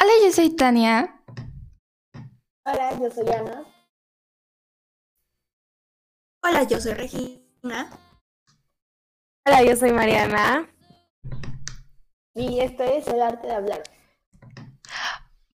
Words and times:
Hola, 0.00 0.12
yo 0.24 0.32
soy 0.32 0.50
Tania. 0.50 1.20
Hola, 2.64 2.96
yo 3.00 3.10
soy 3.10 3.28
Ana. 3.30 3.64
Hola, 6.40 6.62
yo 6.62 6.80
soy 6.80 6.92
Regina. 6.92 7.90
Hola, 9.44 9.64
yo 9.64 9.74
soy 9.74 9.90
Mariana. 9.90 10.70
Y 12.32 12.60
esto 12.60 12.84
es 12.84 13.08
el 13.08 13.20
arte 13.20 13.48
de 13.48 13.54
hablar. 13.54 13.82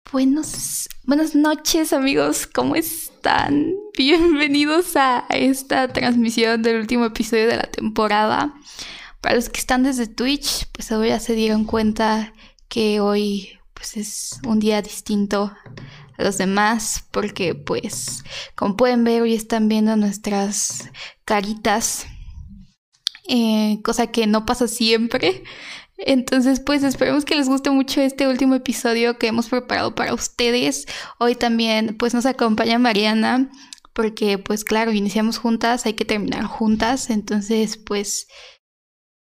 Buenos, 0.10 0.88
buenas 1.04 1.36
noches 1.36 1.92
amigos, 1.92 2.48
¿cómo 2.48 2.78
están? 2.78 3.74
Bienvenidos 3.98 4.96
a 4.96 5.26
esta 5.32 5.90
transmisión 5.90 6.62
del 6.62 6.80
último 6.80 7.04
episodio 7.04 7.48
de 7.48 7.58
la 7.58 7.70
temporada. 7.70 8.54
Para 9.20 9.36
los 9.36 9.50
que 9.50 9.60
están 9.60 9.84
desde 9.84 10.08
Twitch, 10.08 10.71
pues 10.71 10.94
ahora 10.94 11.10
ya 11.10 11.20
se 11.20 11.34
dieron 11.34 11.66
cuenta 11.66 12.34
que 12.70 13.02
hoy 13.02 13.58
pues 13.79 13.96
es 13.96 14.42
un 14.46 14.60
día 14.60 14.82
distinto 14.82 15.54
a 16.18 16.24
los 16.24 16.38
demás 16.38 17.06
porque 17.11 17.56
pues 17.56 18.25
como 18.54 18.75
pueden 18.75 19.05
ver 19.05 19.21
hoy 19.21 19.33
están 19.33 19.69
viendo 19.69 19.96
nuestras 19.96 20.89
caritas, 21.24 22.05
eh, 23.29 23.79
cosa 23.82 24.07
que 24.07 24.28
no 24.28 24.46
pasa 24.46 24.68
siempre. 24.68 25.43
Entonces, 25.97 26.60
pues 26.60 26.83
esperemos 26.83 27.24
que 27.24 27.36
les 27.36 27.47
guste 27.47 27.69
mucho 27.71 28.02
este 28.02 28.28
último 28.28 28.55
episodio 28.55 29.18
que 29.18 29.28
hemos 29.28 29.47
preparado 29.47 29.96
para 29.96 30.14
ustedes. 30.14 30.86
Hoy 31.18 31.36
también, 31.36 31.96
pues 31.97 32.14
nos 32.14 32.25
acompaña 32.25 32.80
Mariana, 32.80 33.50
porque 33.94 34.38
pues 34.38 34.64
claro, 34.66 34.91
iniciamos 34.91 35.38
juntas, 35.38 35.86
hay 35.86 35.94
que 35.94 36.05
terminar 36.05 36.45
juntas. 36.45 37.09
Entonces, 37.09 37.77
pues 37.77 38.27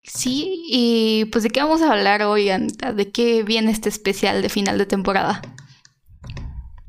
sí, 0.02 0.64
y 0.68 1.24
pues 1.26 1.44
de 1.44 1.50
qué 1.50 1.60
vamos 1.60 1.82
a 1.82 1.92
hablar 1.92 2.22
hoy, 2.22 2.50
Anita, 2.50 2.92
de 2.92 3.10
qué 3.10 3.42
viene 3.42 3.70
este 3.70 3.88
especial 3.88 4.42
de 4.42 4.48
final 4.48 4.78
de 4.78 4.86
temporada. 4.86 5.42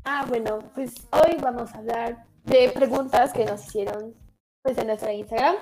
Ah, 0.04 0.24
bueno, 0.28 0.58
pues 0.74 0.94
hoy 1.12 1.36
vamos 1.40 1.72
a 1.72 1.78
hablar 1.78 2.26
de 2.44 2.70
preguntas 2.70 3.32
que 3.32 3.44
nos 3.44 3.66
hicieron 3.66 4.14
pues 4.62 4.76
en 4.78 4.86
nuestra 4.86 5.12
Instagram. 5.12 5.56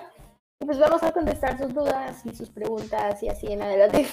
Y 0.61 0.67
pues 0.67 0.79
vamos 0.79 1.03
a 1.03 1.13
contestar 1.13 1.59
sus 1.59 1.73
dudas 1.73 2.23
y 2.25 2.35
sus 2.35 2.51
preguntas 2.51 3.23
y 3.23 3.29
así 3.29 3.47
en 3.47 3.63
adelante. 3.63 4.07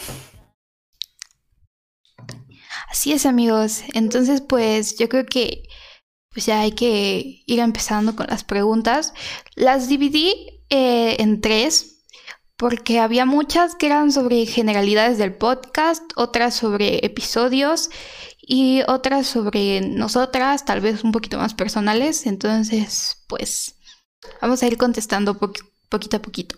Así 2.90 3.14
es, 3.14 3.26
amigos. 3.26 3.82
Entonces, 3.94 4.42
pues 4.42 4.98
yo 4.98 5.10
creo 5.10 5.26
que 5.26 5.64
pues 6.32 6.46
ya 6.46 6.60
hay 6.60 6.74
que 6.74 7.44
ir 7.46 7.60
empezando 7.60 8.16
con 8.16 8.28
las 8.28 8.44
preguntas. 8.44 9.14
Las 9.56 9.88
dividí 9.88 10.64
eh, 10.70 11.16
en 11.20 11.42
tres 11.42 11.95
porque 12.58 13.00
había 13.00 13.26
muchas 13.26 13.76
que 13.76 13.88
eran 13.88 14.12
sobre 14.12 14.46
generalidades 14.46 15.18
del 15.18 15.34
podcast, 15.34 16.04
otras 16.16 16.54
sobre 16.54 17.04
episodios 17.06 17.90
y 18.42 18.82
otras 18.88 19.28
sobre 19.28 19.82
nosotras, 19.82 20.64
tal 20.66 20.82
vez 20.82 21.04
un 21.04 21.12
poquito 21.12 21.38
más 21.38 21.54
personales. 21.54 22.26
Entonces, 22.26 23.24
pues 23.28 23.76
vamos 24.42 24.64
a 24.64 24.68
ir 24.68 24.78
contestando 24.78 25.38
poquito 25.38 26.18
a 26.18 26.22
poquito. 26.22 26.58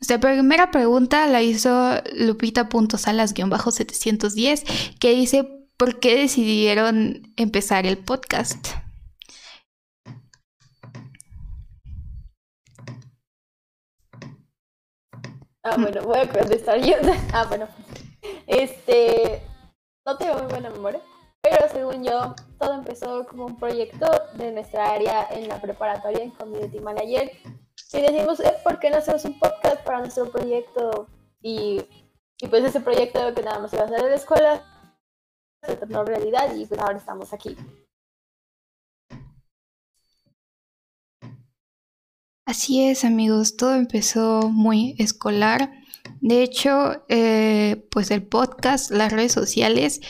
Nuestra 0.00 0.20
primera 0.20 0.70
pregunta 0.70 1.26
la 1.26 1.42
hizo 1.42 2.00
lupita.salas-710, 2.14 4.98
que 4.98 5.14
dice, 5.14 5.68
¿por 5.76 6.00
qué 6.00 6.16
decidieron 6.16 7.34
empezar 7.36 7.84
el 7.86 7.98
podcast? 7.98 8.68
Ah, 15.64 15.76
bueno, 15.78 16.02
voy 16.02 16.18
a 16.18 16.28
contestar 16.28 16.80
yo. 16.80 16.96
Ah, 17.32 17.46
bueno. 17.48 17.68
Este, 18.46 19.42
no 20.04 20.16
tengo 20.16 20.34
muy 20.34 20.46
buena 20.46 20.70
memoria, 20.70 21.00
pero 21.40 21.68
según 21.68 22.04
yo, 22.04 22.34
todo 22.58 22.74
empezó 22.74 23.26
como 23.26 23.46
un 23.46 23.56
proyecto 23.56 24.06
de 24.34 24.52
nuestra 24.52 24.92
área 24.92 25.28
en 25.30 25.48
la 25.48 25.60
preparatoria 25.60 26.22
en 26.22 26.30
Community 26.30 26.80
Manager 26.80 27.30
y 27.92 28.00
decimos, 28.00 28.40
eh, 28.40 28.54
¿por 28.64 28.78
qué 28.78 28.90
no 28.90 28.96
hacemos 28.96 29.24
un 29.24 29.38
podcast 29.38 29.82
para 29.84 30.00
nuestro 30.00 30.30
proyecto? 30.30 31.06
Y, 31.40 31.82
y 32.40 32.48
pues 32.48 32.64
ese 32.64 32.80
proyecto 32.80 33.34
que 33.34 33.42
nada 33.42 33.58
más 33.58 33.72
iba 33.72 33.82
a 33.82 33.86
hacer 33.86 34.00
en 34.00 34.10
la 34.10 34.16
escuela 34.16 34.62
se 35.62 35.76
tornó 35.76 36.04
realidad 36.04 36.54
y 36.54 36.66
pues 36.66 36.80
ahora 36.80 36.98
estamos 36.98 37.32
aquí. 37.32 37.56
Así 42.52 42.84
es, 42.84 43.06
amigos, 43.06 43.56
todo 43.56 43.74
empezó 43.76 44.50
muy 44.50 44.94
escolar. 44.98 45.72
De 46.20 46.42
hecho, 46.42 47.02
eh, 47.08 47.88
pues 47.90 48.10
el 48.10 48.24
podcast, 48.24 48.90
las 48.90 49.10
redes 49.10 49.32
sociales, 49.32 50.02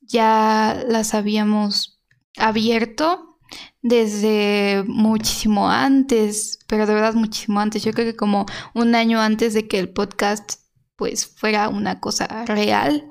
ya 0.00 0.82
las 0.88 1.14
habíamos 1.14 2.02
abierto 2.36 3.38
desde 3.80 4.82
muchísimo 4.88 5.70
antes, 5.70 6.58
pero 6.66 6.86
de 6.86 6.94
verdad 6.94 7.14
muchísimo 7.14 7.60
antes. 7.60 7.84
Yo 7.84 7.92
creo 7.92 8.06
que 8.06 8.16
como 8.16 8.44
un 8.74 8.96
año 8.96 9.20
antes 9.20 9.54
de 9.54 9.68
que 9.68 9.78
el 9.78 9.88
podcast 9.88 10.54
pues 10.96 11.24
fuera 11.24 11.68
una 11.68 12.00
cosa 12.00 12.44
real. 12.44 13.08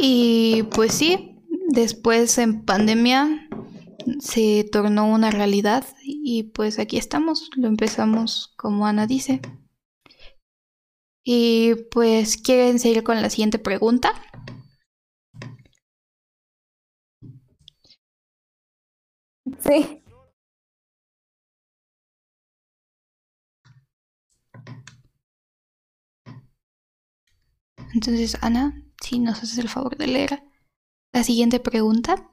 Y 0.00 0.64
pues 0.74 0.94
sí, 0.94 1.38
después 1.68 2.38
en 2.38 2.64
pandemia 2.64 3.48
se 4.20 4.64
tornó 4.70 5.06
una 5.12 5.30
realidad 5.30 5.84
y 6.02 6.44
pues 6.44 6.78
aquí 6.78 6.98
estamos, 6.98 7.50
lo 7.56 7.68
empezamos 7.68 8.52
como 8.56 8.86
Ana 8.86 9.06
dice. 9.06 9.40
Y 11.24 11.74
pues 11.90 12.36
quieren 12.36 12.78
seguir 12.78 13.02
con 13.02 13.20
la 13.22 13.30
siguiente 13.30 13.58
pregunta. 13.58 14.12
Sí. 19.60 20.02
Entonces, 27.94 28.38
Ana, 28.40 28.82
si 29.02 29.18
nos 29.18 29.38
haces 29.42 29.58
el 29.58 29.68
favor 29.68 29.96
de 29.96 30.06
leer 30.06 30.42
la 31.12 31.22
siguiente 31.22 31.60
pregunta. 31.60 32.30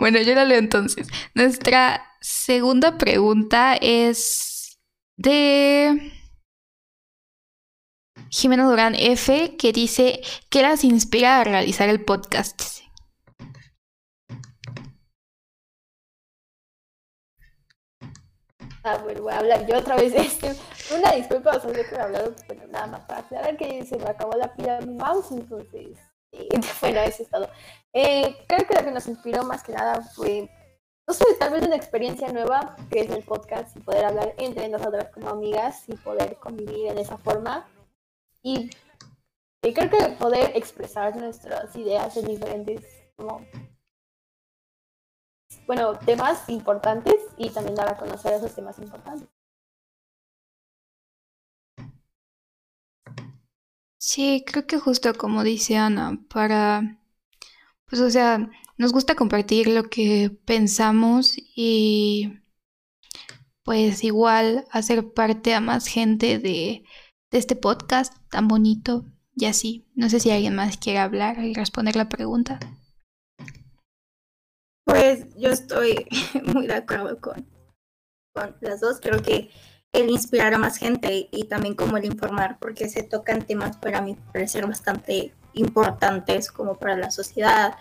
Bueno, 0.00 0.18
yo 0.22 0.34
la 0.34 0.46
leo 0.46 0.58
entonces. 0.58 1.08
Nuestra 1.34 2.02
segunda 2.22 2.96
pregunta 2.96 3.76
es 3.78 4.78
de 5.18 6.10
Jimena 8.30 8.64
Durán 8.64 8.94
F, 8.94 9.58
que 9.58 9.72
dice, 9.74 10.22
¿qué 10.48 10.62
las 10.62 10.84
inspira 10.84 11.38
a 11.38 11.44
realizar 11.44 11.90
el 11.90 12.02
podcast? 12.02 12.62
Ah, 18.82 18.96
bueno, 19.02 19.20
voy 19.20 19.34
a 19.34 19.38
hablar 19.38 19.66
yo 19.66 19.76
otra 19.76 19.96
vez. 19.96 20.14
Este, 20.14 20.56
una 20.96 21.12
disculpa, 21.12 21.60
sea, 21.60 21.72
que 21.74 21.94
he 21.94 22.00
hablado, 22.00 22.34
pero 22.48 22.66
nada 22.68 22.86
más 22.86 23.00
para 23.02 23.54
que 23.54 23.84
se 23.84 23.98
me 23.98 24.08
acabó 24.08 24.34
la 24.38 24.54
pila 24.54 24.80
de 24.80 24.86
mi 24.86 24.94
mouse, 24.94 25.30
entonces, 25.32 25.98
bueno, 26.80 27.00
eso 27.00 27.22
es 27.22 27.28
todo. 27.28 27.48
Eh, 27.92 28.36
creo 28.46 28.66
que 28.66 28.74
lo 28.74 28.84
que 28.84 28.92
nos 28.92 29.06
inspiró 29.08 29.44
más 29.44 29.62
que 29.62 29.72
nada 29.72 30.02
fue, 30.02 30.48
no 31.06 31.14
sé, 31.14 31.24
tal 31.38 31.52
vez 31.52 31.62
una 31.62 31.76
experiencia 31.76 32.32
nueva, 32.32 32.76
que 32.90 33.00
es 33.00 33.10
el 33.10 33.24
podcast, 33.24 33.76
y 33.76 33.80
poder 33.80 34.04
hablar 34.04 34.34
entre 34.38 34.68
nosotras 34.68 35.08
como 35.12 35.28
amigas 35.28 35.88
y 35.88 35.94
poder 35.96 36.36
convivir 36.36 36.88
en 36.88 36.98
esa 36.98 37.18
forma. 37.18 37.68
Y, 38.42 38.70
creo 39.60 39.90
que 39.90 40.16
poder 40.18 40.52
expresar 40.56 41.16
nuestras 41.16 41.74
ideas 41.76 42.16
en 42.16 42.26
diferentes, 42.26 42.84
bueno, 45.66 45.98
temas 45.98 46.48
importantes 46.48 47.16
y 47.36 47.50
también 47.50 47.74
dar 47.74 47.88
a 47.90 47.96
conocer 47.96 48.32
esos 48.32 48.54
temas 48.54 48.78
importantes. 48.78 49.28
Sí, 54.00 54.42
creo 54.46 54.66
que 54.66 54.78
justo 54.78 55.12
como 55.14 55.44
dice 55.44 55.76
Ana, 55.76 56.18
para 56.30 56.98
pues 57.86 58.00
o 58.00 58.08
sea, 58.08 58.50
nos 58.78 58.92
gusta 58.92 59.14
compartir 59.14 59.68
lo 59.68 59.90
que 59.90 60.30
pensamos 60.46 61.34
y 61.36 62.40
pues 63.62 64.02
igual 64.02 64.64
hacer 64.70 65.12
parte 65.12 65.54
a 65.54 65.60
más 65.60 65.86
gente 65.86 66.38
de, 66.38 66.84
este 67.30 67.56
podcast 67.56 68.14
tan 68.30 68.48
bonito 68.48 69.04
y 69.36 69.44
así. 69.44 69.86
No 69.94 70.08
sé 70.08 70.18
si 70.18 70.30
alguien 70.30 70.56
más 70.56 70.78
quiere 70.78 70.98
hablar 70.98 71.38
y 71.44 71.52
responder 71.52 71.94
la 71.94 72.08
pregunta. 72.08 72.58
Pues 74.84 75.26
yo 75.36 75.50
estoy 75.50 76.06
muy 76.54 76.66
de 76.66 76.74
acuerdo 76.74 77.20
con, 77.20 77.46
las 78.60 78.80
dos. 78.80 78.98
Creo 79.00 79.20
que 79.22 79.50
el 79.92 80.10
inspirar 80.10 80.54
a 80.54 80.58
más 80.58 80.76
gente 80.76 81.28
y 81.30 81.44
también 81.44 81.74
como 81.74 81.96
el 81.96 82.04
informar, 82.04 82.58
porque 82.60 82.88
se 82.88 83.02
tocan 83.02 83.46
temas 83.46 83.76
para 83.76 84.00
mí 84.00 84.16
parecer 84.32 84.66
bastante 84.66 85.34
importantes 85.52 86.50
como 86.50 86.76
para 86.76 86.96
la 86.96 87.10
sociedad. 87.10 87.76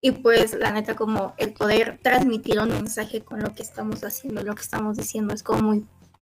Y 0.00 0.12
pues 0.12 0.54
la 0.54 0.70
neta 0.70 0.94
como 0.94 1.34
el 1.38 1.52
poder 1.54 1.98
transmitir 2.02 2.60
un 2.60 2.68
mensaje 2.68 3.24
con 3.24 3.40
lo 3.40 3.54
que 3.54 3.62
estamos 3.62 4.04
haciendo, 4.04 4.42
lo 4.42 4.54
que 4.54 4.62
estamos 4.62 4.96
diciendo, 4.96 5.34
es 5.34 5.42
como 5.42 5.62
muy 5.62 5.86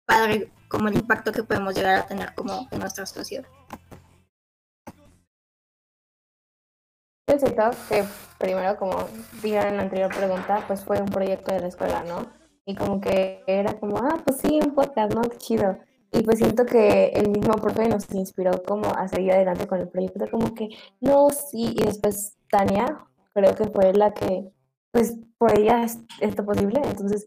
padre 0.06 0.52
como 0.68 0.88
el 0.88 0.96
impacto 0.96 1.32
que 1.32 1.44
podemos 1.44 1.74
llegar 1.74 1.94
a 1.96 2.06
tener 2.06 2.34
como 2.34 2.68
en 2.70 2.80
nuestra 2.80 3.06
sociedad. 3.06 3.46
Yo 7.26 7.38
que 7.88 8.04
primero, 8.38 8.76
como 8.76 9.08
dijeron 9.42 9.68
en 9.68 9.76
la 9.78 9.82
anterior 9.84 10.14
pregunta, 10.14 10.62
pues 10.66 10.84
fue 10.84 11.00
un 11.00 11.08
proyecto 11.08 11.52
de 11.52 11.60
la 11.60 11.68
escuela, 11.68 12.04
¿no? 12.04 12.43
Y 12.66 12.74
como 12.74 13.00
que 13.00 13.42
era 13.46 13.74
como, 13.78 13.98
ah, 13.98 14.22
pues 14.24 14.38
sí, 14.38 14.60
un 14.64 14.74
podcast, 14.74 15.14
¿no? 15.14 15.22
Qué 15.22 15.36
chido. 15.38 15.78
Y 16.14 16.22
pues 16.22 16.38
siento 16.38 16.64
que 16.64 17.08
el 17.08 17.30
mismo 17.30 17.54
profe 17.54 17.88
nos 17.88 18.08
inspiró 18.14 18.62
como 18.62 18.86
a 18.94 19.08
seguir 19.08 19.32
adelante 19.32 19.66
con 19.66 19.80
el 19.80 19.88
proyecto, 19.88 20.26
como 20.30 20.54
que, 20.54 20.68
no, 21.00 21.28
sí, 21.30 21.74
y 21.74 21.84
después 21.84 22.36
Tania, 22.48 23.04
creo 23.32 23.54
que 23.56 23.64
fue 23.64 23.92
la 23.92 24.14
que, 24.14 24.48
pues 24.92 25.16
por 25.38 25.58
ella 25.58 25.82
es 25.82 25.98
esto 26.20 26.44
posible, 26.44 26.80
entonces 26.84 27.26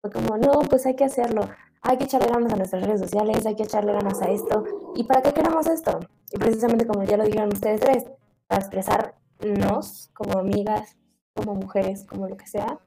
fue 0.00 0.10
como, 0.10 0.38
no, 0.38 0.60
pues 0.60 0.86
hay 0.86 0.96
que 0.96 1.04
hacerlo, 1.04 1.42
hay 1.82 1.98
que 1.98 2.04
echarle 2.04 2.28
ganas 2.28 2.54
a 2.54 2.56
nuestras 2.56 2.86
redes 2.86 3.02
sociales, 3.02 3.44
hay 3.44 3.54
que 3.54 3.64
echarle 3.64 3.92
ganas 3.92 4.22
a 4.22 4.30
esto, 4.30 4.64
¿y 4.96 5.04
para 5.04 5.20
qué 5.20 5.32
queremos 5.34 5.66
esto? 5.66 6.00
Y 6.32 6.38
precisamente 6.38 6.86
como 6.86 7.04
ya 7.04 7.18
lo 7.18 7.24
dijeron 7.24 7.52
ustedes 7.52 7.82
tres, 7.82 8.06
para 8.46 8.62
expresarnos 8.62 10.08
como 10.14 10.38
amigas, 10.38 10.96
como 11.34 11.54
mujeres, 11.54 12.06
como 12.06 12.28
lo 12.28 12.38
que 12.38 12.46
sea, 12.46 12.78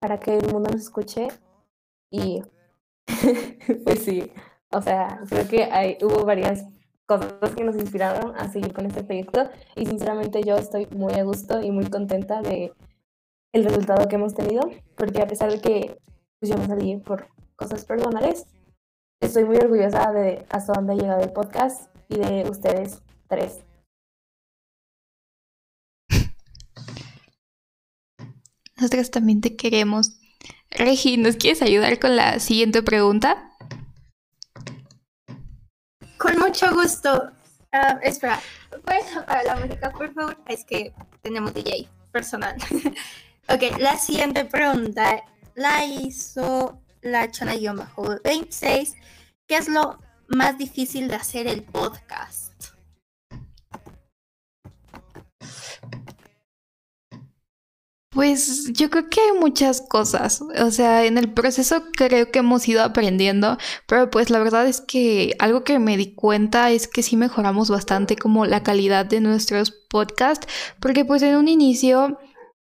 para 0.00 0.18
que 0.18 0.38
el 0.38 0.52
mundo 0.52 0.70
nos 0.70 0.80
escuche 0.80 1.28
y 2.10 2.42
pues 3.84 4.02
sí, 4.04 4.32
o 4.72 4.80
sea, 4.82 5.20
creo 5.28 5.46
que 5.46 5.64
hay, 5.64 5.98
hubo 6.02 6.24
varias 6.24 6.64
cosas 7.06 7.54
que 7.56 7.64
nos 7.64 7.76
inspiraron 7.76 8.34
a 8.36 8.48
seguir 8.48 8.72
con 8.72 8.86
este 8.86 9.04
proyecto 9.04 9.48
y 9.76 9.86
sinceramente 9.86 10.42
yo 10.42 10.56
estoy 10.56 10.86
muy 10.86 11.12
a 11.14 11.24
gusto 11.24 11.60
y 11.60 11.70
muy 11.70 11.86
contenta 11.86 12.40
de 12.40 12.72
el 13.52 13.64
resultado 13.64 14.06
que 14.08 14.14
hemos 14.14 14.34
tenido, 14.34 14.62
porque 14.96 15.22
a 15.22 15.26
pesar 15.26 15.50
de 15.50 15.60
que 15.60 16.00
pues, 16.38 16.50
yo 16.50 16.56
me 16.56 16.66
salí 16.66 16.96
por 16.98 17.26
cosas 17.56 17.84
personales, 17.84 18.46
estoy 19.20 19.44
muy 19.44 19.56
orgullosa 19.56 20.12
de 20.12 20.46
hasta 20.50 20.72
dónde 20.72 20.92
ha 20.92 20.96
llegado 20.96 21.22
el 21.22 21.32
podcast 21.32 21.94
y 22.08 22.18
de 22.18 22.48
ustedes 22.48 23.02
tres. 23.28 23.64
Nosotros 28.80 29.10
también 29.10 29.42
te 29.42 29.56
queremos. 29.56 30.12
Regi, 30.70 31.18
¿nos 31.18 31.36
quieres 31.36 31.60
ayudar 31.60 31.98
con 31.98 32.16
la 32.16 32.40
siguiente 32.40 32.82
pregunta? 32.82 33.52
Con 36.16 36.38
mucho 36.38 36.72
gusto. 36.72 37.30
Uh, 37.72 37.98
espera, 38.02 38.40
¿puedes 38.84 39.14
apagar 39.14 39.44
la 39.44 39.56
música, 39.56 39.90
por 39.90 40.12
favor? 40.14 40.38
Es 40.48 40.64
que 40.64 40.94
tenemos 41.20 41.52
DJ 41.52 41.88
personal. 42.10 42.56
ok, 43.48 43.78
la 43.78 43.98
siguiente 43.98 44.46
pregunta 44.46 45.24
la 45.54 45.84
hizo 45.84 46.80
la 47.02 47.30
chana-26. 47.30 48.94
¿Qué 49.46 49.56
es 49.56 49.68
lo 49.68 49.98
más 50.28 50.56
difícil 50.56 51.08
de 51.08 51.16
hacer 51.16 51.46
el 51.46 51.62
podcast? 51.64 52.49
Pues 58.12 58.72
yo 58.72 58.90
creo 58.90 59.08
que 59.08 59.20
hay 59.20 59.38
muchas 59.38 59.80
cosas, 59.80 60.42
o 60.42 60.70
sea, 60.72 61.04
en 61.04 61.16
el 61.16 61.32
proceso 61.32 61.84
creo 61.92 62.32
que 62.32 62.40
hemos 62.40 62.66
ido 62.66 62.82
aprendiendo, 62.82 63.56
pero 63.86 64.10
pues 64.10 64.30
la 64.30 64.40
verdad 64.40 64.66
es 64.66 64.80
que 64.80 65.36
algo 65.38 65.62
que 65.62 65.78
me 65.78 65.96
di 65.96 66.12
cuenta 66.16 66.72
es 66.72 66.88
que 66.88 67.04
sí 67.04 67.16
mejoramos 67.16 67.70
bastante 67.70 68.16
como 68.16 68.46
la 68.46 68.64
calidad 68.64 69.06
de 69.06 69.20
nuestros 69.20 69.70
podcasts, 69.70 70.48
porque 70.80 71.04
pues 71.04 71.22
en 71.22 71.36
un 71.36 71.46
inicio 71.46 72.18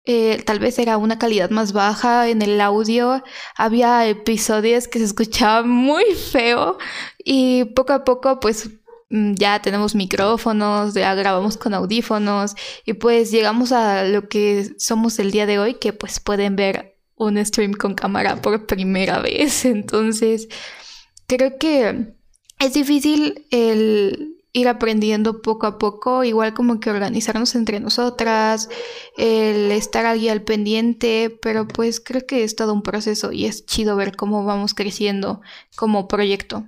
eh, 0.03 0.43
tal 0.45 0.59
vez 0.59 0.77
era 0.77 0.97
una 0.97 1.17
calidad 1.19 1.51
más 1.51 1.71
baja 1.71 2.27
en 2.27 2.41
el 2.41 2.59
audio, 2.59 3.23
había 3.55 4.07
episodios 4.07 4.89
que 4.89 4.99
se 4.99 5.05
escuchaban 5.05 5.69
muy 5.69 6.03
feo 6.15 6.77
y 7.23 7.63
poco 7.63 7.93
a 7.93 8.03
poco 8.03 8.41
pues 8.41 8.69
ya 9.09 9.61
tenemos 9.61 9.95
micrófonos, 9.95 10.93
ya 10.93 11.15
grabamos 11.15 11.57
con 11.57 11.73
audífonos 11.73 12.55
y 12.85 12.93
pues 12.93 13.31
llegamos 13.31 13.71
a 13.71 14.03
lo 14.03 14.29
que 14.29 14.71
somos 14.77 15.17
el 15.19 15.31
día 15.31 15.45
de 15.45 15.59
hoy, 15.59 15.75
que 15.75 15.93
pues 15.93 16.19
pueden 16.19 16.55
ver 16.55 16.97
un 17.15 17.43
stream 17.43 17.73
con 17.73 17.95
cámara 17.95 18.41
por 18.41 18.65
primera 18.65 19.19
vez. 19.19 19.65
Entonces, 19.65 20.47
creo 21.27 21.57
que 21.57 22.13
es 22.59 22.73
difícil 22.73 23.45
el 23.51 24.35
ir 24.51 24.67
aprendiendo 24.67 25.41
poco 25.41 25.67
a 25.67 25.77
poco, 25.77 26.23
igual 26.23 26.53
como 26.53 26.79
que 26.79 26.89
organizarnos 26.89 27.53
entre 27.55 27.79
nosotras, 27.79 28.69
el 29.17 29.71
estar 29.71 30.05
allí 30.05 30.27
al 30.29 30.41
pendiente, 30.41 31.37
pero 31.41 31.67
pues 31.67 31.99
creo 31.99 32.25
que 32.25 32.43
es 32.43 32.55
todo 32.55 32.73
un 32.73 32.81
proceso 32.81 33.31
y 33.31 33.45
es 33.45 33.65
chido 33.65 33.95
ver 33.95 34.15
cómo 34.15 34.43
vamos 34.45 34.73
creciendo 34.73 35.41
como 35.75 36.07
proyecto. 36.07 36.65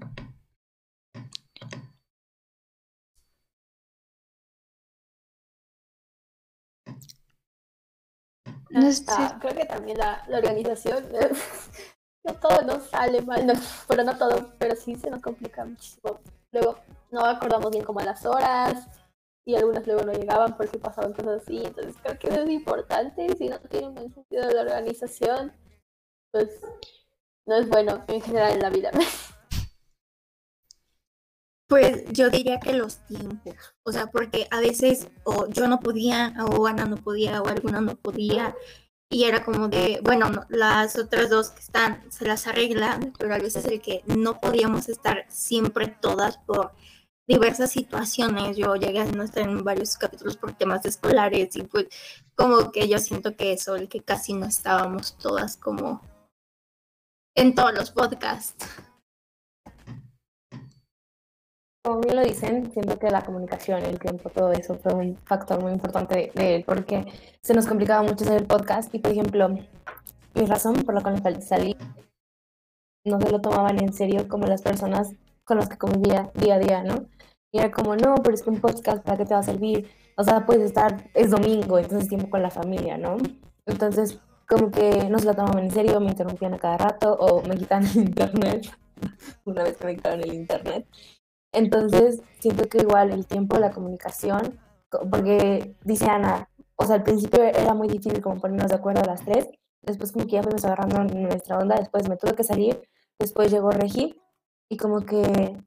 Ah, 9.08 9.38
creo 9.40 9.56
que 9.56 9.66
también 9.66 9.98
la, 9.98 10.24
organización, 10.30 11.06
no 12.24 12.34
todo 12.36 12.62
nos 12.62 12.84
sale 12.90 13.22
mal, 13.22 13.46
no, 13.46 13.54
pero 13.88 14.04
no 14.04 14.18
todo, 14.18 14.54
pero 14.58 14.76
sí 14.76 14.96
se 14.96 15.10
nos 15.10 15.22
complica 15.22 15.66
muchísimo. 15.66 16.20
Luego 16.52 16.78
no 17.12 17.26
acordamos 17.26 17.72
bien 17.72 17.84
como 17.84 18.00
a 18.00 18.06
las 18.06 18.26
horas 18.26 18.88
y 19.46 19.56
algunas 19.56 19.86
luego 19.88 20.04
no 20.04 20.14
llegaban 20.14 20.56
porque 20.56 20.78
pasaban 20.78 21.14
cosas 21.14 21.42
así, 21.42 21.64
entonces 21.64 21.96
creo 22.02 22.20
que 22.20 22.28
eso 22.28 22.42
es 22.42 22.50
importante, 22.50 23.36
si 23.36 23.50
no 23.50 23.60
tiene 23.60 23.88
un 23.88 24.14
sentido 24.14 24.48
de 24.48 24.54
la 24.54 24.62
organización, 24.62 25.54
pues 26.32 26.62
no 27.46 27.56
es 27.56 27.68
bueno 27.68 28.04
en 28.08 28.22
general 28.22 28.54
en 28.54 28.60
la 28.62 28.70
vida. 28.70 28.92
Pues 31.72 32.04
yo 32.12 32.30
diría 32.30 32.60
que 32.60 32.74
los 32.74 32.98
tiempos, 33.08 33.56
o 33.84 33.94
sea, 33.94 34.08
porque 34.08 34.46
a 34.52 34.60
veces 34.60 35.08
o 35.24 35.48
yo 35.48 35.70
no 35.70 35.80
podía, 35.80 36.36
o 36.52 36.68
Ana 36.68 36.84
no 36.84 36.98
podía, 36.98 37.42
o 37.42 37.48
alguna 37.48 37.80
no 37.80 37.96
podía, 37.96 38.58
y 39.10 39.24
era 39.24 39.46
como 39.46 39.70
de, 39.70 40.02
bueno, 40.04 40.30
las 40.50 40.98
otras 40.98 41.30
dos 41.30 41.52
que 41.52 41.62
están 41.62 42.12
se 42.12 42.26
las 42.26 42.46
arreglan, 42.46 43.14
pero 43.18 43.34
a 43.34 43.38
veces 43.38 43.64
el 43.64 43.80
que 43.80 44.04
no 44.06 44.38
podíamos 44.42 44.90
estar 44.90 45.26
siempre 45.30 45.88
todas 45.88 46.40
por 46.40 46.74
diversas 47.26 47.72
situaciones. 47.72 48.58
Yo 48.58 48.76
llegué 48.76 49.00
a 49.00 49.06
no 49.06 49.24
estar 49.24 49.44
en 49.48 49.64
varios 49.64 49.96
capítulos 49.96 50.36
por 50.36 50.52
temas 50.52 50.86
escolares 50.86 51.56
y 51.56 51.64
pues 51.64 51.88
como 52.36 52.74
que 52.74 52.90
yo 52.90 53.00
siento 53.00 53.38
que 53.38 53.54
eso, 53.54 53.78
el 53.78 53.88
que 53.88 54.02
casi 54.02 54.34
no 54.34 54.46
estábamos 54.46 55.18
todas 55.18 55.56
como 55.56 56.02
en 57.34 57.56
todos 57.56 57.74
los 57.74 57.92
podcasts. 57.92 58.91
Como 61.84 62.00
bien 62.02 62.16
lo 62.16 62.24
dicen, 62.24 62.72
siento 62.72 63.00
que 63.00 63.10
la 63.10 63.24
comunicación, 63.24 63.84
el 63.84 64.00
tiempo, 64.00 64.30
todo 64.30 64.52
eso 64.52 64.76
fue 64.76 64.94
un 64.94 65.18
factor 65.18 65.62
muy 65.62 65.72
importante 65.72 66.32
de, 66.36 66.56
él, 66.56 66.64
porque 66.64 67.06
se 67.42 67.56
nos 67.56 67.66
complicaba 67.66 68.04
mucho 68.04 68.24
hacer 68.24 68.42
el 68.42 68.46
podcast 68.46 68.94
y, 68.94 69.00
por 69.00 69.12
ejemplo, 69.12 69.50
mi 69.50 70.46
razón 70.46 70.76
por 70.84 70.94
la 70.94 71.02
cual 71.02 71.42
salí 71.42 71.76
no 73.04 73.20
se 73.20 73.32
lo 73.32 73.42
tomaban 73.42 73.82
en 73.82 73.94
serio 73.94 74.28
como 74.28 74.46
las 74.46 74.62
personas 74.62 75.16
con 75.44 75.58
las 75.58 75.70
que 75.70 75.78
convivía 75.80 76.30
día 76.36 76.56
a 76.56 76.60
día, 76.60 76.84
¿no? 76.84 77.08
Y 77.52 77.58
era 77.58 77.72
como, 77.72 77.96
no, 77.96 78.14
pero 78.24 78.36
es 78.36 78.44
que 78.44 78.52
un 78.52 78.62
podcast, 78.62 79.04
¿para 79.04 79.18
qué 79.18 79.26
te 79.26 79.34
va 79.34 79.40
a 79.40 79.44
servir? 79.44 79.90
O 80.18 80.24
sea, 80.24 80.46
puedes 80.46 80.64
estar, 80.64 81.10
es 81.16 81.32
domingo, 81.32 81.80
entonces 81.80 82.08
tiempo 82.08 82.30
con 82.30 82.44
la 82.44 82.52
familia, 82.52 82.98
¿no? 82.98 83.18
Entonces, 83.66 84.20
como 84.48 84.70
que 84.70 85.10
no 85.10 85.18
se 85.18 85.26
lo 85.26 85.34
tomaban 85.34 85.64
en 85.64 85.72
serio, 85.72 86.00
me 86.00 86.12
interrumpían 86.12 86.54
a 86.54 86.60
cada 86.60 86.78
rato 86.78 87.14
o 87.14 87.42
me 87.42 87.58
quitan 87.58 87.84
el 87.86 87.96
internet, 87.96 88.68
una 89.46 89.64
vez 89.64 89.78
que 89.78 89.86
me 89.86 89.96
quitaron 89.96 90.22
el 90.22 90.34
internet. 90.34 90.86
Entonces, 91.54 92.22
siento 92.40 92.68
que 92.70 92.80
igual 92.80 93.12
el 93.12 93.28
tiempo, 93.28 93.58
la 93.58 93.72
comunicación, 93.72 94.60
porque 94.90 95.76
dice 95.84 96.06
Ana, 96.06 96.50
o 96.76 96.86
sea, 96.86 96.96
al 96.96 97.04
principio 97.04 97.44
era 97.44 97.74
muy 97.74 97.88
difícil 97.88 98.22
como 98.22 98.40
ponernos 98.40 98.70
de 98.70 98.76
acuerdo 98.76 99.02
a 99.02 99.06
las 99.06 99.24
tres, 99.24 99.50
después 99.82 100.12
como 100.12 100.26
que 100.26 100.34
ya 100.34 100.44
fuimos 100.44 100.64
agarrando 100.66 101.04
nuestra 101.04 101.58
onda, 101.58 101.76
después 101.76 102.08
me 102.10 102.18
tuve 102.18 102.34
que 102.34 102.44
salir, 102.44 102.82
después 103.20 103.52
llegó 103.52 103.72
Regi, 103.72 104.16
y 104.70 104.78
como 104.78 105.02
que 105.02 105.58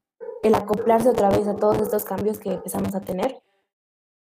el 0.42 0.54
acoplarse 0.54 1.10
otra 1.10 1.28
vez 1.28 1.46
a 1.46 1.56
todos 1.56 1.78
estos 1.78 2.04
cambios 2.04 2.38
que 2.38 2.52
empezamos 2.52 2.94
a 2.94 3.00
tener 3.00 3.42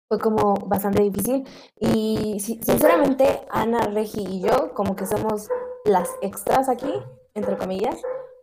fue 0.09 0.19
como 0.19 0.55
bastante 0.55 1.03
difícil. 1.03 1.45
Y 1.79 2.39
sinceramente, 2.41 3.41
Ana, 3.51 3.81
Regi 3.81 4.25
y 4.25 4.41
yo, 4.41 4.73
como 4.75 4.97
que 4.97 5.07
somos 5.07 5.49
las 5.85 6.11
extras 6.21 6.69
aquí, 6.69 6.93
entre 7.35 7.57
comillas, 7.57 8.01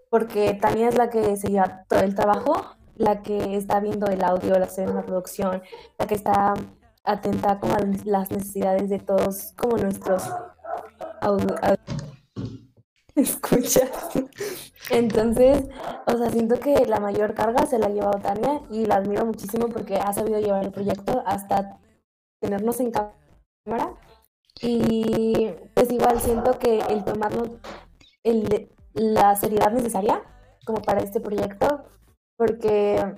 porque 0.09 0.53
Tania 0.55 0.89
es 0.89 0.97
la 0.97 1.09
que 1.09 1.37
se 1.37 1.49
lleva 1.49 1.85
todo 1.87 2.01
el 2.01 2.15
trabajo 2.15 2.53
la 2.95 3.21
que 3.21 3.57
está 3.57 3.79
viendo 3.79 4.07
el 4.07 4.23
audio, 4.23 4.57
la 4.59 4.67
que 4.67 4.85
la 4.85 5.05
producción, 5.05 5.61
la 5.97 6.07
que 6.07 6.15
está 6.15 6.53
atenta 7.03 7.59
como 7.59 7.73
a 7.75 7.79
las 8.05 8.31
necesidades 8.31 8.89
de 8.89 8.99
todos, 8.99 9.53
como 9.57 9.77
nuestros 9.77 10.23
escucha. 13.15 13.81
Entonces, 14.89 15.69
o 16.05 16.17
sea, 16.17 16.29
siento 16.29 16.59
que 16.59 16.85
la 16.85 16.99
mayor 16.99 17.33
carga 17.33 17.65
se 17.65 17.79
la 17.79 17.87
ha 17.87 17.89
llevado 17.89 18.19
Tania 18.19 18.61
y 18.69 18.85
la 18.85 18.95
admiro 18.95 19.25
muchísimo 19.25 19.69
porque 19.69 19.95
ha 19.95 20.11
sabido 20.13 20.39
llevar 20.39 20.65
el 20.65 20.71
proyecto 20.71 21.23
hasta 21.25 21.79
tenernos 22.39 22.79
en 22.79 22.91
cámara. 22.91 23.95
Y 24.61 25.51
pues 25.73 25.91
igual 25.91 26.19
siento 26.21 26.59
que 26.59 26.79
el 26.79 27.03
tomarnos 27.03 27.49
el, 28.23 28.69
la 28.93 29.35
seriedad 29.35 29.71
necesaria 29.71 30.21
como 30.65 30.81
para 30.81 31.01
este 31.01 31.19
proyecto, 31.19 31.83
porque 32.45 33.15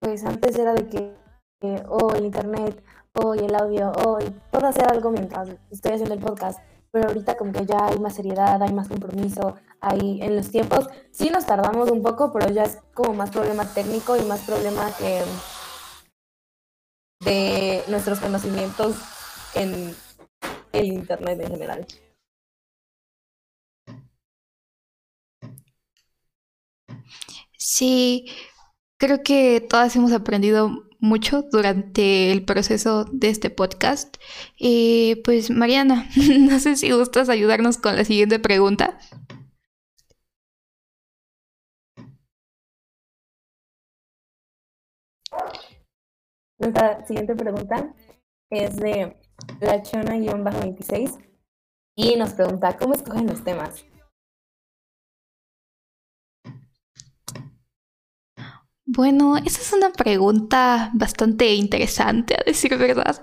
pues 0.00 0.24
antes 0.24 0.56
era 0.56 0.72
de 0.72 0.86
que, 0.86 1.82
oh, 1.88 2.12
el 2.14 2.26
internet, 2.26 2.80
oh, 3.14 3.34
el 3.34 3.52
audio, 3.56 3.90
oh, 4.06 4.18
puedo 4.52 4.66
hacer 4.68 4.88
algo 4.88 5.10
mientras 5.10 5.48
estoy 5.70 5.92
haciendo 5.92 6.14
el 6.14 6.20
podcast 6.20 6.60
pero 6.92 7.08
ahorita 7.08 7.36
como 7.36 7.52
que 7.52 7.66
ya 7.66 7.86
hay 7.86 7.98
más 7.98 8.14
seriedad, 8.14 8.62
hay 8.62 8.72
más 8.72 8.86
compromiso, 8.86 9.56
hay 9.80 10.22
en 10.22 10.36
los 10.36 10.48
tiempos, 10.52 10.86
sí 11.10 11.28
nos 11.28 11.44
tardamos 11.44 11.90
un 11.90 12.04
poco, 12.04 12.32
pero 12.32 12.48
ya 12.52 12.62
es 12.62 12.78
como 12.94 13.14
más 13.14 13.30
problema 13.30 13.64
técnico 13.64 14.16
y 14.16 14.22
más 14.22 14.42
problema 14.42 14.92
que 14.96 15.22
de 17.24 17.82
nuestros 17.88 18.20
conocimientos 18.20 18.94
en 19.56 19.92
el 20.70 20.84
internet 20.84 21.40
en 21.40 21.50
general. 21.50 21.86
Sí, 27.66 28.26
creo 28.98 29.22
que 29.22 29.62
todas 29.62 29.96
hemos 29.96 30.12
aprendido 30.12 30.70
mucho 31.00 31.42
durante 31.50 32.30
el 32.30 32.44
proceso 32.44 33.06
de 33.06 33.30
este 33.30 33.48
podcast. 33.48 34.16
Eh, 34.60 35.22
pues 35.24 35.50
Mariana, 35.50 36.06
no 36.40 36.60
sé 36.60 36.76
si 36.76 36.92
gustas 36.92 37.30
ayudarnos 37.30 37.78
con 37.78 37.96
la 37.96 38.04
siguiente 38.04 38.38
pregunta. 38.38 38.98
Nuestra 46.58 47.06
siguiente 47.06 47.34
pregunta 47.34 47.94
es 48.50 48.76
de 48.76 49.16
la 49.60 49.82
Chona-26 49.82 51.18
y 51.96 52.16
nos 52.16 52.34
pregunta, 52.34 52.76
¿cómo 52.76 52.92
escogen 52.92 53.26
los 53.26 53.42
temas? 53.42 53.86
Bueno, 58.94 59.36
esa 59.38 59.60
es 59.60 59.72
una 59.72 59.90
pregunta 59.92 60.90
bastante 60.94 61.52
interesante, 61.54 62.34
a 62.34 62.44
decir 62.46 62.76
verdad, 62.76 63.20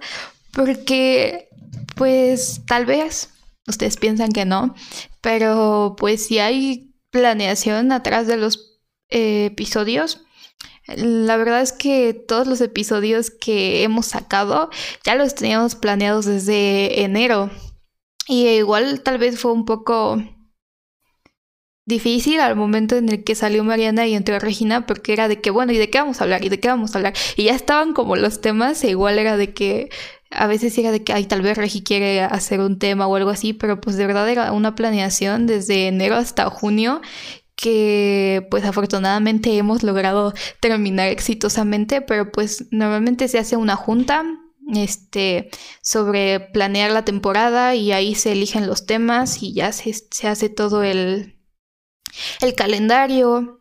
porque 0.51 1.48
pues 1.96 2.62
tal 2.68 2.86
vez 2.86 3.30
ustedes 3.68 3.96
piensan 3.96 4.34
que 4.34 4.44
no, 4.44 4.75
pero 5.22 5.96
pues 5.98 6.25
si 6.25 6.40
hay 6.40 6.94
planeación 7.10 7.94
atrás 7.94 8.28
de 8.28 8.36
los 8.36 8.82
episodios, 9.08 10.25
la 10.88 11.38
verdad 11.38 11.62
es 11.62 11.72
que 11.72 12.13
todos 12.13 12.48
los 12.48 12.60
episodios 12.60 13.32
que 13.32 13.84
hemos 13.84 14.08
sacado 14.08 14.72
ya 15.06 15.16
los 15.16 15.36
teníamos 15.36 15.75
planeados 15.75 16.25
desde 16.25 17.01
enero. 17.04 17.50
Y 18.28 18.48
igual 18.48 19.04
tal 19.04 19.20
vez 19.20 19.40
fue 19.40 19.54
un 19.54 19.63
poco 19.63 20.22
difícil 21.91 22.39
al 22.39 22.55
momento 22.55 22.95
en 22.95 23.10
el 23.10 23.24
que 23.24 23.36
salió 23.36 23.63
Mariana 23.63 24.07
y 24.07 24.15
entró 24.15 24.39
Regina, 24.39 24.88
porque 24.88 25.13
era 25.13 25.27
de 25.27 25.39
que, 25.39 25.51
bueno, 25.51 25.71
¿y 25.71 25.77
de 25.77 25.91
qué 25.91 26.00
vamos 26.00 26.19
a 26.19 26.24
hablar? 26.24 26.43
¿Y 26.43 26.50
de 26.50 26.60
qué 26.60 26.69
vamos 26.69 26.95
a 26.95 26.98
hablar? 26.98 27.13
Y 27.36 27.43
ya 27.43 27.53
estaban 27.53 27.93
como 27.93 28.15
los 28.15 28.41
temas, 28.41 28.83
e 28.83 28.89
igual 28.89 29.19
era 29.19 29.38
de 29.38 29.53
que 29.53 29.89
a 30.31 30.48
veces 30.48 30.77
era 30.77 30.91
de 30.91 31.03
que, 31.03 31.13
ay, 31.13 31.25
tal 31.25 31.41
vez 31.41 31.57
Regi 31.57 31.83
quiere 31.83 32.21
hacer 32.21 32.62
un 32.62 32.79
tema 32.79 33.05
o 33.05 33.15
algo 33.15 33.29
así, 33.29 33.53
pero 33.53 33.79
pues 33.79 33.98
de 33.98 34.07
verdad 34.07 34.29
era 34.29 34.51
una 34.53 34.75
planeación 34.75 35.45
desde 35.45 35.88
enero 35.88 36.15
hasta 36.15 36.50
junio 36.50 37.01
que 37.55 38.48
pues 38.50 38.65
afortunadamente 38.65 39.55
hemos 39.55 39.83
logrado 39.83 40.33
terminar 40.62 41.10
exitosamente, 41.10 42.01
pero 42.01 42.31
pues 42.31 42.65
normalmente 42.71 43.27
se 43.27 43.38
hace 43.38 43.55
una 43.55 43.75
junta 43.75 44.24
este 44.74 45.50
sobre 45.81 46.39
planear 46.39 46.91
la 46.91 47.05
temporada 47.05 47.75
y 47.75 47.91
ahí 47.91 48.15
se 48.15 48.31
eligen 48.31 48.67
los 48.67 48.86
temas 48.86 49.43
y 49.43 49.53
ya 49.53 49.71
se, 49.74 49.93
se 49.93 50.27
hace 50.27 50.50
todo 50.50 50.81
el 50.81 51.36
el 52.41 52.56
calendario 52.56 53.60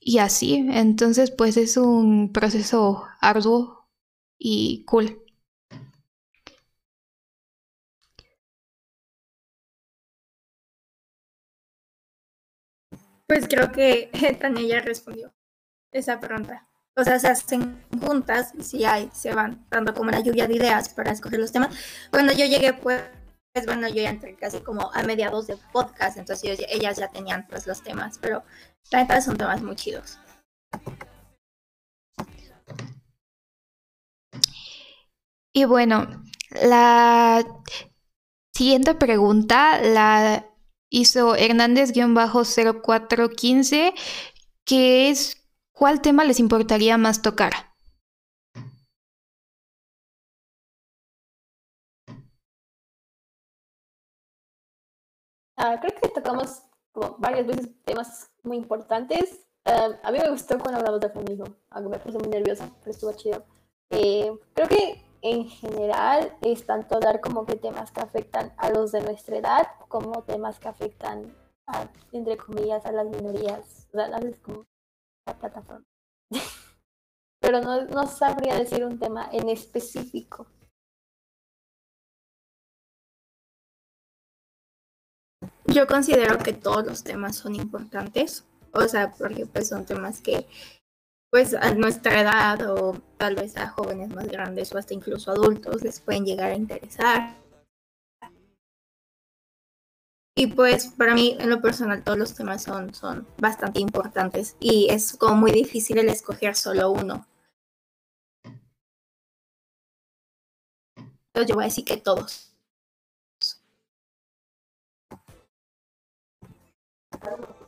y 0.00 0.18
así. 0.18 0.66
Entonces, 0.72 1.30
pues 1.30 1.56
es 1.56 1.76
un 1.76 2.32
proceso 2.32 3.04
arduo 3.20 3.88
y 4.38 4.84
cool. 4.86 5.22
Pues 13.26 13.46
creo 13.48 13.72
que 13.72 14.10
Tania 14.40 14.66
ya 14.66 14.80
respondió 14.80 15.32
esa 15.92 16.20
pregunta. 16.20 16.68
O 16.96 17.04
sea, 17.04 17.18
se 17.20 17.28
hacen 17.28 17.82
juntas 18.00 18.52
y 18.58 18.62
si 18.64 18.84
hay, 18.84 19.10
se 19.14 19.34
van 19.34 19.66
dando 19.70 19.94
como 19.94 20.10
la 20.10 20.20
lluvia 20.20 20.48
de 20.48 20.56
ideas 20.56 20.90
para 20.90 21.12
escoger 21.12 21.40
los 21.40 21.52
temas. 21.52 21.74
Cuando 22.10 22.32
yo 22.34 22.46
llegué, 22.46 22.74
pues 22.74 23.02
pues 23.54 23.64
bueno, 23.66 23.88
yo 23.88 24.02
ya 24.02 24.10
entré 24.10 24.34
casi 24.34 24.60
como 24.60 24.90
a 24.92 25.04
mediados 25.04 25.46
de 25.46 25.56
podcast, 25.72 26.18
entonces 26.18 26.58
ellas 26.68 26.96
ya 26.96 27.08
tenían 27.08 27.46
pues 27.48 27.68
los 27.68 27.84
temas, 27.84 28.18
pero 28.18 28.42
la 28.90 29.04
verdad 29.04 29.20
son 29.20 29.36
temas 29.36 29.62
muy 29.62 29.76
chidos. 29.76 30.18
Y 35.52 35.66
bueno, 35.66 36.24
la 36.50 37.46
siguiente 38.52 38.96
pregunta 38.96 39.80
la 39.80 40.50
hizo 40.90 41.36
Hernández-0415, 41.36 43.94
que 44.64 45.10
es 45.10 45.46
¿cuál 45.70 46.00
tema 46.00 46.24
les 46.24 46.40
importaría 46.40 46.98
más 46.98 47.22
tocar? 47.22 47.73
Ah, 55.66 55.80
creo 55.80 55.94
que 55.98 56.08
tocamos 56.10 56.62
como 56.92 57.16
varias 57.16 57.46
veces 57.46 57.70
temas 57.86 58.30
muy 58.42 58.58
importantes. 58.58 59.46
Ah, 59.64 59.98
a 60.02 60.12
mí 60.12 60.18
me 60.18 60.28
gustó 60.28 60.58
cuando 60.58 60.78
hablamos 60.78 61.00
de 61.00 61.08
feminismo, 61.08 61.46
aunque 61.70 61.88
me 61.88 61.98
puse 61.98 62.18
muy 62.18 62.28
nerviosa, 62.28 62.70
pero 62.80 62.90
estuvo 62.90 63.12
chido. 63.14 63.46
Eh, 63.88 64.30
creo 64.52 64.68
que 64.68 65.02
en 65.22 65.48
general 65.48 66.36
es 66.42 66.66
tanto 66.66 67.00
dar 67.00 67.22
como 67.22 67.46
que 67.46 67.56
temas 67.56 67.90
que 67.92 68.00
afectan 68.02 68.52
a 68.58 68.68
los 68.68 68.92
de 68.92 69.00
nuestra 69.00 69.38
edad 69.38 69.66
como 69.88 70.22
temas 70.24 70.60
que 70.60 70.68
afectan 70.68 71.34
a, 71.66 71.88
entre 72.12 72.36
comillas, 72.36 72.84
a 72.84 72.92
las 72.92 73.06
minorías. 73.06 73.88
O 73.94 73.96
sea, 73.96 74.10
como 74.42 74.66
la 75.26 75.32
plataforma. 75.32 75.86
pero 77.40 77.62
no, 77.62 77.86
no 77.86 78.06
sabría 78.06 78.58
decir 78.58 78.84
un 78.84 78.98
tema 78.98 79.30
en 79.32 79.48
específico. 79.48 80.46
Yo 85.66 85.86
considero 85.86 86.38
que 86.38 86.52
todos 86.52 86.84
los 86.84 87.04
temas 87.04 87.36
son 87.36 87.54
importantes, 87.54 88.44
o 88.72 88.82
sea, 88.82 89.12
porque 89.12 89.46
pues 89.46 89.68
son 89.68 89.86
temas 89.86 90.20
que 90.20 90.46
pues 91.30 91.52
a 91.54 91.74
nuestra 91.74 92.20
edad 92.20 92.70
o 92.70 93.00
tal 93.16 93.34
vez 93.34 93.56
a 93.56 93.68
jóvenes 93.68 94.08
más 94.10 94.28
grandes 94.28 94.72
o 94.72 94.78
hasta 94.78 94.94
incluso 94.94 95.32
adultos 95.32 95.82
les 95.82 96.00
pueden 96.00 96.24
llegar 96.24 96.52
a 96.52 96.54
interesar. 96.54 97.34
Y 100.36 100.48
pues 100.48 100.88
para 100.88 101.14
mí 101.14 101.36
en 101.40 101.50
lo 101.50 101.60
personal 101.60 102.04
todos 102.04 102.18
los 102.18 102.34
temas 102.34 102.62
son, 102.62 102.94
son 102.94 103.26
bastante 103.38 103.80
importantes 103.80 104.56
y 104.60 104.88
es 104.90 105.16
como 105.16 105.36
muy 105.36 105.52
difícil 105.52 105.98
el 105.98 106.08
escoger 106.08 106.54
solo 106.54 106.90
uno. 106.90 107.26
Entonces 111.34 111.48
yo 111.48 111.54
voy 111.56 111.64
a 111.64 111.66
decir 111.66 111.84
que 111.84 111.96
todos. 111.96 112.53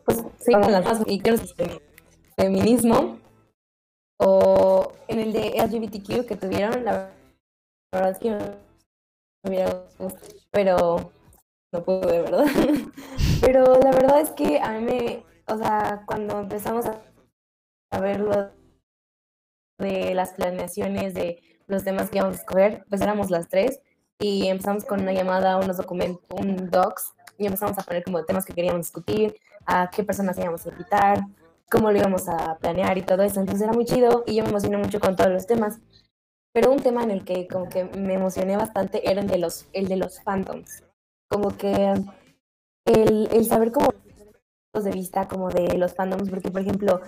Pues 0.05 0.25
con 0.51 0.73
las 0.73 0.85
más 0.85 1.03
y 1.07 1.23
feminismo 2.37 3.19
o 4.19 4.93
en 5.09 5.19
el 5.19 5.33
de 5.33 5.55
LGBTQ 5.57 6.27
que 6.27 6.37
tuvieron, 6.37 6.85
la 6.85 7.11
verdad 7.93 8.11
es 8.13 8.19
que 8.19 8.31
me 8.31 8.39
hubiera 9.45 9.85
pero 10.51 11.13
no 11.73 11.85
pude, 11.85 12.23
¿verdad? 12.23 12.47
pero 13.41 13.79
la 13.81 13.91
verdad 13.91 14.21
es 14.21 14.31
que 14.31 14.61
a 14.61 14.73
mí 14.73 14.85
me, 14.85 15.25
o 15.47 15.59
sea, 15.59 16.05
cuando 16.07 16.41
empezamos 16.41 16.87
a, 16.87 17.01
a 17.91 18.01
ver 18.01 18.21
lo 18.21 18.51
de 19.79 20.15
las 20.15 20.33
planeaciones 20.33 21.15
de 21.15 21.43
los 21.67 21.85
temas 21.85 22.11
que 22.11 22.19
íbamos 22.19 22.39
a 22.39 22.41
escoger, 22.41 22.85
pues 22.89 23.01
éramos 23.01 23.31
las 23.31 23.49
tres 23.49 23.81
y 24.19 24.49
empezamos 24.49 24.85
con 24.85 25.03
una 25.03 25.13
llamada, 25.13 25.59
unos 25.59 25.77
documentos, 25.77 26.25
un 26.31 26.71
docs 26.71 27.16
y 27.39 27.47
empezamos 27.47 27.79
a 27.79 27.83
poner 27.83 28.05
como 28.05 28.25
temas 28.25 28.45
que 28.45 28.55
queríamos 28.55 28.87
discutir, 28.87 29.37
a 29.65 29.91
qué 29.91 30.03
personas 30.05 30.39
íbamos 30.39 30.67
a 30.67 30.71
invitar, 30.71 31.21
cómo 31.71 31.91
lo 31.91 31.99
íbamos 31.99 32.29
a 32.29 32.57
planear 32.59 32.97
y 32.99 33.03
todo 33.03 33.23
eso. 33.23 33.41
Entonces 33.41 33.63
era 33.63 33.73
muy 33.73 33.85
chido 33.85 34.25
y 34.27 34.37
yo 34.37 34.45
me 34.45 34.51
emocioné 34.51 34.77
mucho 34.77 35.01
con 35.01 35.17
todos 35.17 35.31
los 35.31 35.47
temas. 35.47 35.81
Pero 36.53 36.73
un 36.73 36.81
tema 36.81 37.03
en 37.03 37.11
el 37.11 37.25
que 37.25 37.47
como 37.49 37.69
que 37.69 37.85
me 37.85 38.15
emocioné 38.15 38.57
bastante 38.57 39.11
era 39.11 39.21
el 39.21 39.27
de 39.27 39.39
los, 39.39 39.69
el 39.73 39.89
de 39.89 39.97
los 39.97 40.21
phantoms. 40.23 40.85
Como 41.29 41.57
que 41.57 41.95
el, 42.87 43.29
el 43.31 43.45
saber 43.45 43.73
como 43.73 43.89
de 44.85 44.91
vista 44.91 45.29
como 45.29 45.51
de 45.51 45.77
los 45.79 45.95
fandoms, 45.95 46.29
porque 46.31 46.51
por 46.51 46.61
ejemplo, 46.61 47.01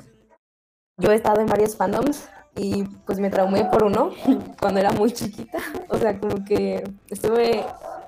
yo 0.96 1.12
he 1.12 1.14
estado 1.14 1.40
en 1.40 1.46
varios 1.46 1.76
fandoms 1.76 2.28
y 2.56 2.84
pues 3.06 3.20
me 3.20 3.30
traumé 3.30 3.64
por 3.66 3.84
uno 3.84 4.10
cuando 4.60 4.80
era 4.80 4.90
muy 4.92 5.12
chiquita. 5.12 5.58
O 5.88 5.98
sea, 5.98 6.18
como 6.18 6.44
que 6.44 6.84
estuve 7.08 7.64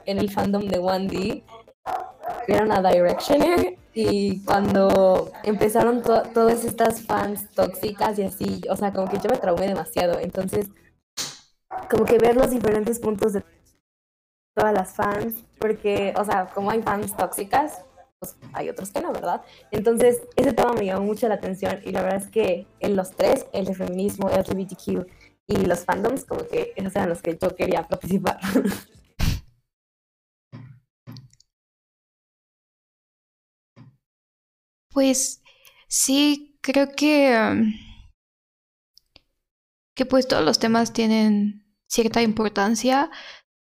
en 0.06 0.18
el 0.18 0.30
fandom 0.30 0.62
de 0.62 0.80
1D, 0.80 1.10
que 1.10 1.44
era 2.46 2.64
una 2.64 2.82
Directioner, 2.82 3.78
y 3.92 4.40
cuando 4.44 5.32
empezaron 5.42 6.02
todas 6.02 6.64
estas 6.64 7.02
fans 7.02 7.50
tóxicas 7.54 8.18
y 8.18 8.22
así, 8.22 8.60
o 8.70 8.76
sea, 8.76 8.92
como 8.92 9.08
que 9.08 9.18
yo 9.18 9.28
me 9.28 9.38
traumé 9.38 9.66
demasiado. 9.66 10.18
Entonces, 10.20 10.68
como 11.90 12.04
que 12.04 12.18
ver 12.18 12.36
los 12.36 12.50
diferentes 12.50 13.00
puntos 13.00 13.32
de 13.32 13.42
todas 14.54 14.72
las 14.72 14.94
fans, 14.94 15.44
porque, 15.58 16.14
o 16.16 16.24
sea, 16.24 16.46
como 16.46 16.70
hay 16.70 16.82
fans 16.82 17.16
tóxicas, 17.16 17.84
pues 18.20 18.36
hay 18.52 18.68
otros 18.68 18.90
que 18.90 19.00
no, 19.00 19.12
¿verdad? 19.12 19.42
Entonces, 19.72 20.22
ese 20.36 20.52
tema 20.52 20.72
me 20.72 20.84
llamó 20.86 21.04
mucho 21.06 21.26
la 21.26 21.34
atención 21.34 21.80
y 21.84 21.90
la 21.90 22.02
verdad 22.02 22.22
es 22.22 22.30
que 22.30 22.66
en 22.78 22.94
los 22.94 23.10
tres, 23.12 23.46
el 23.52 23.64
de 23.64 23.74
feminismo, 23.74 24.28
LGBTQ 24.28 25.06
y 25.46 25.66
los 25.66 25.84
fandoms, 25.84 26.24
como 26.24 26.46
que 26.46 26.72
esos 26.76 26.94
eran 26.94 27.08
los 27.08 27.22
que 27.22 27.36
yo 27.40 27.56
quería 27.56 27.88
participar. 27.88 28.38
Pues 34.92 35.42
sí, 35.88 36.58
creo 36.62 36.92
que, 36.94 37.34
que 39.94 40.06
pues 40.06 40.26
todos 40.28 40.44
los 40.44 40.58
temas 40.58 40.92
tienen 40.92 41.64
cierta 41.86 42.22
importancia. 42.22 43.10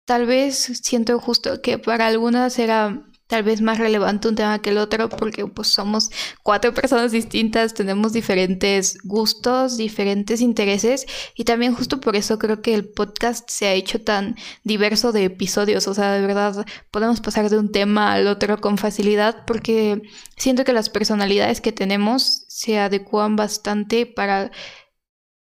Tal 0.05 0.25
vez 0.25 0.57
siento 0.83 1.19
justo 1.19 1.61
que 1.61 1.79
para 1.79 2.07
algunas 2.07 2.59
era 2.59 3.07
tal 3.27 3.43
vez 3.43 3.61
más 3.61 3.79
relevante 3.79 4.27
un 4.27 4.35
tema 4.35 4.59
que 4.59 4.69
el 4.69 4.77
otro 4.77 5.09
porque 5.09 5.47
pues 5.47 5.69
somos 5.69 6.11
cuatro 6.43 6.73
personas 6.73 7.11
distintas, 7.11 7.73
tenemos 7.73 8.13
diferentes 8.13 8.97
gustos, 9.03 9.77
diferentes 9.77 10.41
intereses 10.41 11.05
y 11.35 11.43
también 11.43 11.73
justo 11.73 11.99
por 11.99 12.15
eso 12.15 12.37
creo 12.37 12.61
que 12.61 12.75
el 12.75 12.87
podcast 12.87 13.49
se 13.49 13.67
ha 13.67 13.73
hecho 13.73 14.01
tan 14.01 14.35
diverso 14.63 15.11
de 15.11 15.25
episodios, 15.25 15.87
o 15.87 15.93
sea, 15.93 16.11
de 16.13 16.25
verdad 16.25 16.65
podemos 16.91 17.21
pasar 17.21 17.49
de 17.49 17.57
un 17.57 17.71
tema 17.71 18.13
al 18.13 18.27
otro 18.27 18.61
con 18.61 18.77
facilidad 18.77 19.45
porque 19.45 20.01
siento 20.37 20.63
que 20.63 20.73
las 20.73 20.89
personalidades 20.89 21.61
que 21.61 21.71
tenemos 21.71 22.45
se 22.47 22.79
adecuan 22.79 23.35
bastante 23.35 24.05
para 24.05 24.51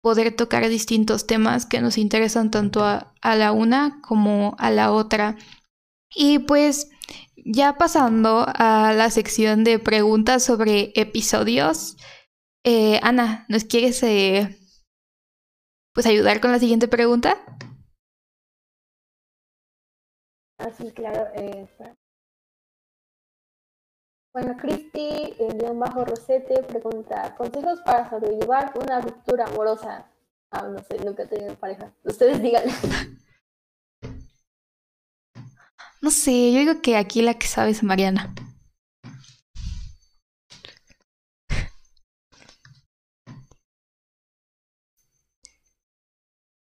poder 0.03 0.35
tocar 0.35 0.69
distintos 0.69 1.27
temas 1.27 1.67
que 1.67 1.81
nos 1.81 1.97
interesan 1.99 2.51
tanto 2.51 2.85
a, 2.85 3.13
a 3.23 3.37
la 3.37 3.53
una 3.53 4.01
como 4.03 4.57
a 4.59 4.71
la 4.71 4.93
otra. 4.93 5.37
Y 6.15 6.41
pues 6.41 6.91
ya 7.45 7.77
pasando 7.77 8.45
a 8.47 8.93
la 8.93 9.11
sección 9.11 9.65
de 9.65 9.79
preguntas 9.79 10.43
sobre 10.43 10.93
episodios, 10.95 11.97
eh, 12.65 13.01
Ana, 13.03 13.45
¿nos 13.49 13.65
quieres 13.65 14.03
eh, 14.03 14.59
pues 15.93 16.07
ayudar 16.07 16.41
con 16.41 16.53
la 16.53 16.59
siguiente 16.59 16.89
pregunta? 16.89 17.39
Ah, 20.59 20.71
sí, 20.71 20.93
claro. 20.93 21.27
Eh, 21.35 21.67
bueno, 24.33 24.57
Cristi, 24.57 25.35
guion 25.59 25.79
bajo 25.79 26.05
Rosete, 26.05 26.63
pregunta, 26.63 27.35
consejos 27.37 27.81
para 27.83 28.09
sobrellevar 28.09 28.73
una 28.79 29.01
ruptura 29.01 29.47
amorosa. 29.47 30.09
Ah, 30.51 30.69
no 30.69 30.79
sé, 30.85 30.99
nunca 31.05 31.25
he 31.25 31.27
tenido 31.27 31.55
pareja. 31.57 31.93
Ustedes 32.05 32.41
digan. 32.41 32.65
No 36.03 36.11
sé, 36.11 36.53
yo 36.53 36.59
digo 36.59 36.83
que 36.83 36.97
aquí 36.97 37.23
la 37.23 37.35
que 37.35 37.47
sabe 37.47 37.71
es 37.71 37.83
Mariana. 37.85 38.35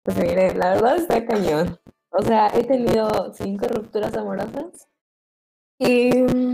Pues 0.03 0.17
mire, 0.17 0.55
la 0.55 0.69
verdad 0.75 0.95
está 0.95 1.25
cañón. 1.25 1.77
O 2.11 2.21
sea, 2.23 2.47
he 2.53 2.63
tenido 2.63 3.33
cinco 3.33 3.67
rupturas 3.67 4.15
amorosas 4.15 4.87
y 5.79 6.11
mm, 6.13 6.53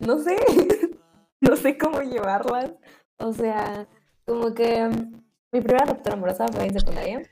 no 0.00 0.18
sé, 0.18 0.36
no 1.40 1.56
sé 1.56 1.78
cómo 1.78 2.00
llevarlas. 2.02 2.72
O 3.18 3.32
sea, 3.32 3.88
como 4.26 4.52
que 4.54 4.84
mm, 4.88 5.22
mi 5.52 5.60
primera 5.60 5.86
ruptura 5.86 6.14
amorosa 6.16 6.48
fue 6.48 6.66
en 6.66 6.78
secundaria 6.78 7.22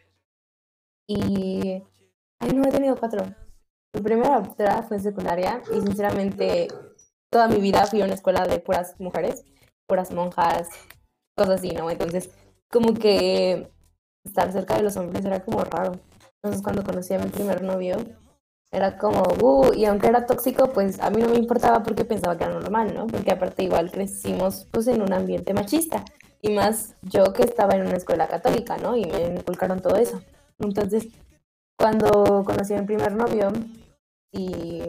y... 1.07 1.83
Ay, 2.41 2.51
no, 2.55 2.65
he 2.65 2.71
tenido 2.73 2.97
cuatro. 2.97 3.25
Mi 3.95 4.01
primera 4.01 4.39
ruptura 4.39 4.83
fue 4.83 4.97
en 4.97 5.03
secundaria 5.03 5.63
y 5.71 5.81
sinceramente 5.83 6.69
toda 7.31 7.47
mi 7.47 7.57
vida 7.57 7.87
fui 7.87 8.01
a 8.01 8.07
una 8.07 8.15
escuela 8.15 8.47
de 8.47 8.59
puras 8.59 8.99
mujeres, 8.99 9.45
puras 9.87 10.13
monjas, 10.13 10.69
cosas 11.37 11.61
así, 11.61 11.73
¿no? 11.73 11.91
Entonces, 11.91 12.31
como 12.71 12.95
que 12.95 13.71
estar 14.25 14.51
cerca 14.51 14.77
de 14.77 14.83
los 14.83 14.97
hombres 14.97 15.25
era 15.25 15.45
como 15.45 15.63
raro. 15.65 16.01
Entonces, 16.37 16.63
cuando 16.63 16.85
conocí 16.85 17.13
a 17.13 17.19
mi 17.19 17.29
primer 17.29 17.63
novio, 17.63 17.97
era 18.71 18.97
como, 18.97 19.23
uh, 19.43 19.75
y 19.75 19.85
aunque 19.85 20.07
era 20.07 20.25
tóxico, 20.25 20.73
pues 20.73 20.99
a 21.01 21.11
mí 21.11 21.21
no 21.21 21.29
me 21.29 21.37
importaba 21.37 21.83
porque 21.83 22.07
pensaba 22.07 22.39
que 22.39 22.45
era 22.45 22.55
normal, 22.55 22.95
¿no? 22.95 23.07
Porque 23.07 23.33
aparte 23.33 23.65
igual 23.65 23.91
crecimos 23.91 24.67
pues 24.71 24.89
en 24.89 25.03
un 25.03 25.13
ambiente 25.13 25.53
machista. 25.53 26.03
Y 26.41 26.51
más 26.53 26.97
yo 27.03 27.33
que 27.35 27.43
estaba 27.43 27.75
en 27.75 27.83
una 27.83 27.97
escuela 27.97 28.27
católica, 28.27 28.79
¿no? 28.79 28.97
Y 28.97 29.05
me 29.05 29.35
inculcaron 29.37 29.81
todo 29.81 29.97
eso. 29.97 30.23
Entonces, 30.59 31.09
cuando 31.79 32.43
conocí 32.45 32.73
a 32.73 32.81
mi 32.81 32.87
primer 32.87 33.15
novio, 33.15 33.53
y, 34.33 34.83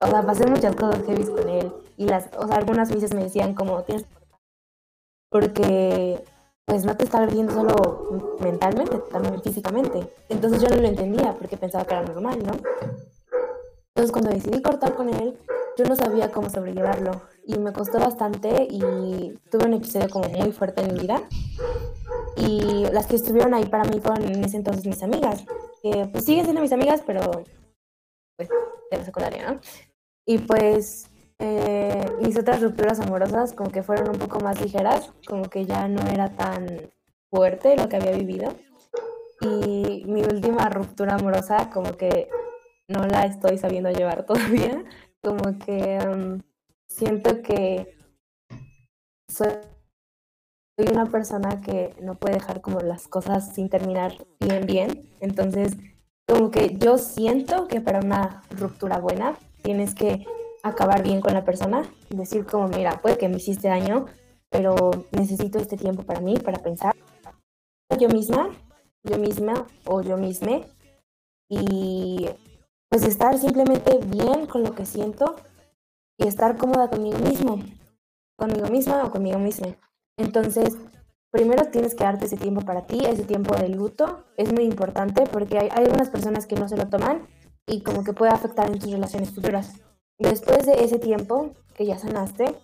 o 0.00 0.06
sea, 0.06 0.22
pasé 0.22 0.46
muchas 0.46 0.76
cosas 0.76 1.04
heavy 1.06 1.24
con 1.24 1.48
él. 1.48 1.72
Y 1.96 2.06
las, 2.06 2.28
o 2.38 2.46
sea, 2.46 2.56
algunas 2.56 2.92
veces 2.92 3.14
me 3.14 3.24
decían 3.24 3.54
como, 3.54 3.82
tienes 3.82 4.04
porque 5.30 6.24
pues 6.64 6.84
no 6.84 6.96
te 6.96 7.04
estaba 7.04 7.26
viendo 7.26 7.52
solo 7.52 8.36
mentalmente, 8.40 8.98
también 9.10 9.42
físicamente. 9.42 10.06
Entonces 10.28 10.60
yo 10.60 10.68
no 10.68 10.76
lo 10.76 10.88
entendía 10.88 11.34
porque 11.34 11.56
pensaba 11.56 11.84
que 11.84 11.94
era 11.94 12.04
normal, 12.04 12.38
¿no? 12.44 12.52
Entonces 13.94 14.12
cuando 14.12 14.30
decidí 14.30 14.60
cortar 14.60 14.94
con 14.94 15.08
él, 15.08 15.38
yo 15.76 15.84
no 15.84 15.96
sabía 15.96 16.30
cómo 16.30 16.50
sobrellevarlo 16.50 17.22
y 17.46 17.58
me 17.58 17.72
costó 17.72 17.98
bastante 17.98 18.66
y 18.70 18.80
tuve 19.50 19.64
un 19.64 19.74
episodio 19.74 20.10
como 20.10 20.28
muy 20.28 20.52
fuerte 20.52 20.82
en 20.82 20.92
mi 20.92 21.00
vida. 21.00 21.22
Y 22.36 22.84
las 22.92 23.06
que 23.06 23.16
estuvieron 23.16 23.54
ahí 23.54 23.64
para 23.64 23.84
mí 23.84 24.00
fueron 24.00 24.24
en 24.24 24.44
ese 24.44 24.58
entonces 24.58 24.86
mis 24.86 25.02
amigas, 25.02 25.44
que 25.82 26.06
pues 26.12 26.24
siguen 26.24 26.44
siendo 26.44 26.60
mis 26.60 26.72
amigas, 26.72 27.02
pero 27.06 27.44
pues, 28.38 28.48
de 28.48 28.96
la 28.96 29.04
secundaria, 29.04 29.50
¿no? 29.50 29.60
Y 30.24 30.38
pues 30.38 31.10
eh, 31.40 32.06
mis 32.22 32.38
otras 32.38 32.62
rupturas 32.62 33.00
amorosas 33.00 33.52
como 33.52 33.70
que 33.70 33.82
fueron 33.82 34.10
un 34.10 34.18
poco 34.18 34.40
más 34.40 34.60
ligeras, 34.60 35.12
como 35.26 35.44
que 35.44 35.66
ya 35.66 35.88
no 35.88 36.00
era 36.08 36.30
tan 36.34 36.66
fuerte 37.30 37.76
lo 37.76 37.88
que 37.88 37.96
había 37.96 38.12
vivido. 38.12 38.54
Y 39.40 40.04
mi 40.06 40.22
última 40.22 40.68
ruptura 40.68 41.14
amorosa 41.14 41.70
como 41.70 41.96
que 41.96 42.28
no 42.88 43.06
la 43.06 43.24
estoy 43.24 43.58
sabiendo 43.58 43.90
llevar 43.90 44.24
todavía, 44.26 44.84
como 45.22 45.58
que 45.58 45.98
um, 46.06 46.40
siento 46.88 47.42
que 47.42 47.96
soy 49.28 49.52
una 50.90 51.06
persona 51.06 51.60
que 51.60 51.94
no 52.00 52.14
puede 52.14 52.34
dejar 52.34 52.60
como 52.60 52.80
las 52.80 53.08
cosas 53.08 53.52
sin 53.54 53.68
terminar 53.68 54.26
bien, 54.40 54.66
bien. 54.66 55.10
Entonces 55.20 55.76
como 56.28 56.50
que 56.50 56.76
yo 56.76 56.98
siento 56.98 57.66
que 57.66 57.80
para 57.80 58.00
una 58.00 58.42
ruptura 58.50 58.98
buena 58.98 59.36
tienes 59.62 59.94
que 59.94 60.26
acabar 60.62 61.02
bien 61.02 61.20
con 61.20 61.32
la 61.32 61.44
persona, 61.44 61.82
decir 62.10 62.44
como, 62.44 62.68
mira, 62.68 63.00
puede 63.00 63.16
que 63.16 63.28
me 63.28 63.38
hiciste 63.38 63.68
daño, 63.68 64.06
pero 64.50 64.90
necesito 65.12 65.58
este 65.58 65.76
tiempo 65.76 66.02
para 66.02 66.20
mí, 66.20 66.36
para 66.38 66.58
pensar 66.58 66.94
yo 67.98 68.08
misma, 68.08 68.50
yo 69.02 69.18
misma 69.18 69.66
o 69.86 70.02
yo 70.02 70.18
misma 70.18 70.60
y 71.48 72.28
pues 72.90 73.04
estar 73.04 73.38
simplemente 73.38 73.98
bien 73.98 74.46
con 74.46 74.62
lo 74.62 74.74
que 74.74 74.84
siento 74.84 75.34
y 76.18 76.26
estar 76.26 76.58
cómoda 76.58 76.90
conmigo 76.90 77.18
mismo, 77.18 77.58
conmigo 78.36 78.68
misma 78.68 79.04
o 79.04 79.10
conmigo 79.10 79.38
misma. 79.38 79.68
Entonces, 80.18 80.76
primero 81.30 81.66
tienes 81.70 81.94
que 81.94 82.04
darte 82.04 82.26
ese 82.26 82.36
tiempo 82.36 82.62
para 82.62 82.86
ti, 82.86 82.98
ese 83.04 83.24
tiempo 83.24 83.54
de 83.56 83.68
luto. 83.68 84.24
Es 84.36 84.52
muy 84.52 84.64
importante 84.64 85.24
porque 85.30 85.58
hay, 85.58 85.68
algunas 85.70 86.08
personas 86.10 86.46
que 86.46 86.56
no 86.56 86.68
se 86.68 86.76
lo 86.76 86.88
toman 86.88 87.26
y 87.66 87.82
como 87.82 88.04
que 88.04 88.12
puede 88.12 88.32
afectar 88.32 88.70
en 88.70 88.78
tus 88.78 88.90
relaciones 88.90 89.30
futuras. 89.30 89.74
Después 90.18 90.66
de 90.66 90.84
ese 90.84 90.98
tiempo 90.98 91.52
que 91.74 91.86
ya 91.86 91.98
sanaste, 91.98 92.54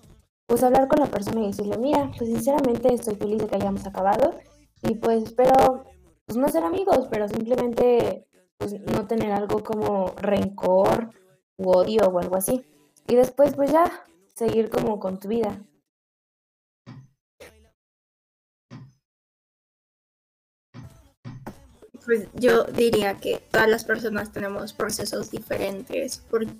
pues 0.46 0.62
hablar 0.62 0.88
con 0.88 1.00
la 1.00 1.07
persona 1.07 1.42
y 1.42 1.46
decirle, 1.46 1.79
mira, 1.79 2.11
pues 2.16 2.31
sinceramente 2.31 2.92
estoy 2.92 3.14
feliz 3.16 3.38
de 3.38 3.46
que 3.46 3.57
hayamos 3.57 3.87
acabado 3.87 4.35
y 4.83 4.94
pues 4.96 5.24
espero, 5.24 5.85
pues 6.27 6.37
no 6.37 6.48
ser 6.48 6.64
amigos, 6.64 7.07
pero 7.11 7.29
simplemente 7.29 8.27
pues 8.59 8.81
no 8.81 9.07
tener 9.07 9.33
algo 9.33 9.62
como 9.62 10.12
rencor 10.16 11.11
u 11.57 11.70
odio 11.70 12.03
o 12.07 12.18
algo 12.18 12.37
así. 12.37 12.64
Y 13.07 13.14
después 13.14 13.55
pues 13.55 13.70
ya 13.70 13.90
seguir 14.35 14.70
como 14.70 14.98
con 14.98 15.18
tu 15.18 15.29
vida. 15.29 15.59
Pues 22.05 22.29
yo 22.35 22.64
diría 22.64 23.14
que 23.14 23.43
todas 23.51 23.69
las 23.69 23.85
personas 23.85 24.33
tenemos 24.33 24.73
procesos 24.73 25.31
diferentes, 25.31 26.23
porque 26.31 26.53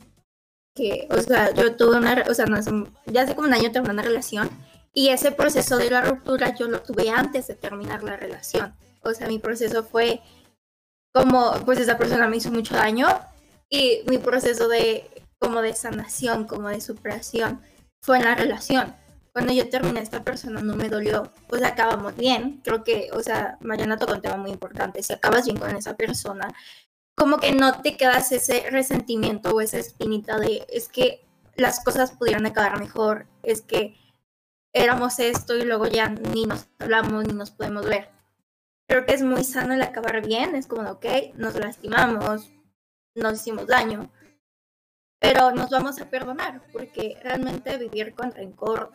que, 0.75 1.07
o 1.11 1.21
sea, 1.21 1.55
yo 1.55 1.77
tuve 1.77 1.97
una, 1.97 2.25
o 2.29 2.35
sea, 2.35 2.47
no, 2.47 2.59
ya 3.07 3.23
hace 3.23 3.35
como 3.35 3.47
un 3.47 3.55
año 3.55 3.71
terminé 3.71 3.95
una 3.95 4.03
relación 4.03 4.51
y 4.93 5.09
ese 5.09 5.33
proceso 5.33 5.77
de 5.77 5.91
la 5.91 6.03
ruptura 6.03 6.55
yo 6.55 6.69
lo 6.69 6.83
tuve 6.83 7.11
antes 7.11 7.47
de 7.47 7.55
terminar 7.55 8.03
la 8.03 8.17
relación. 8.17 8.75
O 9.03 9.13
sea, 9.13 9.29
mi 9.29 9.39
proceso 9.39 9.85
fue 9.85 10.21
como, 11.13 11.53
pues 11.65 11.79
esa 11.79 11.97
persona 11.97 12.27
me 12.27 12.37
hizo 12.37 12.51
mucho 12.51 12.75
daño 12.75 13.07
y 13.69 14.03
mi 14.09 14.19
proceso 14.19 14.69
de, 14.69 15.11
como 15.39 15.63
de 15.63 15.75
sanación, 15.75 16.45
como 16.47 16.69
de 16.69 16.81
superación, 16.81 17.61
fue 18.03 18.19
en 18.19 18.25
la 18.25 18.35
relación. 18.35 18.95
Cuando 19.35 19.53
yo 19.53 19.69
terminé 19.69 19.99
esta 19.99 20.23
persona 20.23 20.63
no 20.63 20.77
me 20.77 20.89
dolió, 20.89 21.33
pues 21.49 21.65
acabamos 21.65 22.15
bien. 22.15 22.61
Creo 22.63 22.85
que, 22.85 23.09
o 23.13 23.21
sea, 23.21 23.59
Mariana 23.63 23.97
tocó 23.97 24.13
un 24.13 24.21
tema 24.21 24.37
muy 24.37 24.53
importante. 24.53 25.03
Si 25.03 25.13
acabas 25.13 25.47
bien 25.47 25.57
con 25.59 25.75
esa 25.75 25.97
persona, 25.97 26.55
como 27.17 27.39
que 27.39 27.51
no 27.51 27.83
te 27.83 27.97
quedas 27.97 28.31
ese 28.31 28.71
resentimiento 28.71 29.51
o 29.51 29.61
esa 29.61 29.79
espinita 29.79 30.39
de 30.39 30.65
es 30.69 30.89
que 30.89 31.27
las 31.57 31.83
cosas 31.83 32.13
pudieran 32.13 32.47
acabar 32.47 32.79
mejor, 32.79 33.27
es 33.43 33.63
que 33.63 33.97
éramos 34.73 35.19
esto 35.19 35.57
y 35.57 35.65
luego 35.65 35.89
ya 35.89 36.11
ni 36.11 36.45
nos 36.47 36.69
hablamos 36.79 37.27
ni 37.27 37.33
nos 37.33 37.51
podemos 37.51 37.87
ver. 37.87 38.11
Creo 38.87 39.05
que 39.05 39.15
es 39.15 39.23
muy 39.23 39.43
sano 39.43 39.75
el 39.75 39.83
acabar 39.83 40.25
bien, 40.25 40.55
es 40.55 40.69
como, 40.69 40.89
ok, 40.89 41.07
nos 41.35 41.57
lastimamos, 41.57 42.53
nos 43.17 43.35
hicimos 43.35 43.67
daño, 43.67 44.13
pero 45.19 45.51
nos 45.51 45.71
vamos 45.71 46.01
a 46.01 46.09
perdonar 46.09 46.63
porque 46.73 47.19
realmente 47.25 47.79
vivir 47.79 48.15
con 48.15 48.31
rencor 48.31 48.93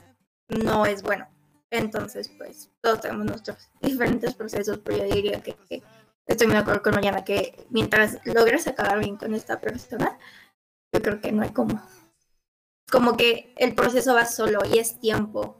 no 0.50 0.86
es 0.86 1.04
bueno. 1.04 1.28
Entonces, 1.72 2.30
pues 2.38 2.72
todos 2.82 3.02
tenemos 3.02 3.26
nuestros 3.26 3.70
diferentes 3.82 4.34
procesos, 4.34 4.80
pero 4.84 5.06
yo 5.06 5.16
diría 5.16 5.42
que, 5.42 5.56
estoy 6.26 6.48
muy 6.48 6.56
de 6.56 6.62
acuerdo 6.62 6.84
con 6.84 6.96
Mariana 6.96 7.24
que 7.24 7.66
mientras 7.70 8.20
logres 8.26 8.68
acabar 8.68 9.00
bien 9.00 9.18
con 9.18 9.34
esta 9.34 9.60
persona, 9.60 10.18
yo 10.94 11.02
creo 11.02 11.22
que 11.22 11.32
no 11.32 11.44
hay 11.44 11.50
como, 11.50 11.82
como 12.92 13.16
que 13.16 13.54
el 13.58 13.76
proceso 13.76 14.14
va 14.14 14.26
solo 14.26 14.60
y 14.72 14.80
es 14.80 15.00
tiempo. 15.00 15.60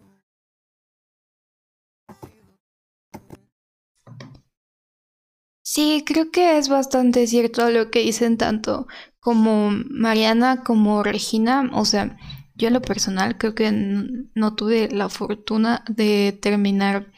Sí, 5.64 6.04
creo 6.06 6.32
que 6.32 6.58
es 6.58 6.68
bastante 6.68 7.28
cierto 7.28 7.70
lo 7.70 7.92
que 7.92 8.00
dicen 8.00 8.38
tanto 8.38 8.88
como 9.20 9.70
Mariana 9.72 10.64
como 10.64 11.04
Regina. 11.04 11.70
O 11.74 11.86
sea, 11.86 12.18
yo 12.60 12.68
en 12.68 12.76
lo 12.76 12.82
personal 12.82 13.38
creo 13.38 13.56
que 13.56 13.72
no 13.72 14.56
tuve 14.56 14.90
la 14.92 15.10
fortuna 15.10 15.84
de 15.88 16.38
terminar 16.40 17.12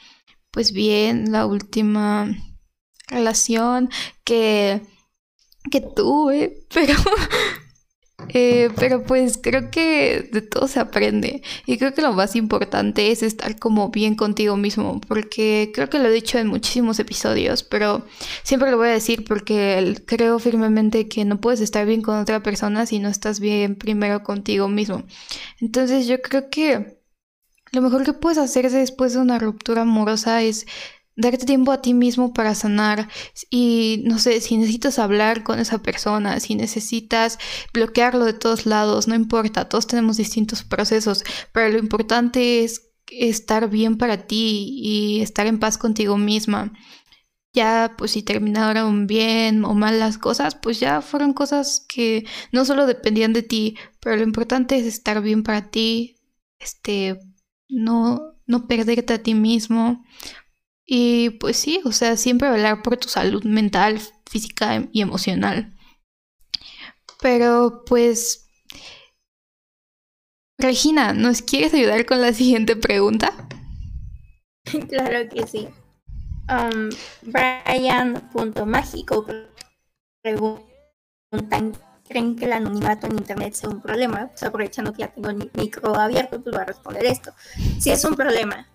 pues 0.52 0.72
bien 0.72 1.32
la 1.32 1.46
última 1.46 2.30
relación 3.08 3.90
que, 4.24 4.82
que 5.72 5.82
tuve, 5.82 6.66
pero 6.74 6.94
eh, 8.30 8.70
pero 8.76 9.04
pues 9.04 9.40
creo 9.42 9.72
que 9.72 10.30
de 10.32 10.42
todo 10.42 10.68
se 10.68 10.80
aprende. 10.80 11.42
Y 11.66 11.78
creo 11.78 11.94
que 11.94 12.02
lo 12.02 12.14
más 12.14 12.36
importante 12.36 13.12
es 13.12 13.24
estar 13.24 13.58
como 13.58 13.90
bien 13.90 14.16
contigo 14.16 14.58
mismo 14.58 15.02
porque 15.08 15.72
creo 15.74 15.90
que 15.90 16.00
lo 16.00 16.08
he 16.08 16.12
dicho 16.12 16.38
en 16.38 16.48
muchísimos 16.48 17.00
episodios 17.00 17.64
pero 17.64 18.06
siempre 18.44 18.72
lo 18.72 18.78
voy 18.78 18.90
a 18.90 18.94
decir 18.94 19.24
porque 19.26 19.96
creo 20.06 20.40
firmemente 20.40 21.08
que 21.08 21.26
no 21.26 21.40
puedes 21.40 21.62
estar 21.62 21.86
bien 21.86 22.02
con 22.02 22.20
otra 22.20 22.42
persona 22.44 22.86
si 22.86 23.00
no 23.00 23.10
estás 23.10 23.40
bien 23.40 23.76
primero 23.76 24.24
contigo 24.24 24.68
mismo. 24.68 25.04
Entonces 25.60 26.08
yo 26.08 26.22
creo 26.22 26.50
que 26.50 27.00
lo 27.72 27.82
mejor 27.82 28.04
que 28.04 28.14
puedes 28.14 28.38
hacer 28.38 28.70
después 28.70 29.14
de 29.14 29.20
una 29.20 29.40
ruptura 29.40 29.84
amorosa 29.84 30.42
es 30.44 30.68
darte 31.22 31.46
tiempo 31.46 31.72
a 31.72 31.82
ti 31.82 31.94
mismo 31.94 32.34
para 32.34 32.56
sanar 32.56 33.08
y 33.50 34.04
no 34.06 34.20
sé, 34.20 34.42
si 34.42 34.58
necesitas 34.58 35.00
hablar 35.00 35.44
con 35.44 35.60
esa 35.60 35.82
persona, 35.82 36.40
si 36.40 36.56
necesitas 36.56 37.40
bloquearlo 37.74 38.26
de 38.26 38.34
todos 38.34 38.66
lados, 38.66 39.08
no 39.08 39.16
importa, 39.16 39.70
todos 39.70 39.88
tenemos 39.88 40.18
distintos 40.18 40.64
procesos, 40.64 41.24
pero 41.54 41.70
lo 41.70 41.80
importante 41.80 42.64
es 42.64 42.92
estar 43.12 43.70
bien 43.70 43.98
para 43.98 44.26
ti 44.28 44.80
y 44.82 45.22
estar 45.22 45.48
en 45.48 45.60
paz 45.60 45.78
contigo 45.78 46.18
misma. 46.18 46.74
Ya, 47.54 47.96
pues 47.98 48.12
si 48.12 48.24
terminaron 48.24 49.08
bien 49.08 49.66
o 49.66 49.74
mal 49.74 50.00
las 50.00 50.18
cosas, 50.18 50.56
pues 50.56 50.80
ya 50.80 51.02
fueron 51.02 51.34
cosas 51.34 51.86
que 51.88 52.26
no 52.54 52.64
solo 52.64 52.86
dependían 52.86 53.34
de 53.34 53.44
ti, 53.44 53.76
pero 54.00 54.16
lo 54.16 54.24
importante 54.24 54.78
es 54.78 54.86
estar 54.86 55.22
bien 55.22 55.44
para 55.44 55.70
ti, 55.70 56.16
este, 56.60 57.20
no, 57.68 58.36
no 58.46 58.68
perderte 58.68 59.14
a 59.14 59.24
ti 59.24 59.34
mismo, 59.34 60.06
y 60.94 61.30
pues 61.30 61.56
sí, 61.56 61.80
o 61.86 61.94
sea, 61.94 62.18
siempre 62.18 62.52
velar 62.52 62.84
por 62.84 62.98
tu 62.98 63.08
salud 63.08 63.46
mental, 63.46 64.02
física 64.30 64.90
y 64.92 65.02
emocional. 65.02 65.74
Pero 67.22 67.86
pues... 67.86 68.50
Regina, 70.60 71.14
¿nos 71.14 71.44
quieres 71.44 71.74
ayudar 71.74 72.06
con 72.06 72.20
la 72.20 72.34
siguiente 72.34 72.76
pregunta? 72.76 73.32
claro 74.90 75.30
que 75.30 75.48
sí. 75.48 75.70
Um, 76.50 76.90
Brian.mágico 77.22 79.26
preguntan, 80.22 81.72
¿creen 82.06 82.36
que 82.36 82.44
el 82.44 82.52
anonimato 82.52 83.08
en 83.08 83.14
internet 83.14 83.54
sea 83.54 83.70
un 83.70 83.80
problema? 83.80 84.28
Pues 84.28 84.44
aprovechando 84.44 84.92
que 84.92 85.04
ya 85.04 85.08
tengo 85.08 85.30
el 85.30 85.50
micro 85.54 85.96
abierto, 85.96 86.42
pues 86.42 86.54
voy 86.54 86.64
a 86.64 86.66
responder 86.66 87.06
esto. 87.06 87.32
Si 87.80 87.92
es 87.92 88.04
un 88.04 88.16
problema, 88.16 88.68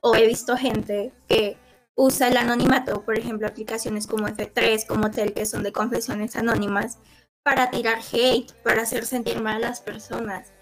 o 0.00 0.14
he 0.14 0.26
visto 0.26 0.56
gente 0.56 1.12
que 1.28 1.56
usa 1.94 2.28
el 2.28 2.36
anonimato, 2.36 3.04
por 3.04 3.18
ejemplo, 3.18 3.46
aplicaciones 3.46 4.06
como 4.06 4.26
F3, 4.26 4.86
como 4.86 5.10
Tel, 5.10 5.32
que 5.32 5.46
son 5.46 5.62
de 5.62 5.72
confesiones 5.72 6.36
anónimas, 6.36 6.98
para 7.42 7.70
tirar 7.70 7.98
hate, 8.12 8.52
para 8.62 8.82
hacer 8.82 9.06
sentir 9.06 9.40
mal 9.40 9.56
a 9.56 9.68
las 9.68 9.80
personas. 9.80 10.52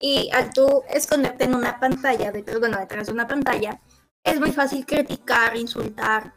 Y 0.00 0.30
al 0.32 0.52
tú 0.52 0.82
esconderte 0.88 1.44
en 1.44 1.54
una 1.54 1.80
pantalla, 1.80 2.30
detrás, 2.30 2.60
bueno, 2.60 2.78
detrás 2.78 3.06
de 3.08 3.12
una 3.12 3.26
pantalla, 3.26 3.80
es 4.24 4.38
muy 4.40 4.52
fácil 4.52 4.86
criticar, 4.86 5.56
insultar, 5.56 6.34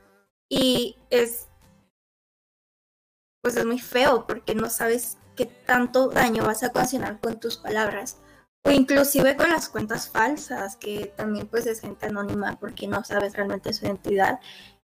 y 0.50 0.98
es, 1.10 1.48
pues 3.42 3.56
es 3.56 3.66
muy 3.66 3.80
feo 3.80 4.26
porque 4.28 4.56
no 4.56 4.70
sabes 4.70 5.18
qué 5.36 5.46
tanto 5.46 6.10
daño 6.10 6.44
vas 6.44 6.64
a 6.64 6.68
ocasionar 6.68 7.22
con 7.22 7.40
tus 7.40 7.58
palabras. 7.58 8.18
O 8.64 8.70
inclusive 8.72 9.36
con 9.36 9.50
las 9.50 9.70
cuentas 9.70 10.10
falsas, 10.10 10.76
que 10.76 11.14
también 11.16 11.48
pues 11.48 11.66
es 11.66 11.82
gente 11.82 12.06
anónima 12.06 12.58
porque 12.60 12.88
no 12.88 13.04
sabes 13.04 13.34
realmente 13.34 13.74
su 13.74 13.86
identidad 13.86 14.40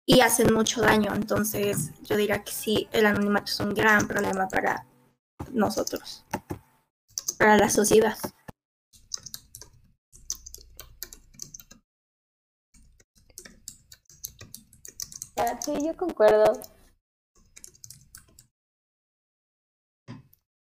y 0.05 0.21
hacen 0.21 0.53
mucho 0.53 0.81
daño. 0.81 1.13
Entonces 1.15 1.91
yo 2.03 2.15
diría 2.15 2.43
que 2.43 2.51
sí, 2.51 2.87
el 2.91 3.05
anonimato 3.05 3.45
es 3.45 3.59
un 3.59 3.73
gran 3.73 4.07
problema 4.07 4.47
para 4.47 4.85
nosotros, 5.51 6.25
para 7.37 7.57
la 7.57 7.69
sociedad. 7.69 8.17
Sí, 15.61 15.73
yo 15.85 15.95
concuerdo. 15.95 16.61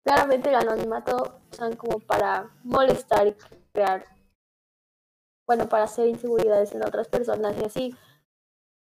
claramente 0.06 0.50
el 0.50 0.56
anonimato 0.56 1.42
son 1.56 1.76
como 1.76 2.00
para 2.00 2.50
molestar 2.64 3.28
y 3.28 3.36
crear, 3.74 4.06
bueno, 5.48 5.68
para 5.70 5.84
hacer 5.86 6.08
inseguridades 6.08 6.74
en 6.74 6.84
otras 6.84 7.08
personas 7.08 7.56
y 7.60 7.66
así. 7.66 7.96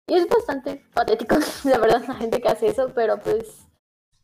Y 0.09 0.14
es 0.16 0.28
bastante 0.28 0.85
patético, 0.94 1.37
la 1.64 1.78
verdad, 1.78 2.02
la 2.09 2.14
gente 2.16 2.40
que 2.40 2.48
hace 2.48 2.68
eso, 2.68 2.92
pero 2.94 3.18
pues 3.20 3.66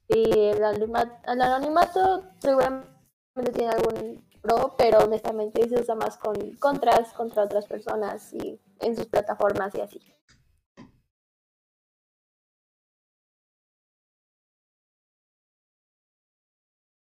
el 0.08 0.62
anonimato, 0.64 1.14
el 1.32 1.42
anonimato 1.42 2.24
seguramente 2.40 2.88
tiene 3.54 3.70
algún 3.72 4.24
pro, 4.42 4.74
pero 4.78 5.00
honestamente 5.00 5.68
se 5.68 5.80
usa 5.80 5.94
más 5.96 6.18
con 6.18 6.36
contras 6.56 7.12
contra 7.14 7.44
otras 7.44 7.66
personas 7.66 8.32
y 8.34 8.60
en 8.80 8.96
sus 8.96 9.06
plataformas 9.06 9.74
y 9.76 9.82
así. 9.82 10.00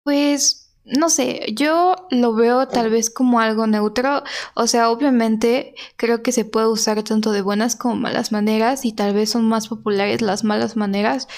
Pues 0.05 0.62
no 0.85 1.11
sé, 1.11 1.47
yo 1.55 1.95
lo 2.11 2.35
veo 2.35 2.67
tal 2.69 2.91
vez 2.91 3.11
como 3.11 3.41
algo 3.41 3.67
neutro, 3.67 4.23
o 4.55 4.67
sea, 4.67 4.91
obviamente 4.91 5.75
creo 5.97 6.23
que 6.23 6.33
se 6.33 6.45
puede 6.45 6.67
usar 6.67 7.03
tanto 7.03 7.33
de 7.33 7.43
buenas 7.43 7.77
como 7.77 7.97
malas 7.97 8.33
maneras 8.33 8.85
y 8.85 8.93
tal 8.93 9.15
vez 9.15 9.31
son 9.31 9.49
más 9.49 9.69
populares 9.69 10.23
las 10.23 10.45
malas 10.45 10.77
maneras 10.77 11.29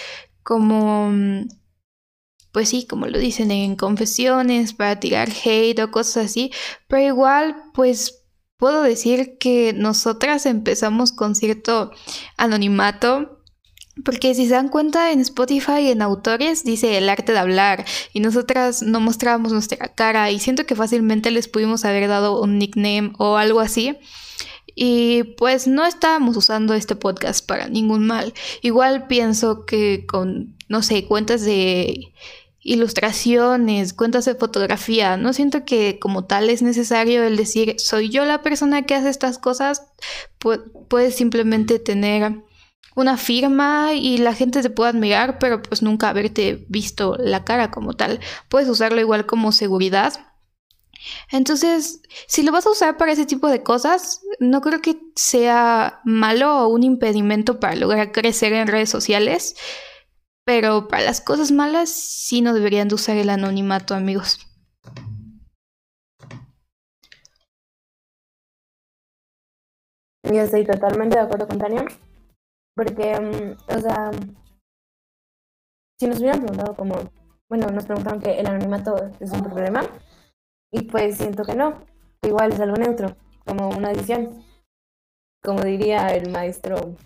como, 0.43 1.13
pues 2.53 2.69
sí, 2.69 2.87
como 2.87 3.07
lo 3.07 3.19
dicen 3.19 3.51
en 3.51 3.77
confesiones, 3.77 4.73
para 4.75 5.01
tirar 5.01 5.29
hate 5.45 5.81
o 5.81 5.91
cosas 5.91 6.27
así, 6.27 6.53
pero 6.89 7.03
igual, 7.07 7.57
pues 7.75 8.25
puedo 8.57 8.83
decir 8.83 9.37
que 9.39 9.73
nosotras 9.75 10.47
empezamos 10.47 11.13
con 11.13 11.35
cierto 11.35 11.91
anonimato 12.37 13.44
porque 14.03 14.35
si 14.35 14.47
se 14.47 14.55
dan 14.55 14.69
cuenta 14.69 15.13
en 15.13 15.21
Spotify, 15.21 15.91
en 15.91 16.03
autores, 16.03 16.65
dice 16.65 16.99
el 16.99 17.09
arte 17.09 17.33
de 17.33 17.39
hablar 17.39 17.85
y 18.13 18.21
nosotras 18.21 18.83
no 18.83 18.99
mostrábamos 18.99 19.53
nuestra 19.53 19.95
cara 19.95 20.31
y 20.33 20.41
siento 20.41 20.67
que 20.67 20.75
fácilmente 20.75 21.31
les 21.31 21.47
pudimos 21.47 21.85
haber 21.85 22.09
dado 22.09 22.43
un 22.43 22.59
nickname 22.59 23.13
o 23.19 23.37
algo 23.37 23.61
así. 23.61 23.97
Y 24.75 25.23
pues 25.37 25.69
no 25.69 25.87
estábamos 25.87 26.37
usando 26.37 26.75
este 26.75 26.97
podcast 26.97 27.47
para 27.47 27.69
ningún 27.69 28.05
mal. 28.07 28.35
Igual 28.61 29.07
pienso 29.07 29.65
que 29.65 30.05
con, 30.07 30.57
no 30.69 30.83
sé, 30.83 31.07
cuentas 31.07 31.45
de 31.45 32.13
ilustraciones, 32.65 33.93
cuentas 33.93 34.25
de 34.25 34.35
fotografía. 34.35 35.17
No 35.17 35.33
siento 35.33 35.65
que 35.65 36.01
como 36.01 36.25
tal 36.25 36.51
es 36.51 36.63
necesario 36.63 37.23
el 37.23 37.37
decir 37.37 37.77
soy 37.79 38.09
yo 38.09 38.25
la 38.25 38.43
persona 38.43 38.83
que 38.83 38.97
hace 38.97 39.11
estas 39.11 39.39
cosas. 39.39 39.87
puedes 40.89 41.15
simplemente 41.15 41.79
tener 41.79 42.43
una 42.95 43.17
firma 43.17 43.95
y 43.95 44.19
la 44.19 44.35
gente 44.35 44.63
te 44.63 44.71
puede 44.71 44.91
admirar, 44.91 45.39
pero 45.39 45.63
pues 45.63 45.83
nunca 45.83 46.09
haberte 46.09 46.65
visto 46.69 47.17
la 47.19 47.45
cara 47.45 47.71
como 47.71 47.95
tal. 47.95 48.21
Puedes 48.49 48.69
usarlo 48.69 49.01
igual 49.01 49.27
como 49.27 49.53
seguridad. 49.53 50.13
Entonces, 51.31 52.01
si 52.27 52.43
lo 52.43 52.53
vas 52.53 52.67
a 52.67 52.71
usar 52.71 52.97
para 52.97 53.13
ese 53.13 53.27
tipo 53.27 53.49
de 53.49 53.63
cosas, 53.63 54.23
no 54.39 54.61
creo 54.61 54.81
que 54.81 54.99
sea 55.17 56.01
malo 56.05 56.61
o 56.61 56.69
un 56.69 56.83
impedimento 56.83 57.61
para 57.61 57.75
lograr 57.75 58.13
crecer 58.13 58.53
en 58.53 58.69
redes 58.69 58.91
sociales. 58.91 59.57
Pero 60.47 60.89
para 60.89 61.05
las 61.05 61.21
cosas 61.21 61.51
malas 61.53 61.89
sí 61.89 62.43
no 62.43 62.53
deberían 62.55 62.89
de 62.89 62.95
usar 62.95 63.17
el 63.17 63.31
anonimato, 63.31 63.95
amigos. 63.95 64.39
Yo 70.23 70.41
estoy 70.41 70.65
totalmente 70.65 71.17
de 71.17 71.23
acuerdo 71.23 71.47
con 71.47 71.59
Tania. 71.59 71.85
Porque, 72.75 73.19
mm, 73.21 73.75
o 73.77 73.79
sea, 73.81 74.11
si 75.99 76.07
nos 76.07 76.19
hubieran 76.19 76.41
preguntado 76.41 76.75
como, 76.75 76.97
bueno, 77.49 77.69
nos 77.69 77.87
preguntaron 77.87 78.21
que 78.21 78.39
el 78.39 78.47
anonimato 78.47 79.11
es 79.21 79.31
un 79.33 79.43
problema, 79.43 79.83
y 80.73 80.83
pues 80.83 81.19
siento 81.19 81.45
que 81.45 81.55
no, 81.55 81.85
igual 82.23 82.53
es 82.53 82.61
algo 82.61 82.77
neutro, 82.77 83.17
como 83.47 83.69
una 83.69 83.91
decisión. 83.91 84.43
Como 85.43 85.61
diría 85.61 86.09
el 86.09 86.31
maestro 86.31 86.97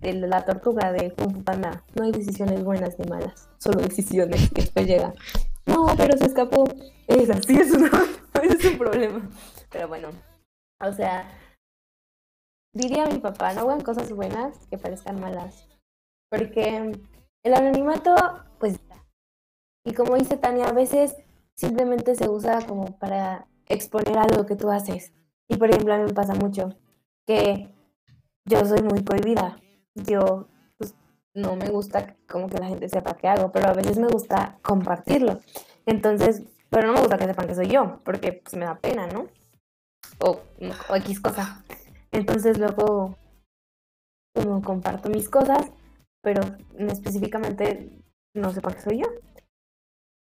de 0.00 0.12
la 0.12 0.44
tortuga 0.44 0.92
de 0.92 1.12
Kung 1.14 1.32
Fu 1.32 1.44
Panda, 1.44 1.84
no 1.94 2.04
hay 2.04 2.12
decisiones 2.12 2.62
buenas 2.62 2.98
ni 2.98 3.06
malas, 3.06 3.48
solo 3.58 3.80
decisiones 3.80 4.50
que 4.50 4.62
después 4.62 4.86
llegan. 4.86 5.14
No, 5.66 5.86
pero 5.96 6.16
se 6.18 6.26
escapó. 6.26 6.64
Es 7.06 7.30
así, 7.30 7.58
es, 7.58 7.72
es 8.42 8.64
un 8.64 8.78
problema. 8.78 9.30
Pero 9.70 9.88
bueno, 9.88 10.08
o 10.80 10.92
sea, 10.92 11.26
diría 12.78 13.06
mi 13.06 13.18
papá, 13.18 13.52
no 13.52 13.62
hagan 13.62 13.82
cosas 13.82 14.10
buenas 14.12 14.56
que 14.68 14.78
parezcan 14.78 15.20
malas. 15.20 15.68
Porque 16.30 16.92
el 17.42 17.54
anonimato, 17.54 18.14
pues, 18.58 18.80
y 19.84 19.92
como 19.92 20.16
dice 20.16 20.36
Tania, 20.36 20.66
a 20.66 20.72
veces 20.72 21.16
simplemente 21.54 22.14
se 22.14 22.28
usa 22.28 22.64
como 22.66 22.98
para 22.98 23.46
exponer 23.66 24.16
algo 24.16 24.46
que 24.46 24.56
tú 24.56 24.70
haces. 24.70 25.12
Y 25.48 25.56
por 25.56 25.70
ejemplo, 25.70 25.94
a 25.94 25.98
mí 25.98 26.04
me 26.04 26.14
pasa 26.14 26.34
mucho 26.34 26.76
que 27.26 27.74
yo 28.44 28.64
soy 28.64 28.82
muy 28.82 29.02
prohibida 29.02 29.58
yo 30.04 30.48
pues, 30.76 30.94
no 31.34 31.56
me 31.56 31.68
gusta 31.68 32.16
como 32.28 32.48
que 32.48 32.58
la 32.58 32.68
gente 32.68 32.88
sepa 32.88 33.16
qué 33.16 33.28
hago, 33.28 33.52
pero 33.52 33.68
a 33.68 33.74
veces 33.74 33.98
me 33.98 34.08
gusta 34.08 34.58
compartirlo. 34.62 35.40
Entonces, 35.86 36.42
pero 36.70 36.86
no 36.86 36.94
me 36.94 37.00
gusta 37.00 37.18
que 37.18 37.26
sepan 37.26 37.46
que 37.46 37.54
soy 37.54 37.68
yo, 37.68 38.00
porque 38.04 38.32
pues 38.32 38.54
me 38.54 38.66
da 38.66 38.76
pena, 38.76 39.06
¿no? 39.06 39.28
O, 40.20 40.40
o 40.90 40.96
X 40.96 41.20
cosa. 41.20 41.64
Entonces 42.12 42.58
luego 42.58 43.16
como 44.34 44.62
comparto 44.62 45.08
mis 45.08 45.28
cosas, 45.28 45.70
pero 46.22 46.42
específicamente 46.78 47.90
no 48.34 48.52
sepan 48.52 48.74
que 48.74 48.80
soy 48.80 48.98
yo. 48.98 49.06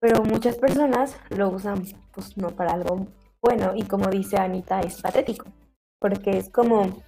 Pero 0.00 0.22
muchas 0.22 0.56
personas 0.56 1.16
lo 1.30 1.50
usan 1.50 1.84
pues 2.12 2.36
no 2.36 2.50
para 2.50 2.72
algo 2.72 3.06
bueno 3.40 3.72
y 3.74 3.84
como 3.84 4.08
dice 4.08 4.36
Anita 4.36 4.80
es 4.80 5.00
patético, 5.00 5.46
porque 5.98 6.38
es 6.38 6.50
como 6.50 7.02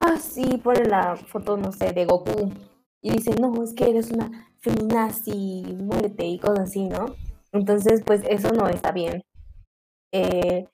ah, 0.00 0.18
pone 0.62 0.84
la 0.84 1.16
foto, 1.16 1.56
no 1.56 1.72
sé, 1.72 1.92
de 1.92 2.04
Goku 2.04 2.52
y 3.00 3.10
dice, 3.10 3.34
no, 3.40 3.62
es 3.62 3.74
que 3.74 3.90
eres 3.90 4.10
una 4.10 4.48
feminazi, 4.60 5.76
muérete 5.80 6.24
y 6.24 6.38
cosas 6.38 6.70
así, 6.70 6.88
¿no? 6.88 7.16
Entonces, 7.52 8.02
pues 8.06 8.22
eso 8.28 8.52
no 8.52 8.68
está 8.68 8.92
bien. 8.92 9.22
Eh, 10.12 10.68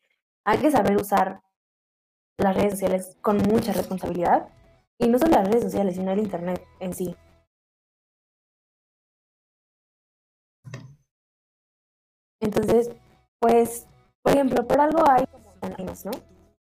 hay 0.45 0.59
que 0.59 0.71
saber 0.71 0.97
usar 0.97 1.41
las 2.39 2.57
redes 2.57 2.73
sociales 2.73 3.17
con 3.21 3.39
mucha 3.39 3.73
responsabilidad. 3.73 4.49
Y 4.99 5.09
no 5.09 5.19
solo 5.19 5.33
las 5.33 5.49
redes 5.49 5.65
sociales, 5.65 5.97
sino 5.97 6.11
el 6.13 6.21
Internet 6.21 6.65
en 6.81 6.95
sí. 6.95 7.17
Entonces, 12.41 12.91
pues, 13.41 13.87
por 14.23 14.33
ejemplo, 14.33 14.67
por 14.67 14.81
algo 14.81 15.05
hay 15.09 15.25
¿no? 16.05 16.11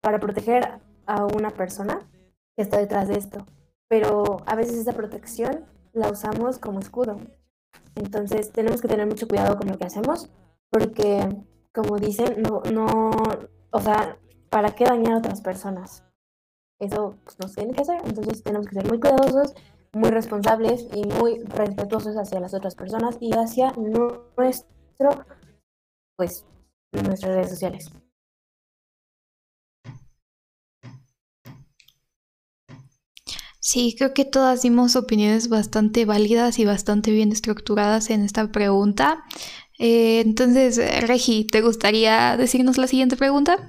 Para 0.01 0.21
proteger 0.21 0.81
a 1.07 1.27
una 1.27 1.51
persona 1.51 2.01
que 2.57 2.63
está 2.63 2.79
detrás 2.79 3.09
de 3.09 3.19
esto. 3.19 3.45
Pero 3.89 4.39
a 4.47 4.55
veces 4.55 4.77
esa 4.77 4.93
protección 4.93 5.65
la 5.93 6.11
usamos 6.11 6.59
como 6.59 6.81
escudo. 6.81 7.19
Entonces 7.97 8.51
tenemos 8.53 8.81
que 8.81 8.89
tener 8.89 9.07
mucho 9.07 9.29
cuidado 9.29 9.57
con 9.57 9.69
lo 9.69 9.79
que 9.79 9.85
hacemos 9.85 10.31
porque, 10.71 11.29
como 11.73 11.99
dicen, 11.99 12.43
no, 12.43 12.63
no, 12.73 13.11
o 13.71 13.81
sea, 13.81 14.19
¿para 14.55 14.73
qué 14.77 14.85
dañar 14.85 15.15
a 15.15 15.19
otras 15.19 15.41
personas? 15.41 16.05
Eso 16.79 17.19
pues, 17.25 17.37
no 17.41 17.49
tiene 17.49 17.73
que 17.73 17.83
hacer. 17.83 18.01
Entonces 18.05 18.41
tenemos 18.45 18.69
que 18.69 18.75
ser 18.77 18.87
muy 18.87 19.01
cuidadosos, 19.01 19.53
muy 19.93 20.11
responsables 20.11 20.87
y 20.95 21.03
muy 21.03 21.41
respetuosos 21.41 22.17
hacia 22.17 22.39
las 22.39 22.55
otras 22.55 22.77
personas 22.77 23.17
y 23.21 23.33
hacia 23.33 23.73
nuestro, 23.73 25.27
pues, 26.15 26.47
nuestras 26.93 27.35
redes 27.35 27.51
sociales. 27.51 27.91
Sí, 33.59 33.97
creo 33.99 34.15
que 34.15 34.25
todas 34.25 34.63
dimos 34.63 34.95
opiniones 34.95 35.49
bastante 35.49 36.05
válidas 36.05 36.61
y 36.61 36.65
bastante 36.65 37.11
bien 37.11 37.33
estructuradas 37.33 38.09
en 38.11 38.23
esta 38.23 38.53
pregunta. 38.53 39.25
Eh, 39.81 40.21
entonces, 40.21 40.79
Regi, 41.09 41.45
¿te 41.45 41.61
gustaría 41.61 42.37
decirnos 42.37 42.79
la 42.79 42.87
siguiente 42.87 43.17
pregunta? 43.17 43.69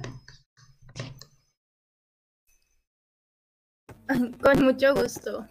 Con 4.42 4.64
mucho 4.64 4.94
gusto. 4.94 5.46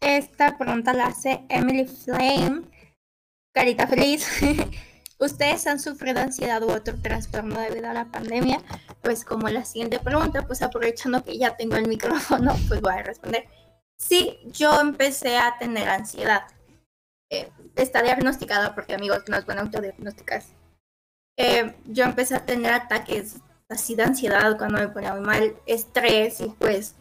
Esta 0.00 0.56
pregunta 0.58 0.92
la 0.92 1.06
hace 1.06 1.44
Emily 1.48 1.86
Flame. 1.86 2.62
Carita 3.52 3.86
feliz. 3.86 4.26
¿Ustedes 5.18 5.66
han 5.66 5.80
sufrido 5.80 6.20
ansiedad 6.20 6.62
u 6.62 6.70
otro 6.70 7.00
trastorno 7.00 7.60
debido 7.60 7.88
a 7.88 7.94
la 7.94 8.06
pandemia? 8.06 8.60
Pues 9.02 9.24
como 9.24 9.48
la 9.48 9.64
siguiente 9.64 9.98
pregunta, 10.00 10.46
pues 10.46 10.60
aprovechando 10.62 11.24
que 11.24 11.38
ya 11.38 11.56
tengo 11.56 11.76
el 11.76 11.88
micrófono, 11.88 12.54
pues 12.68 12.80
voy 12.80 12.92
a 12.92 13.02
responder. 13.02 13.46
Sí, 13.96 14.38
yo 14.46 14.80
empecé 14.80 15.38
a 15.38 15.56
tener 15.58 15.88
ansiedad. 15.88 16.42
Eh, 17.30 17.50
está 17.76 18.02
diagnosticada 18.02 18.74
porque 18.74 18.94
amigos 18.94 19.22
no 19.28 19.36
es 19.36 19.46
bueno 19.46 19.62
autodiagnosticarse. 19.62 20.54
Eh, 21.36 21.74
yo 21.86 22.04
empecé 22.04 22.36
a 22.36 22.44
tener 22.44 22.72
ataques 22.72 23.36
así 23.68 23.94
de 23.94 24.02
ansiedad 24.04 24.56
cuando 24.58 24.78
me 24.78 24.88
ponía 24.88 25.14
muy 25.14 25.24
mal, 25.24 25.56
estrés 25.66 26.40
y 26.40 26.50
pues 26.58 26.96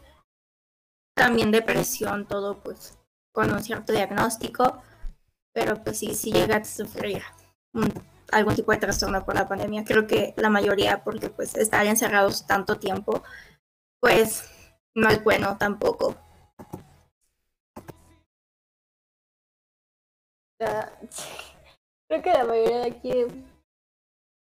también 1.15 1.51
depresión, 1.51 2.27
todo 2.27 2.59
pues 2.61 2.97
con 3.33 3.51
un 3.51 3.63
cierto 3.63 3.93
diagnóstico, 3.93 4.81
pero 5.53 5.83
pues 5.83 5.99
sí, 5.99 6.13
sí 6.15 6.31
llegué 6.31 6.53
a 6.53 6.63
sufrir 6.65 7.23
algún 8.31 8.55
tipo 8.55 8.71
de 8.71 8.77
trastorno 8.77 9.25
por 9.25 9.35
la 9.35 9.47
pandemia. 9.47 9.83
Creo 9.85 10.07
que 10.07 10.33
la 10.37 10.49
mayoría, 10.49 11.03
porque 11.03 11.29
pues 11.29 11.55
estar 11.55 11.85
encerrados 11.85 12.45
tanto 12.47 12.77
tiempo, 12.79 13.23
pues 13.99 14.49
no 14.95 15.09
es 15.09 15.23
bueno 15.23 15.57
tampoco. 15.57 16.15
Creo 22.09 22.21
que 22.21 22.33
la 22.33 22.43
mayoría 22.45 22.79
de 22.79 22.87
aquí, 22.87 23.25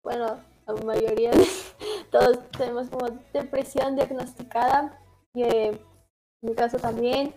bueno, 0.02 0.42
la 0.66 0.74
mayoría 0.84 1.30
de 1.30 1.46
todos 2.10 2.50
tenemos 2.52 2.88
como 2.88 3.08
depresión 3.32 3.96
diagnosticada 3.96 4.98
y 5.34 5.44
en 6.42 6.50
mi 6.50 6.54
caso 6.54 6.78
también. 6.78 7.34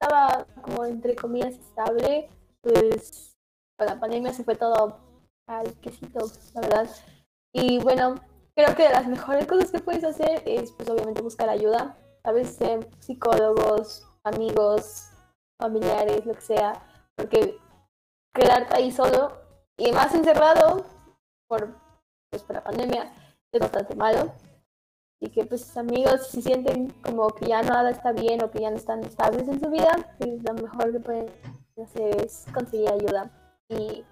estaba 0.00 0.46
como 0.62 0.84
entre 0.86 1.14
comillas 1.14 1.54
estable, 1.54 2.30
pues 2.62 3.36
con 3.78 3.86
la 3.86 4.00
pandemia 4.00 4.32
se 4.32 4.44
fue 4.44 4.56
todo 4.56 4.98
al 5.46 5.74
quesito, 5.80 6.20
la 6.54 6.60
verdad. 6.62 6.90
Y 7.52 7.78
bueno, 7.80 8.14
creo 8.54 8.74
que 8.74 8.84
de 8.84 8.94
las 8.94 9.06
mejores 9.06 9.46
cosas 9.46 9.70
que 9.70 9.80
puedes 9.80 10.04
hacer 10.04 10.42
es 10.46 10.72
pues 10.72 10.88
obviamente 10.88 11.22
buscar 11.22 11.50
ayuda, 11.50 11.98
a 12.24 12.32
veces 12.32 12.86
psicólogos, 13.00 14.06
amigos, 14.24 15.10
familiares, 15.60 16.24
lo 16.24 16.34
que 16.34 16.40
sea, 16.40 16.82
porque 17.16 17.58
quedarte 18.34 18.76
ahí 18.76 18.90
solo 18.92 19.32
y 19.76 19.92
más 19.92 20.14
encerrado 20.14 20.86
por, 21.46 21.76
pues, 22.30 22.42
por 22.42 22.56
la 22.56 22.64
pandemia 22.64 23.12
es 23.52 23.60
bastante 23.60 23.94
malo 23.94 24.32
y 25.20 25.28
que 25.28 25.44
pues 25.44 25.76
amigos 25.76 26.28
se 26.28 26.42
sienten 26.42 26.90
como 27.02 27.28
que 27.28 27.46
ya 27.46 27.62
nada 27.62 27.90
está 27.90 28.12
bien 28.12 28.42
o 28.42 28.50
que 28.50 28.60
ya 28.60 28.70
no 28.70 28.76
están 28.76 29.04
estables 29.04 29.46
en 29.48 29.60
su 29.60 29.70
vida, 29.70 30.16
pues 30.18 30.42
lo 30.42 30.54
mejor 30.54 30.92
que 30.92 31.00
pueden 31.00 31.26
hacer 31.82 32.24
es 32.24 32.46
conseguir 32.54 32.90
ayuda. 32.90 33.30
Y 33.68 34.04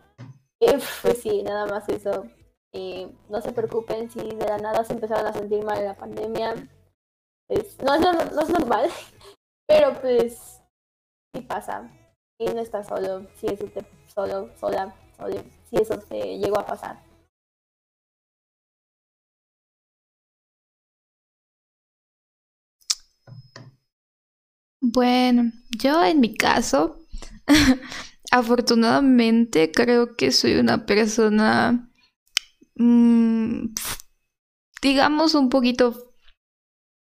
Eh, 0.61 0.79
pues 1.03 1.23
sí, 1.23 1.43
nada 1.43 1.67
más 1.67 1.89
eso. 1.89 2.25
Eh, 2.73 3.11
no 3.29 3.41
se 3.41 3.53
preocupen 3.53 4.11
si 4.11 4.21
de 4.21 4.47
la 4.47 4.59
nada 4.59 4.85
se 4.85 4.93
empezaron 4.95 5.27
a 5.27 5.33
sentir 5.33 5.65
mal 5.65 5.79
en 5.79 5.87
la 5.87 5.97
pandemia. 5.97 6.55
Pues, 7.49 7.79
no, 7.83 7.99
no, 7.99 8.13
no 8.13 8.43
es 8.43 8.51
normal, 8.51 8.91
pero 9.67 9.95
pues 10.01 10.63
sí 11.35 11.43
pasa. 11.43 11.91
Y 12.39 12.47
no 12.47 12.61
estás 12.61 12.87
solo, 12.89 13.27
si 13.37 13.47
eso 13.47 13.67
te, 13.67 13.85
solo, 14.07 14.51
sola, 14.57 14.95
solo, 15.17 15.37
si 15.65 15.77
eso 15.77 15.99
te 15.99 16.39
llegó 16.39 16.59
a 16.61 16.67
pasar. 16.67 17.08
Bueno, 24.91 25.53
yo 25.79 26.03
en 26.03 26.21
mi 26.21 26.35
caso, 26.35 27.05
afortunadamente 28.31 29.71
creo 29.71 30.17
que 30.17 30.33
soy 30.33 30.55
una 30.55 30.87
persona, 30.87 31.91
mm, 32.77 33.75
digamos, 34.81 35.35
un 35.35 35.51
poquito 35.51 36.15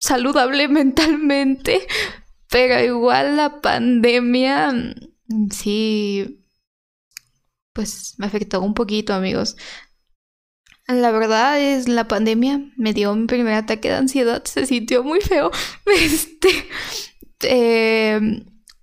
saludable 0.00 0.66
mentalmente, 0.80 1.86
pero 2.50 2.80
igual 2.82 3.36
la 3.36 3.60
pandemia, 3.60 4.72
mm, 5.28 5.50
sí, 5.52 6.44
pues 7.72 8.14
me 8.18 8.26
afectó 8.26 8.60
un 8.62 8.74
poquito, 8.74 9.14
amigos. 9.14 9.56
La 10.88 11.12
verdad 11.12 11.60
es, 11.60 11.88
la 11.88 12.08
pandemia 12.08 12.60
me 12.76 12.92
dio 12.92 13.14
mi 13.14 13.26
primer 13.26 13.54
ataque 13.54 13.88
de 13.88 13.94
ansiedad, 13.94 14.42
se 14.46 14.66
sintió 14.66 15.04
muy 15.04 15.20
feo. 15.20 15.52
Este, 15.86 16.48
eh, 17.42 18.20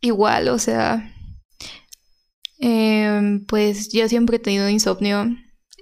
igual, 0.01 0.49
o 0.49 0.59
sea, 0.59 1.13
eh, 2.59 3.39
pues 3.47 3.89
yo 3.91 4.07
siempre 4.09 4.37
he 4.37 4.39
tenido 4.39 4.69
insomnio. 4.69 5.35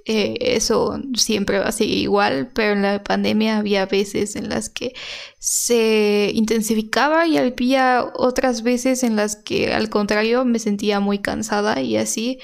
Eh, 0.05 0.38
eso 0.55 0.99
siempre 1.15 1.60
va 1.60 1.67
a 1.67 1.71
seguir 1.71 1.99
igual, 1.99 2.51
pero 2.55 2.73
en 2.73 2.81
la 2.81 3.03
pandemia 3.03 3.60
había 3.60 3.86
veces 3.86 4.36
en 4.36 4.49
las 4.49 4.69
que 4.69 4.93
se 5.38 6.31
intensificaba 6.34 7.27
y 7.27 7.38
había 7.38 8.12
otras 8.15 8.63
veces 8.63 9.03
en 9.03 9.15
las 9.15 9.36
que 9.36 9.73
al 9.73 9.89
contrario 9.89 10.43
me 10.43 10.57
sentía 10.57 10.99
muy 10.99 11.19
cansada 11.19 11.81
y 11.81 11.97
así, 11.97 12.39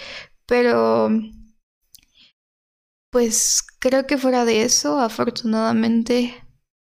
pero 0.45 1.09
pues 3.11 3.63
creo 3.79 4.05
que 4.05 4.17
fuera 4.17 4.45
de 4.45 4.63
eso, 4.63 4.99
afortunadamente 4.99 6.35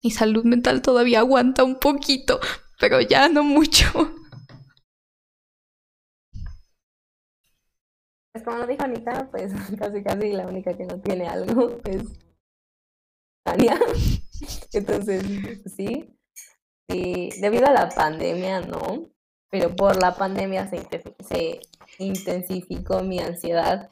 mi 0.04 0.12
salud 0.12 0.44
mental 0.44 0.82
todavía 0.82 1.20
aguanta 1.20 1.64
un 1.64 1.80
poquito, 1.80 2.40
pero 2.80 3.02
ya 3.02 3.30
no 3.30 3.44
mucho. 3.44 3.86
Pues 8.32 8.46
como 8.46 8.58
lo 8.58 8.68
dijo 8.68 8.84
Anita, 8.84 9.28
pues 9.32 9.52
casi 9.80 10.04
casi 10.04 10.32
la 10.32 10.48
única 10.48 10.76
que 10.76 10.86
no 10.86 11.00
tiene 11.02 11.28
algo 11.28 11.78
es 11.86 12.04
Tania. 13.44 13.80
Entonces, 14.74 15.24
sí. 15.76 16.14
Sí, 16.90 17.30
debido 17.42 17.68
a 17.68 17.72
la 17.72 17.90
pandemia, 17.90 18.62
no. 18.62 19.10
Pero 19.50 19.76
por 19.76 20.02
la 20.02 20.16
pandemia 20.16 20.70
se, 20.70 20.88
se 21.20 21.60
intensificó 22.00 23.02
mi 23.02 23.20
ansiedad, 23.20 23.90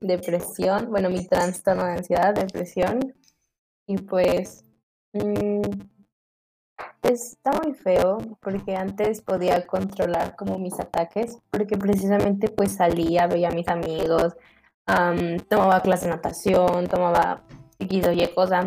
depresión, 0.00 0.90
bueno, 0.90 1.10
mi 1.10 1.26
trastorno 1.26 1.84
de 1.84 1.92
ansiedad, 1.92 2.34
depresión. 2.34 3.14
Y 3.86 3.96
pues 3.98 4.64
mmm, 5.14 5.62
Está 7.02 7.52
muy 7.62 7.74
feo 7.74 8.18
porque 8.40 8.74
antes 8.74 9.22
podía 9.22 9.66
controlar 9.66 10.34
como 10.36 10.58
mis 10.58 10.78
ataques, 10.80 11.38
porque 11.50 11.78
precisamente 11.78 12.48
pues 12.48 12.72
salía, 12.72 13.26
veía 13.26 13.48
a 13.48 13.52
mis 13.52 13.68
amigos, 13.68 14.36
tomaba 15.48 15.80
clase 15.80 16.06
de 16.06 16.16
natación, 16.16 16.88
tomaba 16.88 17.44
líquido 17.78 18.12
y 18.12 18.26
cosa. 18.34 18.64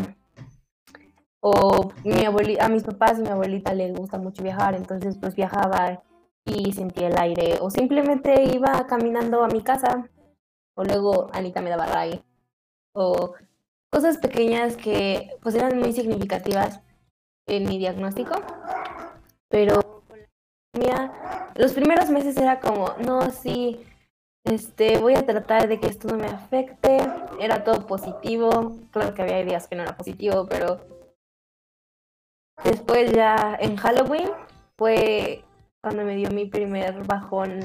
O 1.40 1.92
mi 2.04 2.24
abuelita, 2.24 2.64
a 2.64 2.68
mis 2.68 2.84
papás 2.84 3.18
y 3.18 3.22
mi 3.22 3.28
abuelita 3.28 3.74
les 3.74 3.92
gusta 3.92 4.16
mucho 4.18 4.42
viajar, 4.42 4.74
entonces 4.74 5.18
pues 5.18 5.34
viajaba 5.34 6.02
y 6.44 6.72
sentía 6.72 7.08
el 7.08 7.18
aire, 7.18 7.58
o 7.60 7.70
simplemente 7.70 8.44
iba 8.44 8.86
caminando 8.86 9.44
a 9.44 9.48
mi 9.48 9.62
casa, 9.62 10.08
o 10.74 10.84
luego 10.84 11.28
Anita 11.32 11.60
me 11.60 11.70
daba 11.70 11.86
ray, 11.86 12.22
o 12.92 13.34
cosas 13.90 14.18
pequeñas 14.18 14.76
que 14.76 15.36
pues 15.42 15.54
eran 15.54 15.78
muy 15.78 15.92
significativas 15.92 16.80
en 17.46 17.64
mi 17.68 17.78
diagnóstico, 17.78 18.34
pero 19.48 19.80
los 21.54 21.72
primeros 21.72 22.08
meses 22.10 22.36
era 22.36 22.60
como, 22.60 22.94
no, 23.04 23.30
sí, 23.30 23.84
este, 24.44 24.98
voy 24.98 25.14
a 25.14 25.26
tratar 25.26 25.68
de 25.68 25.78
que 25.78 25.86
esto 25.86 26.08
no 26.08 26.16
me 26.16 26.26
afecte, 26.26 26.98
era 27.40 27.62
todo 27.62 27.86
positivo, 27.86 28.78
claro 28.90 29.14
que 29.14 29.22
había 29.22 29.44
días 29.44 29.68
que 29.68 29.76
no 29.76 29.82
era 29.82 29.96
positivo, 29.96 30.46
pero 30.48 30.80
después 32.64 33.12
ya 33.12 33.56
en 33.60 33.76
Halloween 33.76 34.30
fue 34.76 35.44
cuando 35.80 36.04
me 36.04 36.16
dio 36.16 36.30
mi 36.30 36.46
primer 36.46 37.04
bajón 37.06 37.60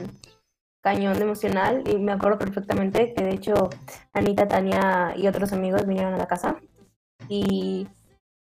cañón 0.82 1.22
emocional 1.22 1.84
y 1.88 1.98
me 1.98 2.12
acuerdo 2.12 2.38
perfectamente 2.40 3.14
que 3.14 3.24
de 3.24 3.32
hecho 3.32 3.70
Anita, 4.14 4.48
Tania 4.48 5.14
y 5.16 5.28
otros 5.28 5.54
amigos 5.54 5.86
vinieron 5.86 6.14
a 6.14 6.18
la 6.18 6.28
casa 6.28 6.58
y 7.28 7.88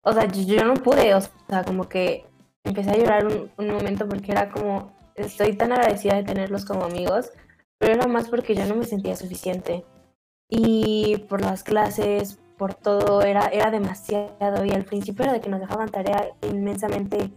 o 0.08 0.12
sea, 0.12 0.26
yo, 0.26 0.64
no 0.64 0.74
pude, 0.74 1.14
o 1.14 1.20
sea, 1.20 1.64
como 1.64 1.88
que 1.88 2.24
empecé 2.64 2.90
a 2.90 2.96
llorar 2.96 3.26
un, 3.26 3.68
momento 3.68 4.08
porque 4.08 4.32
era 4.32 4.50
como, 4.50 4.90
estoy 5.14 5.54
tan 5.54 5.72
agradecida 5.72 6.16
de 6.16 6.24
tenerlos 6.24 6.64
como 6.64 6.84
amigos, 6.84 7.30
pero 7.78 7.92
era 7.92 8.06
más 8.06 8.28
porque 8.28 8.54
yo 8.54 8.64
no 8.66 8.74
me 8.74 8.86
sentía 8.86 9.16
suficiente. 9.16 9.84
Y 10.50 11.18
por 11.28 11.42
las 11.42 11.62
clases, 11.62 12.38
por 12.56 12.72
todo, 12.74 13.20
era, 13.20 13.48
era 13.48 13.70
demasiado. 13.70 14.64
Y 14.64 14.70
al 14.70 14.84
principio 14.84 15.24
era 15.24 15.34
de 15.34 15.42
que 15.42 15.50
nos 15.50 15.60
dejaban 15.60 15.90
tarea 15.90 16.30
inmensamente 16.42 17.30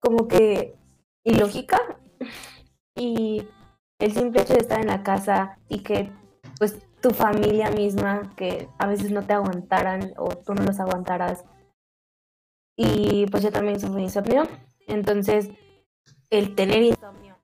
como 0.00 0.26
que 0.26 0.74
ilógica. 1.22 1.78
Y 2.96 3.46
el 3.98 4.12
simple 4.14 4.40
hecho 4.40 4.54
de 4.54 4.60
estar 4.60 4.80
en 4.80 4.86
la 4.86 5.02
casa 5.02 5.58
y 5.68 5.80
que 5.80 6.10
pues 6.58 6.78
tu 7.02 7.10
familia 7.10 7.70
misma, 7.70 8.32
que 8.36 8.68
a 8.78 8.86
veces 8.86 9.10
no 9.10 9.22
te 9.22 9.34
aguantaran 9.34 10.14
o 10.16 10.28
tú 10.28 10.54
no 10.54 10.62
los 10.64 10.80
aguantaras, 10.80 11.44
y 12.82 13.26
pues 13.26 13.42
yo 13.42 13.52
también 13.52 13.78
sufrí 13.78 14.04
insomnio. 14.04 14.44
Entonces, 14.86 15.50
el 16.30 16.54
tener 16.54 16.82
insomnio, 16.82 17.36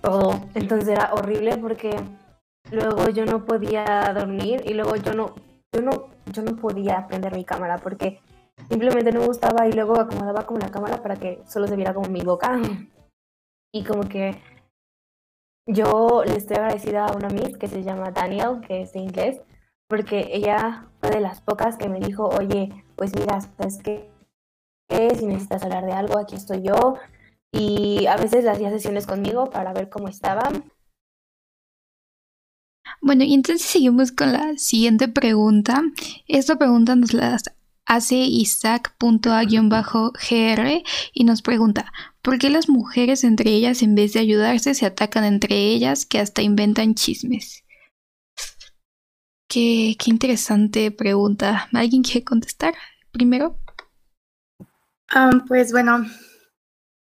todo, 0.00 0.40
entonces 0.54 0.88
era 0.88 1.12
horrible 1.14 1.56
porque 1.58 1.90
luego 2.70 3.08
yo 3.08 3.24
no 3.26 3.44
podía 3.44 3.84
dormir 4.14 4.62
y 4.64 4.74
luego 4.74 4.94
yo 4.94 5.14
no, 5.14 5.34
yo 5.72 5.82
no, 5.82 6.10
yo 6.26 6.42
no 6.42 6.54
podía 6.54 7.08
prender 7.08 7.34
mi 7.34 7.44
cámara 7.44 7.78
porque 7.78 8.20
simplemente 8.68 9.10
no 9.10 9.20
me 9.20 9.26
gustaba 9.26 9.66
y 9.66 9.72
luego 9.72 9.98
acomodaba 9.98 10.46
como 10.46 10.60
la 10.60 10.70
cámara 10.70 11.02
para 11.02 11.16
que 11.16 11.42
solo 11.44 11.66
se 11.66 11.74
viera 11.74 11.92
como 11.92 12.08
mi 12.08 12.22
boca. 12.22 12.56
Y 13.70 13.84
como 13.84 14.08
que 14.08 14.40
yo 15.66 16.22
le 16.24 16.36
estoy 16.36 16.56
agradecida 16.56 17.04
a 17.04 17.12
una 17.12 17.28
miss 17.28 17.58
que 17.58 17.68
se 17.68 17.82
llama 17.82 18.12
Daniel, 18.12 18.62
que 18.66 18.80
es 18.80 18.94
de 18.94 19.00
inglés, 19.00 19.42
porque 19.90 20.30
ella 20.32 20.88
fue 21.00 21.10
de 21.10 21.20
las 21.20 21.42
pocas 21.42 21.76
que 21.76 21.90
me 21.90 22.00
dijo, 22.00 22.28
oye, 22.28 22.82
pues 22.96 23.14
mira, 23.14 23.42
¿sabes 23.42 23.82
si 24.88 25.26
necesitas 25.26 25.62
hablar 25.62 25.84
de 25.84 25.92
algo, 25.92 26.18
aquí 26.18 26.34
estoy 26.34 26.62
yo. 26.62 26.96
Y 27.52 28.06
a 28.06 28.16
veces 28.16 28.46
hacía 28.46 28.70
sesiones 28.70 29.06
conmigo 29.06 29.50
para 29.50 29.72
ver 29.72 29.88
cómo 29.88 30.08
estaba. 30.08 30.50
Bueno, 33.00 33.24
y 33.24 33.34
entonces 33.34 33.66
seguimos 33.66 34.12
con 34.12 34.32
la 34.32 34.56
siguiente 34.56 35.08
pregunta. 35.08 35.82
Esta 36.26 36.56
pregunta 36.56 36.96
nos 36.96 37.12
la 37.14 37.38
hace 37.86 38.16
Isaac.a-gr 38.16 39.52
y 41.14 41.24
nos 41.24 41.42
pregunta, 41.42 41.92
¿por 42.20 42.38
qué 42.38 42.50
las 42.50 42.68
mujeres 42.68 43.24
entre 43.24 43.50
ellas 43.50 43.82
en 43.82 43.94
vez 43.94 44.12
de 44.12 44.20
ayudarse 44.20 44.74
se 44.74 44.84
atacan 44.86 45.24
entre 45.24 45.56
ellas 45.56 46.04
que 46.04 46.18
hasta 46.18 46.42
inventan 46.42 46.94
chismes? 46.94 47.64
Qué, 49.48 49.96
qué 49.98 50.10
interesante 50.10 50.90
pregunta. 50.90 51.68
¿Alguien 51.72 52.02
quiere 52.02 52.24
contestar 52.24 52.74
primero? 53.10 53.58
Pues 55.46 55.72
bueno, 55.72 56.06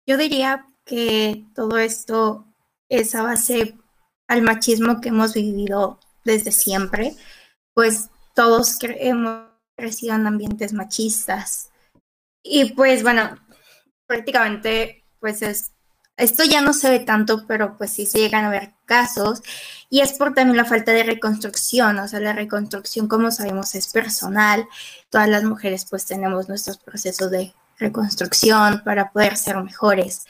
yo 0.07 0.17
diría 0.17 0.67
que 0.85 1.45
todo 1.55 1.79
esto 1.79 2.47
es 2.89 3.15
a 3.15 3.23
base 3.23 3.77
al 4.27 4.43
machismo 4.43 5.01
que 5.01 5.11
hemos 5.11 5.35
vivido 5.35 5.99
desde 6.25 6.53
siempre, 6.53 7.17
pues 7.75 8.11
todos 8.35 8.79
hemos 8.83 9.49
crecido 9.77 10.15
en 10.15 10.27
ambientes 10.27 10.73
machistas. 10.73 11.71
Y 12.43 12.73
pues 12.73 13.03
bueno, 13.03 13.37
prácticamente 14.07 15.05
pues 15.21 15.43
es, 15.43 15.73
esto 16.17 16.45
ya 16.45 16.61
no 16.61 16.73
se 16.73 16.91
ve 16.91 17.01
tanto, 17.01 17.47
pero 17.47 17.77
pues 17.77 17.93
sí 17.93 18.07
se 18.07 18.19
llegan 18.19 18.45
a 18.45 18.51
ver 18.51 18.73
casos. 18.87 19.43
Y 19.89 20.01
es 20.01 20.13
por 20.15 20.35
también 20.35 20.57
la 20.57 20.65
falta 20.65 20.93
de 20.93 21.03
reconstrucción, 21.03 21.99
o 21.99 22.09
sea, 22.09 22.21
la 22.21 22.33
reconstrucción, 22.33 23.09
como 23.09 23.31
sabemos, 23.31 23.75
es 23.75 23.89
personal. 23.93 24.67
Todas 25.11 25.29
las 25.29 25.45
mujeres 25.45 25.87
pues 25.89 26.07
tenemos 26.07 26.49
nuestros 26.49 26.79
procesos 26.79 27.31
de 27.31 27.53
reconstrucción, 27.81 28.83
para 28.85 29.11
poder 29.11 29.37
ser 29.37 29.57
mejores. 29.57 30.24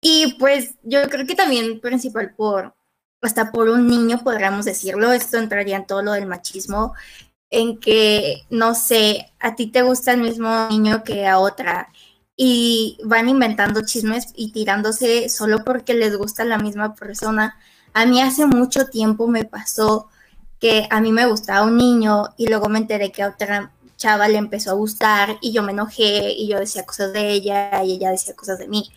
Y 0.00 0.34
pues 0.38 0.74
yo 0.82 1.08
creo 1.08 1.26
que 1.26 1.34
también 1.34 1.80
principal 1.80 2.34
por 2.34 2.74
hasta 3.22 3.52
por 3.52 3.68
un 3.70 3.86
niño, 3.86 4.22
podríamos 4.22 4.66
decirlo, 4.66 5.12
esto 5.12 5.38
entraría 5.38 5.76
en 5.76 5.86
todo 5.86 6.02
lo 6.02 6.12
del 6.12 6.26
machismo, 6.26 6.94
en 7.50 7.80
que, 7.80 8.42
no 8.50 8.74
sé, 8.74 9.32
a 9.40 9.54
ti 9.54 9.68
te 9.68 9.82
gusta 9.82 10.12
el 10.12 10.20
mismo 10.20 10.68
niño 10.68 11.04
que 11.04 11.26
a 11.26 11.38
otra 11.38 11.88
y 12.36 12.98
van 13.04 13.28
inventando 13.28 13.84
chismes 13.84 14.32
y 14.34 14.52
tirándose 14.52 15.28
solo 15.28 15.64
porque 15.64 15.94
les 15.94 16.16
gusta 16.16 16.44
la 16.44 16.58
misma 16.58 16.94
persona. 16.94 17.56
A 17.92 18.06
mí 18.06 18.20
hace 18.20 18.46
mucho 18.46 18.86
tiempo 18.86 19.28
me 19.28 19.44
pasó 19.44 20.08
que 20.58 20.86
a 20.90 21.00
mí 21.00 21.12
me 21.12 21.26
gustaba 21.26 21.64
un 21.66 21.76
niño 21.76 22.24
y 22.36 22.48
luego 22.48 22.68
me 22.68 22.78
enteré 22.78 23.12
que 23.12 23.22
a 23.22 23.28
otra 23.28 23.72
chava 23.96 24.28
le 24.28 24.38
empezó 24.38 24.70
a 24.70 24.74
gustar 24.74 25.38
y 25.40 25.52
yo 25.52 25.62
me 25.62 25.72
enojé 25.72 26.32
y 26.32 26.48
yo 26.48 26.58
decía 26.58 26.84
cosas 26.86 27.12
de 27.12 27.30
ella 27.30 27.82
y 27.84 27.92
ella 27.92 28.10
decía 28.10 28.34
cosas 28.34 28.58
de 28.58 28.68
mí. 28.68 28.90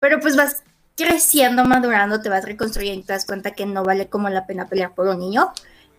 Pero 0.00 0.20
pues 0.20 0.36
vas 0.36 0.62
creciendo, 0.96 1.64
madurando, 1.64 2.20
te 2.20 2.28
vas 2.28 2.44
reconstruyendo 2.44 3.00
y 3.00 3.04
te 3.04 3.12
das 3.12 3.26
cuenta 3.26 3.52
que 3.52 3.66
no 3.66 3.84
vale 3.84 4.08
como 4.08 4.28
la 4.30 4.46
pena 4.46 4.68
pelear 4.68 4.94
por 4.94 5.08
un 5.08 5.18
niño 5.18 5.52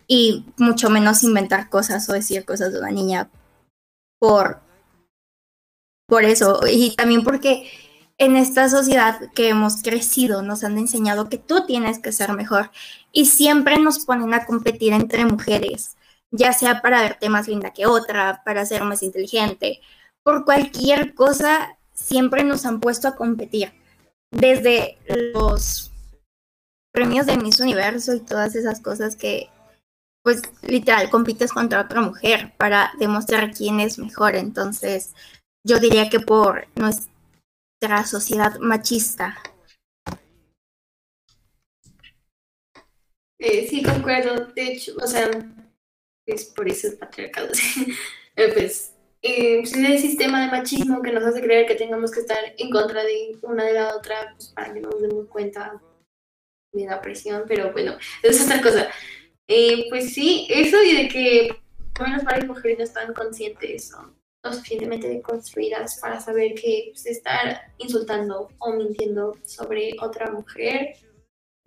y 0.08 0.46
mucho 0.58 0.90
menos 0.90 1.24
inventar 1.24 1.70
cosas 1.70 2.08
o 2.10 2.14
decir 2.14 2.46
cosas 2.46 2.74
de 2.74 2.80
una 2.80 2.92
niña 2.92 3.30
por, 4.20 4.62
por 6.08 6.24
eso. 6.24 6.62
Y 6.68 6.96
también 6.96 7.24
porque 7.24 7.70
en 8.18 8.36
esta 8.36 8.70
sociedad 8.70 9.32
que 9.36 9.50
hemos 9.50 9.84
crecido 9.84 10.42
nos 10.42 10.64
han 10.64 10.78
enseñado 10.78 11.30
que 11.30 11.38
tú 11.38 11.66
tienes 11.66 12.00
que 12.00 12.12
ser 12.12 12.34
mejor 12.34 12.72
y 13.12 13.26
siempre 13.26 13.78
nos 13.80 14.00
ponen 14.06 14.34
a 14.34 14.46
competir 14.46 14.94
entre 14.94 15.26
mujeres, 15.26 15.97
ya 16.32 16.54
sea 16.54 16.82
para 16.82 17.02
verte 17.02 17.30
más 17.30 17.48
linda 17.48 17.74
que 17.74 17.86
otra, 17.86 18.42
para 18.44 18.66
ser 18.66 18.84
más 18.84 19.04
inteligente, 19.04 19.82
por 20.24 20.46
cualquier 20.46 21.14
cosa, 21.16 21.78
siempre 21.94 22.44
nos 22.44 22.66
han 22.66 22.80
puesto 22.80 23.08
a 23.08 23.16
competir. 23.16 23.74
Desde 24.32 24.98
los 25.34 25.92
premios 26.92 27.26
de 27.26 27.38
Miss 27.38 27.60
Universo 27.60 28.14
y 28.14 28.20
todas 28.20 28.56
esas 28.56 28.82
cosas 28.82 29.16
que 29.16 29.50
pues 30.24 30.42
literal 30.64 31.10
compites 31.10 31.54
contra 31.54 31.80
otra 31.80 32.02
mujer 32.02 32.54
para 32.58 32.92
demostrar 33.00 33.54
quién 33.54 33.80
es 33.80 33.98
mejor. 33.98 34.36
Entonces, 34.36 35.14
yo 35.64 35.80
diría 35.80 36.10
que 36.10 36.20
por 36.20 36.68
nuestra 36.76 38.06
sociedad 38.06 38.60
machista. 38.60 39.38
Eh, 43.40 43.68
sí, 43.70 43.84
concuerdo. 43.84 44.48
De 44.48 44.74
hecho, 44.74 44.94
o 45.02 45.08
sea, 45.08 45.30
es 46.28 46.46
por 46.46 46.70
eso 46.70 46.88
el 46.88 46.98
patriarcado. 46.98 47.50
Eh, 48.40 48.54
pues, 48.54 48.94
eh, 49.24 49.62
pues, 49.62 49.74
el 49.74 49.98
sistema 49.98 50.46
de 50.46 50.52
machismo 50.52 51.02
que 51.02 51.12
nos 51.12 51.24
hace 51.24 51.42
creer 51.42 51.66
que 51.66 51.74
tengamos 51.74 52.12
que 52.12 52.20
estar 52.20 52.38
en 52.56 52.70
contra 52.70 53.04
de 53.04 53.36
una 53.42 53.66
de 53.66 53.74
la 53.74 53.96
otra 53.96 54.36
pues, 54.36 54.50
para 54.50 54.72
que 54.72 54.80
nos 54.80 55.02
demos 55.02 55.26
cuenta 55.26 55.82
de 56.72 56.86
la 56.86 57.02
presión, 57.02 57.46
pero 57.48 57.72
bueno, 57.72 57.98
es 58.22 58.46
otra 58.46 58.62
cosa. 58.62 58.90
Eh, 59.48 59.88
pues 59.90 60.14
sí, 60.14 60.46
eso 60.52 60.84
y 60.84 60.96
de 60.96 61.08
que 61.08 61.50
por 61.96 62.08
menos 62.08 62.24
varias 62.26 62.46
mujeres 62.46 62.78
no 62.78 62.84
están 62.84 63.14
conscientes 63.16 63.92
o 63.96 64.14
lo 64.44 64.54
suficientemente 64.54 65.20
construidas 65.24 66.00
para 66.00 66.20
saber 66.20 66.54
que 66.54 66.90
pues, 66.92 67.08
estar 67.08 67.74
insultando 67.80 68.50
o 68.60 68.74
mintiendo 68.74 69.36
sobre 69.44 69.96
otra 70.00 70.30
mujer 70.32 70.96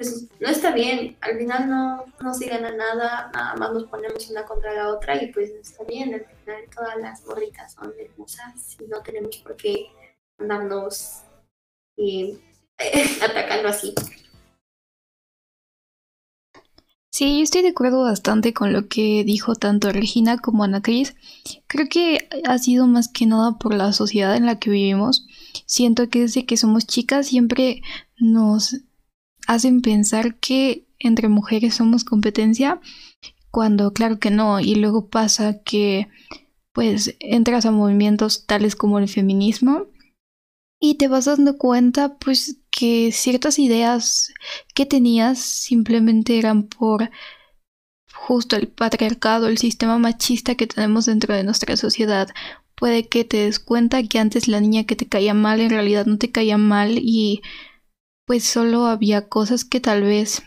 pues 0.00 0.28
no 0.40 0.48
está 0.48 0.72
bien. 0.72 1.16
Al 1.20 1.36
final 1.36 1.68
no, 1.68 2.04
no 2.22 2.32
se 2.32 2.46
gana 2.46 2.72
nada, 2.72 3.30
nada 3.34 3.54
más 3.56 3.72
nos 3.72 3.84
ponemos 3.84 4.30
una 4.30 4.46
contra 4.46 4.72
la 4.72 4.88
otra 4.88 5.22
y 5.22 5.30
pues 5.30 5.52
no 5.52 5.60
está 5.60 5.84
bien. 5.84 6.14
Al 6.14 6.24
final 6.24 6.64
todas 6.74 6.96
las 6.96 7.24
gorritas 7.24 7.74
son 7.74 7.92
hermosas 7.98 8.78
y 8.80 8.86
no 8.86 9.02
tenemos 9.02 9.36
por 9.38 9.56
qué 9.56 9.88
andarnos 10.38 11.20
eh, 11.98 12.38
atacando 13.22 13.68
así. 13.68 13.94
Sí, 17.10 17.36
yo 17.36 17.42
estoy 17.42 17.60
de 17.60 17.68
acuerdo 17.68 18.02
bastante 18.02 18.54
con 18.54 18.72
lo 18.72 18.88
que 18.88 19.24
dijo 19.24 19.54
tanto 19.54 19.92
Regina 19.92 20.38
como 20.38 20.64
Ana 20.64 20.80
Cris. 20.80 21.14
Creo 21.66 21.86
que 21.90 22.26
ha 22.46 22.56
sido 22.56 22.86
más 22.86 23.08
que 23.08 23.26
nada 23.26 23.58
por 23.58 23.74
la 23.74 23.92
sociedad 23.92 24.34
en 24.34 24.46
la 24.46 24.58
que 24.58 24.70
vivimos. 24.70 25.26
Siento 25.66 26.08
que 26.08 26.20
desde 26.20 26.46
que 26.46 26.56
somos 26.56 26.86
chicas 26.86 27.26
siempre 27.26 27.82
nos 28.16 28.76
hacen 29.50 29.82
pensar 29.82 30.36
que 30.36 30.86
entre 31.00 31.28
mujeres 31.28 31.74
somos 31.74 32.04
competencia, 32.04 32.80
cuando 33.50 33.92
claro 33.92 34.20
que 34.20 34.30
no. 34.30 34.60
Y 34.60 34.76
luego 34.76 35.08
pasa 35.08 35.60
que 35.64 36.08
pues 36.72 37.16
entras 37.18 37.66
a 37.66 37.72
movimientos 37.72 38.46
tales 38.46 38.76
como 38.76 39.00
el 39.00 39.08
feminismo 39.08 39.86
y 40.78 40.94
te 40.94 41.08
vas 41.08 41.24
dando 41.24 41.58
cuenta 41.58 42.16
pues 42.18 42.58
que 42.70 43.10
ciertas 43.10 43.58
ideas 43.58 44.32
que 44.72 44.86
tenías 44.86 45.40
simplemente 45.40 46.38
eran 46.38 46.68
por 46.68 47.10
justo 48.14 48.54
el 48.54 48.68
patriarcado, 48.68 49.48
el 49.48 49.58
sistema 49.58 49.98
machista 49.98 50.54
que 50.54 50.68
tenemos 50.68 51.06
dentro 51.06 51.34
de 51.34 51.42
nuestra 51.42 51.76
sociedad. 51.76 52.28
Puede 52.76 53.08
que 53.08 53.24
te 53.24 53.38
des 53.38 53.58
cuenta 53.58 54.04
que 54.04 54.20
antes 54.20 54.46
la 54.46 54.60
niña 54.60 54.84
que 54.84 54.94
te 54.94 55.08
caía 55.08 55.34
mal 55.34 55.60
en 55.60 55.70
realidad 55.70 56.06
no 56.06 56.18
te 56.18 56.30
caía 56.30 56.56
mal 56.56 56.98
y 56.98 57.42
pues 58.30 58.44
solo 58.44 58.86
había 58.86 59.28
cosas 59.28 59.64
que 59.64 59.80
tal 59.80 60.04
vez 60.04 60.44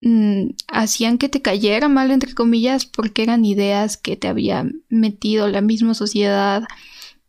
mm, 0.00 0.52
hacían 0.68 1.18
que 1.18 1.28
te 1.28 1.42
cayera 1.42 1.90
mal 1.90 2.10
entre 2.10 2.32
comillas 2.32 2.86
porque 2.86 3.24
eran 3.24 3.44
ideas 3.44 3.98
que 3.98 4.16
te 4.16 4.26
había 4.26 4.64
metido 4.88 5.48
la 5.48 5.60
misma 5.60 5.92
sociedad 5.92 6.64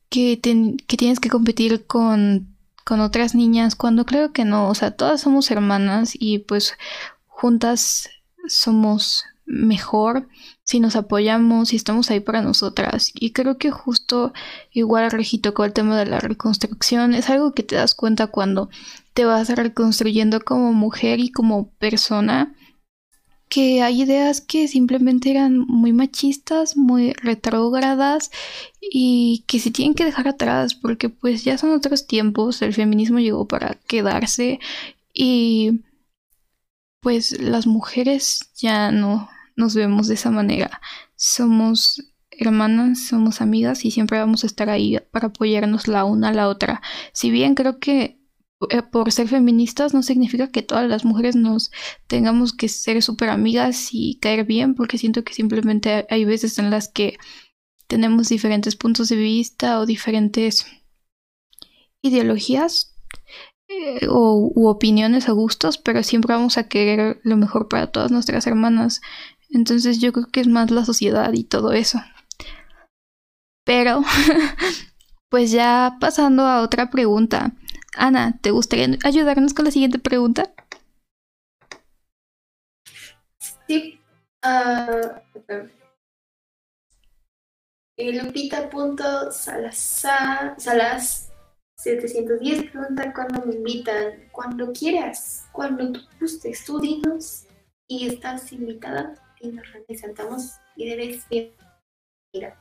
que, 0.07 0.39
que 0.39 0.95
tienes 0.95 1.19
que 1.19 1.29
competir 1.29 1.85
con, 1.85 2.55
con 2.85 3.01
otras 3.01 3.35
niñas, 3.35 3.75
cuando 3.75 4.05
creo 4.05 4.31
que 4.31 4.45
no, 4.45 4.69
o 4.69 4.75
sea, 4.75 4.91
todas 4.91 5.19
somos 5.19 5.51
hermanas 5.51 6.13
y 6.17 6.39
pues 6.39 6.77
juntas 7.25 8.09
somos 8.47 9.25
mejor 9.45 10.27
si 10.63 10.79
nos 10.79 10.95
apoyamos 10.95 11.73
y 11.73 11.75
estamos 11.75 12.09
ahí 12.09 12.19
para 12.19 12.41
nosotras. 12.41 13.11
Y 13.13 13.31
creo 13.31 13.57
que 13.57 13.71
justo 13.71 14.33
igual 14.71 15.11
Regito 15.11 15.53
con 15.53 15.67
el 15.67 15.73
tema 15.73 15.97
de 15.97 16.05
la 16.05 16.19
reconstrucción 16.19 17.13
es 17.13 17.29
algo 17.29 17.53
que 17.53 17.63
te 17.63 17.75
das 17.75 17.95
cuenta 17.95 18.27
cuando 18.27 18.69
te 19.13 19.25
vas 19.25 19.49
reconstruyendo 19.49 20.41
como 20.41 20.73
mujer 20.73 21.19
y 21.19 21.31
como 21.31 21.69
persona 21.79 22.55
que 23.47 23.83
hay 23.83 24.01
ideas 24.01 24.41
que 24.41 24.67
simplemente 24.67 25.29
eran 25.29 25.59
muy 25.59 25.93
machistas, 25.93 26.75
muy 26.75 27.13
retrógradas 27.13 28.31
y 28.81 29.43
que 29.47 29.59
se 29.59 29.71
tienen 29.71 29.93
que 29.93 30.03
dejar 30.03 30.27
atrás 30.27 30.73
porque 30.73 31.09
pues 31.09 31.43
ya 31.43 31.57
son 31.57 31.71
otros 31.71 32.07
tiempos, 32.07 32.61
el 32.61 32.73
feminismo 32.73 33.19
llegó 33.19 33.47
para 33.47 33.75
quedarse 33.87 34.59
y 35.13 35.81
pues 37.01 37.39
las 37.39 37.67
mujeres 37.67 38.49
ya 38.57 38.91
no 38.91 39.29
nos 39.55 39.75
vemos 39.75 40.07
de 40.07 40.15
esa 40.15 40.31
manera. 40.31 40.81
Somos 41.15 42.13
hermanas, 42.31 43.07
somos 43.07 43.41
amigas 43.41 43.85
y 43.85 43.91
siempre 43.91 44.19
vamos 44.19 44.43
a 44.43 44.47
estar 44.47 44.69
ahí 44.69 44.97
para 45.11 45.27
apoyarnos 45.27 45.87
la 45.87 46.05
una 46.05 46.29
a 46.29 46.33
la 46.33 46.49
otra. 46.49 46.81
Si 47.13 47.31
bien 47.31 47.55
creo 47.55 47.79
que 47.79 48.19
eh, 48.69 48.81
por 48.81 49.11
ser 49.11 49.27
feministas 49.27 49.93
no 49.93 50.01
significa 50.03 50.49
que 50.49 50.61
todas 50.61 50.87
las 50.89 51.05
mujeres 51.05 51.35
nos 51.35 51.71
tengamos 52.07 52.53
que 52.53 52.69
ser 52.69 53.01
súper 53.01 53.29
amigas 53.29 53.89
y 53.91 54.17
caer 54.19 54.45
bien, 54.45 54.75
porque 54.75 54.97
siento 54.97 55.23
que 55.23 55.33
simplemente 55.33 56.05
hay 56.09 56.25
veces 56.25 56.57
en 56.57 56.69
las 56.69 56.87
que 56.87 57.17
tenemos 57.87 58.29
diferentes 58.29 58.75
puntos 58.75 59.09
de 59.09 59.17
vista 59.17 59.79
o 59.79 59.85
diferentes 59.85 60.65
ideologías 62.01 62.95
eh, 63.67 64.07
o 64.09 64.51
u 64.55 64.67
opiniones 64.67 65.27
o 65.27 65.35
gustos, 65.35 65.77
pero 65.77 66.03
siempre 66.03 66.33
vamos 66.33 66.57
a 66.57 66.67
querer 66.67 67.19
lo 67.23 67.35
mejor 67.37 67.67
para 67.67 67.87
todas 67.87 68.11
nuestras 68.11 68.47
hermanas. 68.47 69.01
Entonces 69.49 69.99
yo 69.99 70.13
creo 70.13 70.27
que 70.27 70.41
es 70.41 70.47
más 70.47 70.69
la 70.71 70.85
sociedad 70.85 71.33
y 71.33 71.43
todo 71.43 71.71
eso. 71.71 71.99
Pero, 73.65 74.03
pues 75.29 75.51
ya 75.51 75.97
pasando 75.99 76.43
a 76.43 76.61
otra 76.61 76.89
pregunta. 76.89 77.53
Ana, 77.95 78.39
¿te 78.41 78.51
gustaría 78.51 78.97
ayudarnos 79.03 79.53
con 79.53 79.65
la 79.65 79.71
siguiente 79.71 79.99
pregunta? 79.99 80.53
Sí. 83.67 83.99
Uh, 84.45 85.19
Lupita.salazar, 87.97 90.59
Salas 90.59 91.31
710 91.77 92.71
pregunta 92.71 93.13
cuándo 93.13 93.45
me 93.45 93.55
invitan. 93.55 94.29
Cuando 94.31 94.71
quieras, 94.71 95.47
cuando 95.51 95.91
tú 95.93 95.99
gustes, 96.19 96.65
tú 96.65 96.79
dinos 96.79 97.45
y 97.87 98.07
estás 98.07 98.51
invitada 98.51 99.24
y 99.45 99.51
nos 99.51 99.71
representamos 99.71 100.53
y 100.75 100.89
debes 100.89 101.27
bien. 101.29 101.51
Mira. 102.33 102.59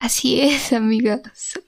Así 0.00 0.40
es, 0.40 0.72
amigas. 0.72 1.60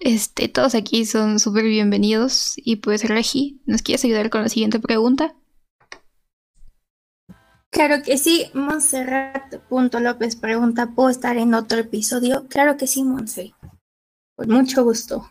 Este, 0.00 0.48
todos 0.48 0.74
aquí 0.74 1.04
son 1.06 1.38
súper 1.38 1.64
bienvenidos. 1.64 2.54
Y 2.56 2.76
pues, 2.76 3.08
Regi, 3.08 3.60
¿nos 3.66 3.82
quieres 3.82 4.04
ayudar 4.04 4.30
con 4.30 4.42
la 4.42 4.48
siguiente 4.48 4.80
pregunta? 4.80 5.34
Claro 7.70 8.02
que 8.02 8.16
sí, 8.16 8.46
Montserrat.lópez 8.54 10.36
pregunta, 10.36 10.92
¿puedo 10.94 11.10
estar 11.10 11.36
en 11.36 11.52
otro 11.52 11.78
episodio? 11.78 12.46
Claro 12.48 12.78
que 12.78 12.86
sí, 12.86 13.04
Monse. 13.04 13.54
Con 14.36 14.48
mucho 14.48 14.84
gusto. 14.84 15.30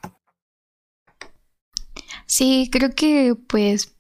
Sí, 2.28 2.70
creo 2.72 2.94
que 2.94 3.36
pues 3.48 3.97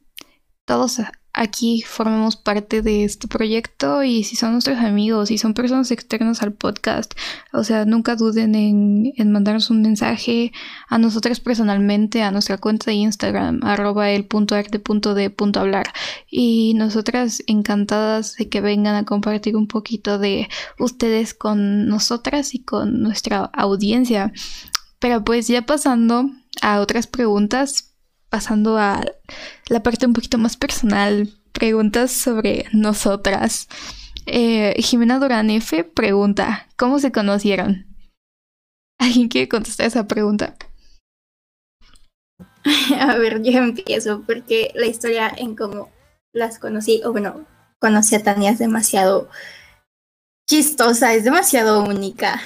todos 0.67 0.99
aquí 1.37 1.83
formamos 1.83 2.35
parte 2.35 2.81
de 2.81 3.03
este 3.03 3.27
proyecto 3.27 4.03
y 4.03 4.23
si 4.23 4.35
son 4.35 4.53
nuestros 4.53 4.79
amigos 4.79 5.29
y 5.31 5.37
son 5.37 5.53
personas 5.53 5.91
externas 5.91 6.41
al 6.41 6.51
podcast, 6.51 7.13
o 7.53 7.63
sea, 7.63 7.85
nunca 7.85 8.15
duden 8.15 8.55
en, 8.55 9.13
en 9.15 9.31
mandarnos 9.31 9.69
un 9.69 9.81
mensaje 9.81 10.51
a 10.89 10.97
nosotras 10.97 11.39
personalmente, 11.39 12.23
a 12.23 12.31
nuestra 12.31 12.57
cuenta 12.57 12.85
de 12.87 12.95
Instagram, 12.95 13.61
arroba 13.63 14.09
el 14.09 14.25
punto 14.25 14.55
arte 14.55 14.79
punto 14.79 15.13
de 15.13 15.29
punto 15.29 15.59
hablar. 15.59 15.93
Y 16.29 16.73
nosotras 16.75 17.43
encantadas 17.47 18.35
de 18.35 18.49
que 18.49 18.59
vengan 18.59 18.95
a 18.95 19.05
compartir 19.05 19.55
un 19.55 19.67
poquito 19.67 20.17
de 20.17 20.49
ustedes 20.79 21.33
con 21.33 21.87
nosotras 21.87 22.55
y 22.55 22.63
con 22.63 23.01
nuestra 23.01 23.45
audiencia. 23.53 24.33
Pero 24.99 25.23
pues 25.23 25.47
ya 25.47 25.65
pasando 25.65 26.31
a 26.61 26.81
otras 26.81 27.05
preguntas, 27.05 27.93
pasando 28.37 28.77
a 28.77 29.03
la 29.67 29.81
parte 29.81 30.05
un 30.05 30.13
poquito 30.13 30.37
más 30.37 30.57
personal, 30.57 31.27
preguntas 31.53 32.11
sobre 32.11 32.65
nosotras. 32.71 33.67
Eh, 34.27 34.75
Jimena 34.77 35.17
Durán 35.17 35.49
F 35.49 35.83
pregunta, 35.83 36.67
¿cómo 36.75 36.99
se 36.99 37.11
conocieron? 37.11 37.87
¿Alguien 38.99 39.27
quiere 39.27 39.49
contestar 39.49 39.87
esa 39.87 40.05
pregunta? 40.05 40.55
A 42.99 43.17
ver, 43.17 43.41
yo 43.41 43.57
empiezo 43.57 44.21
porque 44.21 44.71
la 44.75 44.85
historia 44.85 45.33
en 45.35 45.55
cómo 45.55 45.89
las 46.31 46.59
conocí, 46.59 47.01
o 47.05 47.11
bueno, 47.11 47.47
conocí 47.79 48.13
a 48.13 48.23
Tania 48.23 48.51
es 48.51 48.59
demasiado 48.59 49.29
chistosa, 50.47 51.15
es 51.15 51.23
demasiado 51.23 51.83
única. 51.83 52.39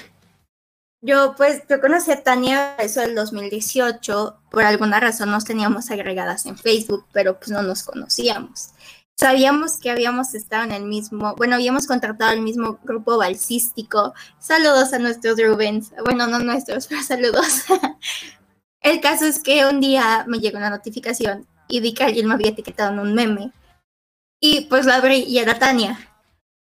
Yo 1.03 1.33
pues, 1.35 1.63
yo 1.67 1.81
conocí 1.81 2.11
a 2.11 2.21
Tania 2.21 2.75
eso 2.75 3.01
del 3.01 3.15
2018, 3.15 4.39
por 4.51 4.63
alguna 4.63 4.99
razón 4.99 5.31
nos 5.31 5.45
teníamos 5.45 5.89
agregadas 5.89 6.45
en 6.45 6.57
Facebook, 6.57 7.07
pero 7.11 7.39
pues 7.39 7.49
no 7.49 7.63
nos 7.63 7.81
conocíamos. 7.81 8.69
Sabíamos 9.17 9.77
que 9.79 9.89
habíamos 9.89 10.35
estado 10.35 10.63
en 10.65 10.71
el 10.73 10.83
mismo, 10.83 11.35
bueno, 11.35 11.55
habíamos 11.55 11.87
contratado 11.87 12.33
el 12.33 12.41
mismo 12.41 12.79
grupo 12.83 13.17
balsístico. 13.17 14.13
Saludos 14.39 14.93
a 14.93 14.99
nuestros 14.99 15.41
Rubens, 15.41 15.91
bueno, 16.05 16.27
no 16.27 16.37
nuestros, 16.37 16.85
pero 16.89 17.01
saludos. 17.01 17.63
el 18.81 19.01
caso 19.01 19.25
es 19.25 19.39
que 19.39 19.65
un 19.65 19.79
día 19.81 20.25
me 20.27 20.39
llegó 20.39 20.57
una 20.57 20.69
notificación 20.69 21.47
y 21.67 21.79
vi 21.79 21.95
que 21.95 22.03
alguien 22.03 22.27
me 22.27 22.35
había 22.35 22.49
etiquetado 22.49 22.93
en 22.93 22.99
un 22.99 23.15
meme. 23.15 23.51
Y 24.39 24.65
pues 24.65 24.85
la 24.85 24.97
abrí 24.97 25.23
y 25.23 25.39
era 25.39 25.57
Tania. 25.57 25.99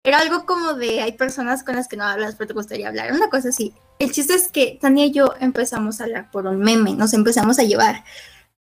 Era 0.03 0.19
algo 0.19 0.47
como 0.47 0.75
de 0.75 1.03
hay 1.03 1.13
personas 1.13 1.63
con 1.63 1.77
las 1.77 1.89
que 1.89 1.97
no 1.97 2.05
hablas, 2.05 2.37
pero 2.37 2.49
te 2.49 2.55
gustaría 2.55 2.89
hablar, 2.89 3.13
una 3.13 3.29
cosa 3.31 3.51
así. 3.51 3.75
El 3.99 4.13
chiste 4.13 4.35
es 4.35 4.49
que 4.49 4.79
Tania 4.81 5.07
y 5.07 5.13
yo 5.13 5.35
empezamos 5.41 6.01
a 6.01 6.05
hablar 6.05 6.31
por 6.31 6.47
un 6.47 6.59
meme, 6.59 6.95
nos 6.95 7.15
empezamos 7.15 7.59
a 7.59 7.63
llevar. 7.63 8.05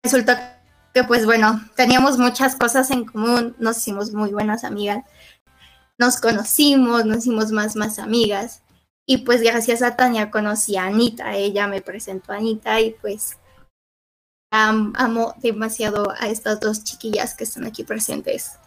Resulta 0.02 0.60
que 0.92 1.04
pues 1.04 1.24
bueno, 1.24 1.60
teníamos 1.74 2.18
muchas 2.18 2.56
cosas 2.56 2.90
en 2.90 3.04
común, 3.04 3.56
nos 3.58 3.78
hicimos 3.78 4.12
muy 4.12 4.30
buenas 4.30 4.64
amigas, 4.64 5.04
nos 5.98 6.20
conocimos, 6.20 7.06
nos 7.06 7.18
hicimos 7.18 7.50
más, 7.52 7.76
más 7.76 7.98
amigas. 7.98 8.62
Y 9.06 9.18
pues 9.18 9.42
gracias 9.42 9.82
a 9.82 9.96
Tania 9.96 10.30
conocí 10.30 10.76
a 10.76 10.86
Anita, 10.86 11.34
ella 11.34 11.66
me 11.66 11.80
presentó 11.80 12.32
a 12.32 12.36
Anita 12.36 12.80
y 12.80 12.90
pues 12.90 13.38
amo 14.50 15.34
demasiado 15.38 16.10
a 16.10 16.28
estas 16.28 16.60
dos 16.60 16.84
chiquillas 16.84 17.34
que 17.34 17.44
están 17.44 17.64
aquí 17.64 17.84
presentes. 17.84 18.58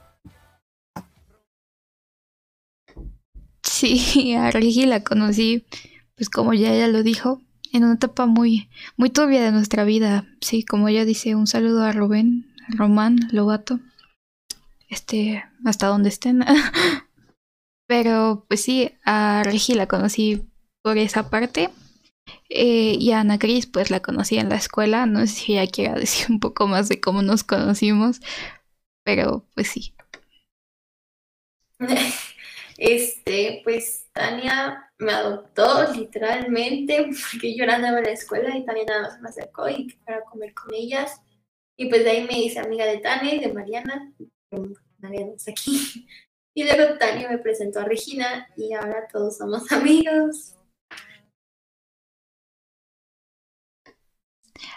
Sí, 3.64 4.34
a 4.40 4.52
Regi 4.52 4.86
la 4.86 5.04
conocí, 5.04 5.66
pues 6.16 6.30
como 6.30 6.54
ya 6.54 6.74
ella 6.74 6.88
lo 6.88 7.04
dijo, 7.04 7.42
en 7.72 7.84
una 7.84 7.96
etapa 7.96 8.26
muy, 8.26 8.70
muy 8.98 9.10
turbia 9.10 9.44
de 9.44 9.52
nuestra 9.52 9.84
vida. 9.84 10.26
Sí, 10.42 10.64
como 10.64 10.88
ella 10.88 11.06
dice, 11.06 11.36
un 11.36 11.48
saludo 11.48 11.84
a 11.84 11.92
Rubén, 11.92 12.54
Román, 12.70 13.20
Lobato, 13.32 13.80
este, 14.90 15.44
hasta 15.66 15.88
donde 15.88 16.10
estén. 16.10 16.44
Pero 17.88 18.46
pues 18.48 18.62
sí, 18.62 18.92
a 19.04 19.44
Regi 19.44 19.74
la 19.76 19.88
conocí 19.88 20.48
por 20.82 20.98
esa 20.98 21.30
parte. 21.30 21.70
Eh, 22.50 22.96
y 23.00 23.12
a 23.12 23.20
Ana 23.20 23.38
Cris, 23.38 23.68
pues 23.68 23.92
la 23.92 24.00
conocí 24.00 24.38
en 24.38 24.50
la 24.50 24.56
escuela. 24.56 25.06
No 25.06 25.20
sé 25.22 25.28
si 25.28 25.58
ella 25.58 25.70
quiera 25.70 25.96
decir 26.00 26.28
un 26.30 26.40
poco 26.40 26.68
más 26.68 26.90
de 26.90 27.00
cómo 27.00 27.22
nos 27.22 27.44
conocimos, 27.44 28.22
pero 29.04 29.46
pues 29.54 29.68
sí. 29.68 29.94
Este, 32.78 33.62
pues 33.64 34.08
Tania 34.12 34.85
me 34.98 35.12
adoptó 35.12 35.92
literalmente 35.94 37.10
porque 37.32 37.56
yo 37.56 37.64
andaba 37.66 38.00
en 38.00 38.06
la 38.06 38.12
escuela 38.12 38.56
y 38.56 38.66
Tania 38.66 38.86
nada 38.86 39.02
más 39.02 39.22
me 39.22 39.30
acercó 39.30 39.70
y 39.70 39.94
para 40.06 40.24
comer 40.24 40.54
con 40.54 40.74
ellas. 40.74 41.22
Y 41.78 41.90
pues 41.90 42.04
de 42.04 42.12
ahí 42.12 42.28
me 42.28 42.40
hice 42.40 42.60
amiga 42.60 42.86
de 42.86 43.00
Tania 43.00 43.36
y 43.36 43.40
de 43.40 43.54
Mariana. 43.54 44.14
Mariana 45.00 45.34
está 45.36 45.52
aquí. 45.52 46.08
Y 46.54 46.64
luego 46.64 46.98
Tania 46.98 47.30
me 47.30 47.38
presentó 47.38 47.82
a 47.82 47.86
Regina 47.86 48.48
y 48.56 48.74
ahora 48.74 49.08
todos 49.12 49.38
somos 49.38 49.70
amigos. 49.72 50.56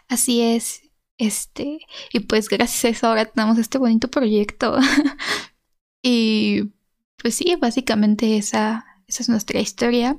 Así 0.08 0.40
es. 0.42 0.82
Este, 1.18 1.80
y 2.12 2.20
pues 2.20 2.48
gracias 2.48 2.84
a 2.84 2.88
eso 2.88 3.06
ahora 3.08 3.26
tenemos 3.26 3.58
este 3.58 3.78
bonito 3.78 4.08
proyecto. 4.08 4.76
y 6.02 6.72
pues 7.16 7.34
sí, 7.34 7.56
básicamente 7.56 8.36
esa, 8.36 8.87
esa 9.08 9.22
es 9.22 9.28
nuestra 9.28 9.58
historia. 9.60 10.16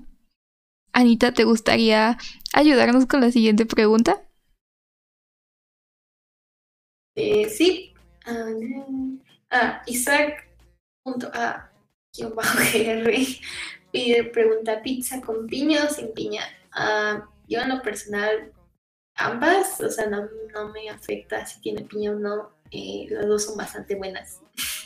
Anita, 0.91 1.31
¿te 1.31 1.43
gustaría 1.43 2.17
ayudarnos 2.53 3.05
con 3.05 3.21
la 3.21 3.31
siguiente 3.31 3.65
pregunta? 3.65 4.21
Eh, 7.15 7.47
sí. 7.49 7.93
Ah, 9.49 9.83
Isaac. 9.85 10.47
A 11.33 11.71
pide 13.91 14.23
pregunta 14.25 14.81
pizza 14.83 15.21
con 15.21 15.47
piña 15.47 15.85
o 15.85 15.89
sin 15.89 16.13
piña. 16.13 16.43
Ah, 16.71 17.27
yo 17.47 17.61
en 17.61 17.69
lo 17.69 17.81
personal 17.81 18.51
ambas, 19.15 19.81
o 19.81 19.89
sea, 19.89 20.07
no, 20.07 20.27
no, 20.53 20.69
me 20.69 20.89
afecta 20.89 21.45
si 21.45 21.61
tiene 21.61 21.83
piña 21.83 22.11
o 22.11 22.15
no. 22.15 22.51
Eh, 22.71 23.07
las 23.09 23.27
dos 23.27 23.45
son 23.45 23.57
bastante 23.57 23.95
buenas. 23.95 24.41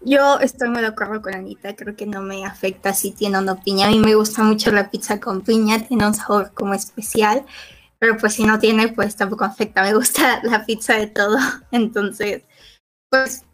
Yo 0.00 0.38
estoy 0.38 0.68
muy 0.68 0.80
de 0.80 0.88
acuerdo 0.88 1.20
con 1.20 1.34
Anita, 1.34 1.74
creo 1.74 1.96
que 1.96 2.06
no 2.06 2.22
me 2.22 2.44
afecta 2.46 2.94
si 2.94 3.10
tiene 3.10 3.38
o 3.38 3.40
no 3.40 3.60
piña. 3.60 3.86
A 3.86 3.90
mí 3.90 3.98
me 3.98 4.14
gusta 4.14 4.42
mucho 4.44 4.70
la 4.70 4.90
pizza 4.90 5.18
con 5.18 5.42
piña, 5.42 5.86
tiene 5.86 6.06
un 6.06 6.14
sabor 6.14 6.52
como 6.54 6.74
especial, 6.74 7.44
pero 7.98 8.16
pues 8.16 8.34
si 8.34 8.44
no 8.44 8.60
tiene, 8.60 8.88
pues 8.88 9.16
tampoco 9.16 9.44
afecta. 9.44 9.82
Me 9.82 9.94
gusta 9.94 10.40
la 10.44 10.64
pizza 10.64 10.94
de 10.94 11.08
todo, 11.08 11.36
entonces, 11.72 12.44
pues 13.10 13.44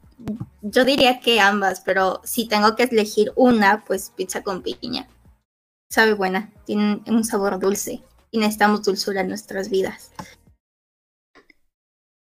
yo 0.62 0.84
diría 0.84 1.20
que 1.20 1.40
ambas, 1.40 1.80
pero 1.80 2.20
si 2.24 2.47
tengo 2.47 2.76
que 2.76 2.84
elegir 2.84 3.32
una, 3.36 3.84
pues 3.84 4.12
pizza 4.14 4.42
con 4.42 4.62
piña. 4.62 5.09
Sabe 5.90 6.12
buena, 6.12 6.53
tiene 6.66 7.03
un 7.07 7.24
sabor 7.24 7.59
dulce 7.59 8.03
y 8.30 8.38
necesitamos 8.38 8.82
dulzura 8.82 9.22
en 9.22 9.28
nuestras 9.28 9.70
vidas. 9.70 10.11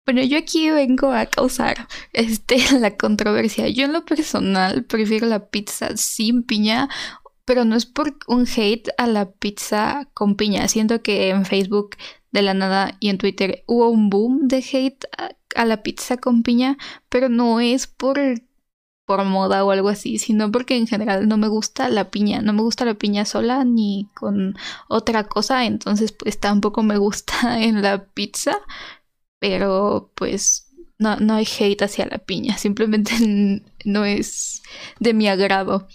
Bueno, 0.05 0.21
yo 0.21 0.37
aquí 0.37 0.69
vengo 0.69 1.11
a 1.11 1.25
causar 1.25 1.87
este 2.13 2.57
la 2.79 2.95
controversia. 2.95 3.69
Yo 3.69 3.85
en 3.85 3.93
lo 3.93 4.05
personal 4.05 4.85
prefiero 4.85 5.25
la 5.27 5.47
pizza 5.49 5.97
sin 5.97 6.43
piña, 6.43 6.89
pero 7.45 7.65
no 7.65 7.75
es 7.75 7.85
por 7.85 8.15
un 8.27 8.45
hate 8.47 8.89
a 8.97 9.07
la 9.07 9.31
pizza 9.31 10.07
con 10.13 10.35
piña. 10.35 10.67
Siento 10.67 11.01
que 11.01 11.29
en 11.29 11.45
Facebook 11.45 11.97
de 12.31 12.41
la 12.43 12.53
nada 12.53 12.97
y 12.99 13.09
en 13.09 13.17
Twitter 13.17 13.63
hubo 13.67 13.89
un 13.89 14.09
boom 14.09 14.47
de 14.47 14.57
hate 14.57 15.05
a, 15.55 15.65
la 15.65 15.83
pizza 15.83 16.17
con 16.17 16.43
piña, 16.43 16.77
pero 17.09 17.29
no 17.29 17.59
es 17.59 17.87
por 17.87 18.19
por 19.05 19.23
moda 19.23 19.63
o 19.63 19.71
algo 19.71 19.89
así, 19.89 20.17
sino 20.17 20.51
porque 20.51 20.77
en 20.77 20.87
general 20.87 21.27
no 21.27 21.37
me 21.37 21.47
gusta 21.47 21.89
la 21.89 22.09
piña, 22.09 22.41
no 22.41 22.53
me 22.53 22.63
gusta 22.63 22.85
la 22.85 22.95
piña 22.95 23.23
sola 23.25 23.63
ni 23.63 24.09
con 24.15 24.55
otra 24.89 25.25
cosa, 25.25 25.65
entonces 25.65 26.11
pues 26.11 26.39
tampoco 26.39 26.81
me 26.83 26.97
gusta 26.97 27.61
en 27.61 27.81
la 27.83 28.05
pizza, 28.05 28.57
pero 29.39 30.11
pues 30.15 30.71
no, 30.97 31.17
no 31.17 31.35
hay 31.35 31.45
hate 31.59 31.83
hacia 31.83 32.05
la 32.05 32.19
piña, 32.19 32.57
simplemente 32.57 33.13
no 33.85 34.05
es 34.05 34.61
de 34.99 35.13
mi 35.13 35.27
agrado. 35.27 35.87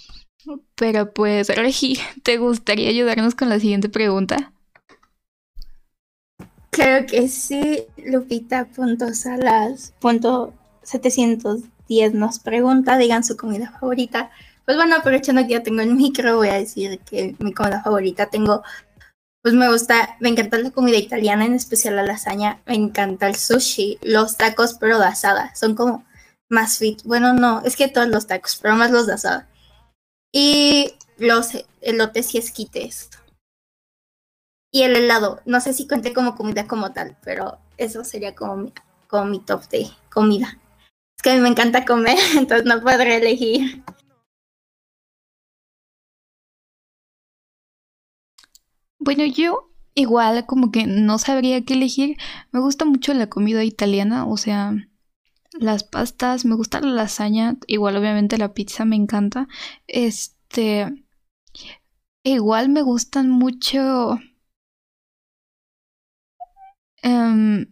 Pero 0.74 1.12
pues, 1.12 1.48
Regi, 1.48 1.98
¿te 2.22 2.38
gustaría 2.38 2.88
ayudarnos 2.88 3.34
con 3.34 3.48
la 3.48 3.60
siguiente 3.60 3.88
pregunta? 3.88 4.52
Claro 6.70 7.06
que 7.06 7.28
sí, 7.28 7.84
Lupita 7.96 8.68
salas 9.12 9.92
punto 9.98 10.54
710 10.82 12.14
nos 12.14 12.38
pregunta, 12.38 12.96
digan 12.96 13.24
su 13.24 13.36
comida 13.36 13.70
favorita. 13.78 14.30
Pues 14.64 14.76
bueno, 14.76 14.96
aprovechando 14.96 15.42
que 15.42 15.54
ya 15.54 15.62
tengo 15.62 15.82
el 15.82 15.94
micro, 15.94 16.36
voy 16.36 16.48
a 16.48 16.54
decir 16.54 17.00
que 17.00 17.34
mi 17.38 17.52
comida 17.52 17.82
favorita 17.82 18.26
tengo 18.26 18.62
pues 19.42 19.54
me 19.54 19.70
gusta, 19.70 20.16
me 20.20 20.28
encanta 20.28 20.58
la 20.58 20.70
comida 20.70 20.98
italiana, 20.98 21.46
en 21.46 21.54
especial 21.54 21.96
la 21.96 22.02
lasaña, 22.02 22.60
me 22.66 22.74
encanta 22.74 23.26
el 23.26 23.36
sushi, 23.36 23.98
los 24.02 24.36
tacos, 24.36 24.74
pero 24.74 24.98
de 24.98 25.06
asada, 25.06 25.54
son 25.54 25.74
como 25.74 26.04
más 26.50 26.78
fit. 26.78 27.02
Bueno, 27.04 27.32
no, 27.32 27.62
es 27.64 27.76
que 27.76 27.88
todos 27.88 28.08
los 28.08 28.26
tacos, 28.26 28.58
pero 28.60 28.74
más 28.76 28.90
los 28.90 29.06
de 29.06 29.14
asada. 29.14 29.48
Y 30.32 30.94
los 31.18 31.50
elotes 31.80 32.34
y 32.34 32.38
esquites. 32.38 33.10
y 34.72 34.82
el 34.82 34.96
helado. 34.96 35.40
No 35.46 35.60
sé 35.60 35.72
si 35.72 35.88
cuente 35.88 36.12
como 36.12 36.36
comida 36.36 36.66
como 36.68 36.92
tal, 36.92 37.16
pero 37.24 37.58
eso 37.76 38.04
sería 38.04 38.34
como 38.34 38.56
mi, 38.56 38.72
como 39.08 39.24
mi 39.24 39.40
top 39.40 39.68
de 39.68 39.88
comida. 40.12 40.58
Es 41.18 41.22
que 41.22 41.30
a 41.30 41.34
mí 41.34 41.40
me 41.40 41.48
encanta 41.48 41.84
comer, 41.84 42.18
entonces 42.36 42.66
no 42.66 42.80
podré 42.80 43.16
elegir. 43.16 43.82
Bueno, 49.00 49.24
yo 49.26 49.70
igual 49.94 50.46
como 50.46 50.70
que 50.70 50.86
no 50.86 51.18
sabría 51.18 51.64
qué 51.64 51.74
elegir. 51.74 52.16
Me 52.52 52.60
gusta 52.60 52.84
mucho 52.84 53.14
la 53.14 53.28
comida 53.28 53.64
italiana, 53.64 54.26
o 54.26 54.36
sea, 54.36 54.74
las 55.54 55.84
pastas, 55.84 56.44
me 56.46 56.56
gusta 56.56 56.80
la 56.80 56.88
lasaña, 56.90 57.58
igual 57.68 57.96
obviamente 57.98 58.38
la 58.38 58.54
pizza 58.54 58.84
me 58.86 58.96
encanta. 58.96 59.48
Este, 59.88 60.88
igual 62.24 62.70
me 62.70 62.80
gustan 62.82 63.28
mucho... 63.28 64.18
em, 67.02 67.66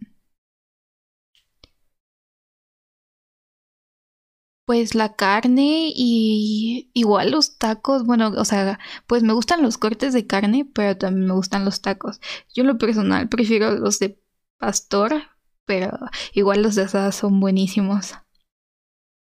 Pues 4.69 4.93
la 4.93 5.15
carne 5.15 5.91
y 5.95 6.91
igual 6.93 7.31
los 7.31 7.57
tacos, 7.57 8.05
bueno, 8.05 8.27
o 8.37 8.45
sea, 8.45 8.77
pues 9.07 9.23
me 9.23 9.33
gustan 9.33 9.63
los 9.63 9.79
cortes 9.79 10.13
de 10.13 10.27
carne, 10.27 10.69
pero 10.75 10.95
también 10.97 11.25
me 11.27 11.33
gustan 11.33 11.65
los 11.65 11.81
tacos. 11.81 12.21
Yo 12.53 12.61
en 12.61 12.67
lo 12.67 12.77
personal 12.77 13.29
prefiero 13.29 13.71
los 13.73 13.97
de 13.99 14.21
pastor, 14.59 15.23
pero 15.65 15.97
igual 16.33 16.61
los 16.61 16.75
de 16.75 16.83
asada 16.83 17.11
son 17.11 17.39
buenísimos. 17.39 18.13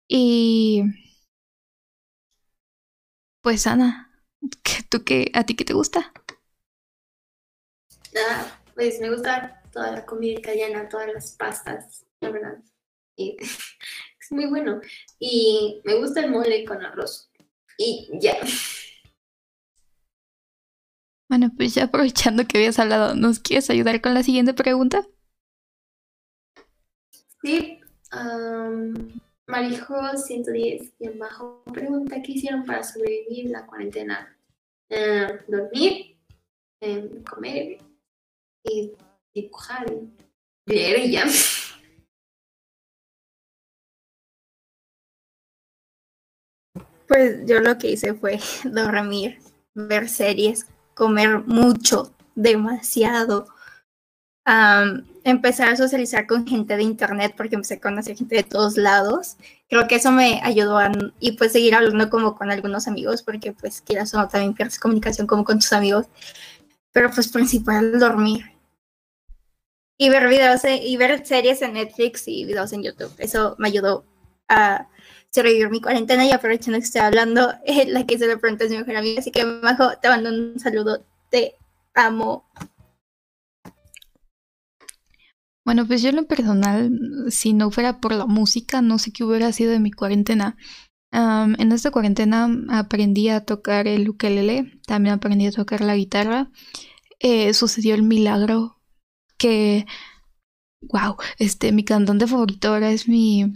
Y 0.10 0.84
pues 3.42 3.66
Ana, 3.68 4.12
¿qué- 4.64 4.84
¿tú 4.90 5.04
qué, 5.04 5.32
a 5.34 5.44
ti 5.46 5.56
qué 5.56 5.66
te 5.66 5.74
gusta? 5.74 6.14
Nada, 8.14 8.62
pues 8.76 9.00
me 9.00 9.10
gusta 9.10 9.62
toda 9.72 9.92
la 9.92 10.06
comida 10.06 10.40
italiana, 10.40 10.90
todas 10.90 11.08
las 11.14 11.32
pastas, 11.34 12.06
la 12.20 12.30
verdad. 12.32 12.58
Y 13.16 13.38
es 14.28 14.32
muy 14.32 14.46
bueno. 14.46 14.82
Y 15.20 15.82
me 15.86 15.96
gusta 15.96 16.22
el 16.24 16.32
mole 16.32 16.66
con 16.66 16.84
arroz. 16.84 17.30
Y 17.78 18.10
ya. 18.20 18.38
Bueno, 21.30 21.52
pues 21.56 21.76
ya 21.76 21.86
aprovechando 21.86 22.46
que 22.46 22.58
habías 22.58 22.80
hablado, 22.80 23.16
¿nos 23.16 23.40
quieres 23.40 23.70
ayudar 23.70 24.02
con 24.02 24.14
la 24.14 24.24
siguiente 24.24 24.54
pregunta? 24.54 25.06
Sí. 27.42 27.80
am, 28.12 29.20
Marijo 29.48 29.96
110 30.18 30.94
y 31.00 31.08
abajo 31.08 31.64
pregunta 31.74 32.22
qué 32.22 32.34
hicieron 32.34 32.66
para 32.66 32.84
sobrevivir 32.84 33.50
la 33.50 33.66
cuarentena. 33.66 34.38
Eh, 34.90 35.28
dormir, 35.48 36.18
em, 36.82 37.24
comer 37.24 37.78
y 38.64 38.94
dibujar 39.34 39.86
leer 40.66 41.06
y 41.06 41.12
ya. 41.12 41.26
Pues 47.08 47.46
yo 47.46 47.60
lo 47.60 47.78
que 47.78 47.92
hice 47.92 48.14
fue 48.14 48.40
dormir, 48.66 49.40
ver 49.74 50.10
series, 50.10 50.66
comer 50.94 51.40
mucho, 51.46 52.14
demasiado. 52.36 53.48
Am, 54.46 55.06
empezar 55.26 55.70
a 55.70 55.76
socializar 55.76 56.26
con 56.26 56.48
gente 56.48 56.78
de 56.78 56.84
internet 56.84 57.34
porque 57.36 57.56
empecé 57.56 57.76
a 57.76 57.82
conocer 57.82 58.16
gente 58.16 58.36
de 58.38 58.44
todos 58.44 58.78
lados. 58.78 59.36
Creo 59.70 59.88
que 59.88 59.96
eso 59.96 60.12
me 60.12 60.40
ayudó 60.42 60.78
a, 60.78 60.90
y 61.20 61.34
pues 61.34 61.52
seguir 61.52 61.76
hablando 61.76 62.10
como 62.10 62.36
con 62.36 62.50
algunos 62.50 62.88
amigos 62.88 63.24
porque 63.24 63.52
pues 63.52 63.82
quieras 63.82 64.14
o 64.14 64.18
no 64.18 64.28
también 64.30 64.54
pierdes 64.54 64.80
comunicación 64.80 65.28
como 65.28 65.44
con 65.44 65.60
tus 65.60 65.74
amigos. 65.74 66.06
Pero 66.94 67.12
pues 67.12 67.28
principal 67.28 68.00
dormir. 68.00 68.46
Y 70.00 70.10
ver 70.10 70.30
videos 70.30 70.64
e- 70.64 70.78
y 70.88 70.96
ver 70.96 71.26
series 71.26 71.62
en 71.62 71.74
Netflix 71.74 72.28
y 72.28 72.46
videos 72.46 72.72
en 72.72 72.84
YouTube. 72.84 73.14
Eso 73.18 73.56
me 73.58 73.68
ayudó 73.68 74.06
a 74.48 74.88
sobrevivir 75.32 75.70
mi 75.70 75.82
cuarentena 75.82 76.26
y 76.26 76.32
aprovechando 76.32 76.80
que 76.80 76.86
estoy 76.86 77.02
hablando, 77.02 77.54
eh, 77.66 77.86
la 77.88 78.06
que 78.06 78.18
se 78.18 78.28
le 78.28 78.38
pregunta 78.38 78.66
es 78.66 78.72
mi 78.72 78.78
mejor 78.78 78.96
amiga, 78.96 79.20
así 79.20 79.32
que 79.32 79.46
Majo, 79.46 79.92
te 80.02 80.10
mando 80.10 80.30
un 80.30 80.60
saludo, 80.60 81.06
te 81.30 81.56
amo. 81.94 82.46
Bueno, 85.66 85.86
pues 85.86 86.02
yo 86.02 86.10
en 86.10 86.16
lo 86.16 86.28
personal, 86.28 86.92
si 87.30 87.52
no 87.52 87.72
fuera 87.72 88.00
por 88.00 88.14
la 88.14 88.26
música, 88.26 88.82
no 88.82 88.98
sé 89.00 89.12
qué 89.12 89.26
hubiera 89.26 89.52
sido 89.52 89.72
de 89.72 89.82
mi 89.82 89.92
cuarentena. 89.92 90.56
En 91.12 91.72
esta 91.72 91.92
cuarentena 91.92 92.50
aprendí 92.70 93.30
a 93.30 93.44
tocar 93.44 93.88
el 93.88 94.08
ukelele, 94.08 94.80
también 94.86 95.16
aprendí 95.16 95.46
a 95.48 95.52
tocar 95.52 95.82
la 95.82 95.96
guitarra. 95.96 96.52
Eh, 97.20 97.54
sucedió 97.54 97.96
el 97.96 98.04
milagro 98.04 98.80
que, 99.38 99.86
wow, 100.82 101.18
este, 101.38 101.72
mi 101.72 101.84
cantante 101.84 102.28
favorito 102.28 102.70
ahora 102.70 102.92
es 102.92 103.08
mi 103.10 103.52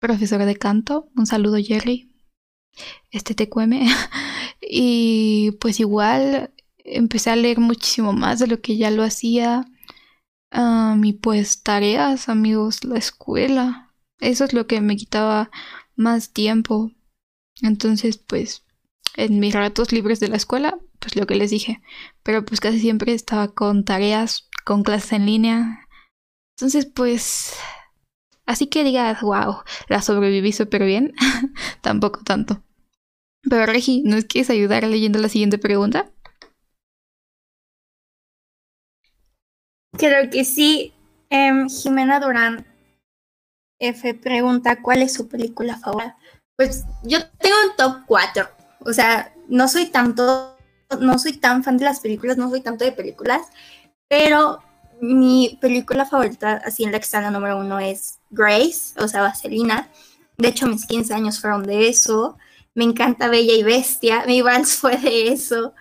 profesora 0.00 0.46
de 0.46 0.56
canto. 0.56 1.08
Un 1.16 1.26
saludo, 1.26 1.56
Jerry. 1.62 2.12
Este 3.10 3.34
TQM. 3.34 3.72
y 4.60 5.52
pues 5.60 5.80
igual 5.80 6.52
empecé 6.78 7.30
a 7.30 7.36
leer 7.36 7.58
muchísimo 7.58 8.12
más 8.12 8.38
de 8.38 8.46
lo 8.46 8.60
que 8.60 8.76
ya 8.76 8.90
lo 8.90 9.02
hacía. 9.02 9.66
Um, 10.52 11.04
y 11.04 11.12
pues 11.12 11.62
tareas, 11.62 12.28
amigos, 12.28 12.84
la 12.84 12.98
escuela. 12.98 13.94
Eso 14.20 14.44
es 14.44 14.52
lo 14.52 14.66
que 14.66 14.80
me 14.80 14.96
quitaba 14.96 15.50
más 15.96 16.32
tiempo. 16.32 16.92
Entonces, 17.62 18.18
pues, 18.18 18.64
en 19.16 19.40
mis 19.40 19.54
ratos 19.54 19.92
libres 19.92 20.20
de 20.20 20.28
la 20.28 20.36
escuela, 20.36 20.78
pues 20.98 21.16
lo 21.16 21.26
que 21.26 21.34
les 21.36 21.50
dije. 21.50 21.82
Pero 22.22 22.44
pues 22.44 22.60
casi 22.60 22.80
siempre 22.80 23.12
estaba 23.12 23.48
con 23.48 23.84
tareas, 23.84 24.48
con 24.64 24.82
clases 24.82 25.12
en 25.12 25.26
línea. 25.26 25.88
Entonces, 26.56 26.86
pues, 26.86 27.54
así 28.46 28.68
que 28.68 28.84
digas, 28.84 29.20
wow, 29.20 29.58
la 29.88 30.02
sobreviví 30.02 30.52
súper 30.52 30.84
bien. 30.84 31.14
Tampoco 31.82 32.22
tanto. 32.24 32.62
Pero 33.48 33.66
Regi, 33.66 34.02
¿nos 34.04 34.24
quieres 34.24 34.50
ayudar 34.50 34.84
leyendo 34.84 35.18
la 35.18 35.28
siguiente 35.28 35.58
pregunta? 35.58 36.10
Creo 39.92 40.30
que 40.30 40.44
sí. 40.44 40.92
Em, 41.30 41.68
Jimena 41.68 42.20
Durán 42.20 42.66
F 43.78 44.14
pregunta 44.14 44.80
cuál 44.82 45.02
es 45.02 45.12
su 45.12 45.28
película 45.28 45.76
favorita. 45.78 46.16
Pues 46.56 46.84
yo 47.02 47.18
tengo 47.38 47.56
un 47.70 47.76
top 47.76 48.02
4. 48.06 48.48
O 48.80 48.92
sea, 48.92 49.32
no 49.48 49.68
soy 49.68 49.86
tanto, 49.86 50.56
no 51.00 51.18
soy 51.18 51.34
tan 51.34 51.62
fan 51.62 51.76
de 51.76 51.84
las 51.84 52.00
películas, 52.00 52.36
no 52.36 52.50
soy 52.50 52.62
tanto 52.62 52.84
de 52.84 52.92
películas, 52.92 53.42
pero 54.08 54.62
mi 55.00 55.58
película 55.60 56.06
favorita, 56.06 56.62
así 56.64 56.84
en 56.84 56.92
la 56.92 56.98
que 56.98 57.04
está 57.04 57.20
la 57.20 57.30
número 57.30 57.58
uno, 57.58 57.78
es 57.78 58.15
Grace, 58.30 58.94
o 59.00 59.08
sea, 59.08 59.22
Vaselina. 59.22 59.90
De 60.36 60.48
hecho, 60.48 60.66
mis 60.66 60.86
15 60.86 61.14
años 61.14 61.40
fueron 61.40 61.62
de 61.62 61.88
eso. 61.88 62.36
Me 62.74 62.84
encanta 62.84 63.28
Bella 63.28 63.54
y 63.54 63.62
Bestia. 63.62 64.24
Mi 64.26 64.42
vals 64.42 64.74
fue 64.76 64.98
de 64.98 65.28
eso. 65.28 65.74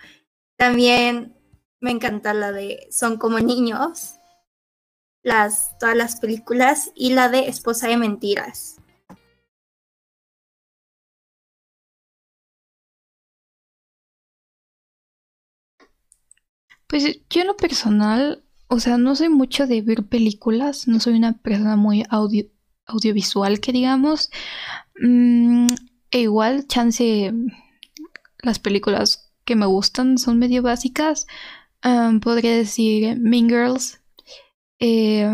También 0.58 1.36
me 1.82 1.91
encanta 1.91 2.34
la 2.34 2.52
de 2.52 2.88
Son 2.91 3.18
como 3.18 3.39
niños. 3.39 4.16
Las, 5.24 5.78
todas 5.80 5.96
las 5.96 6.18
películas. 6.18 6.91
Y 6.96 7.14
la 7.14 7.30
de 7.30 7.50
Esposa 7.50 7.88
de 7.89 7.98
Mentiras. 7.98 8.78
Pues 16.88 17.04
yo 17.30 17.41
en 17.41 17.48
lo 17.48 17.58
personal, 17.58 18.45
o 18.76 18.80
sea, 18.82 18.97
no 18.97 19.15
soy 19.15 19.30
mucho 19.30 19.67
de 19.67 19.82
ver 19.82 20.03
películas, 20.05 20.88
no 20.88 20.99
soy 20.99 21.13
una 21.13 21.38
persona 21.38 21.78
muy 21.78 22.03
audio, 22.09 22.45
audiovisual 22.86 23.61
que 23.61 23.71
digamos. 23.71 24.30
Mm, 25.01 25.67
e 26.11 26.19
igual, 26.21 26.67
chance, 26.67 27.34
las 28.43 28.59
películas 28.59 29.32
que 29.45 29.55
me 29.55 29.65
gustan 29.65 30.17
son 30.17 30.39
medio 30.39 30.61
básicas. 30.61 31.26
Podría 32.21 32.55
decir 32.57 33.17
Mean 33.19 33.47
Girls, 33.47 34.01
eh, 34.80 35.30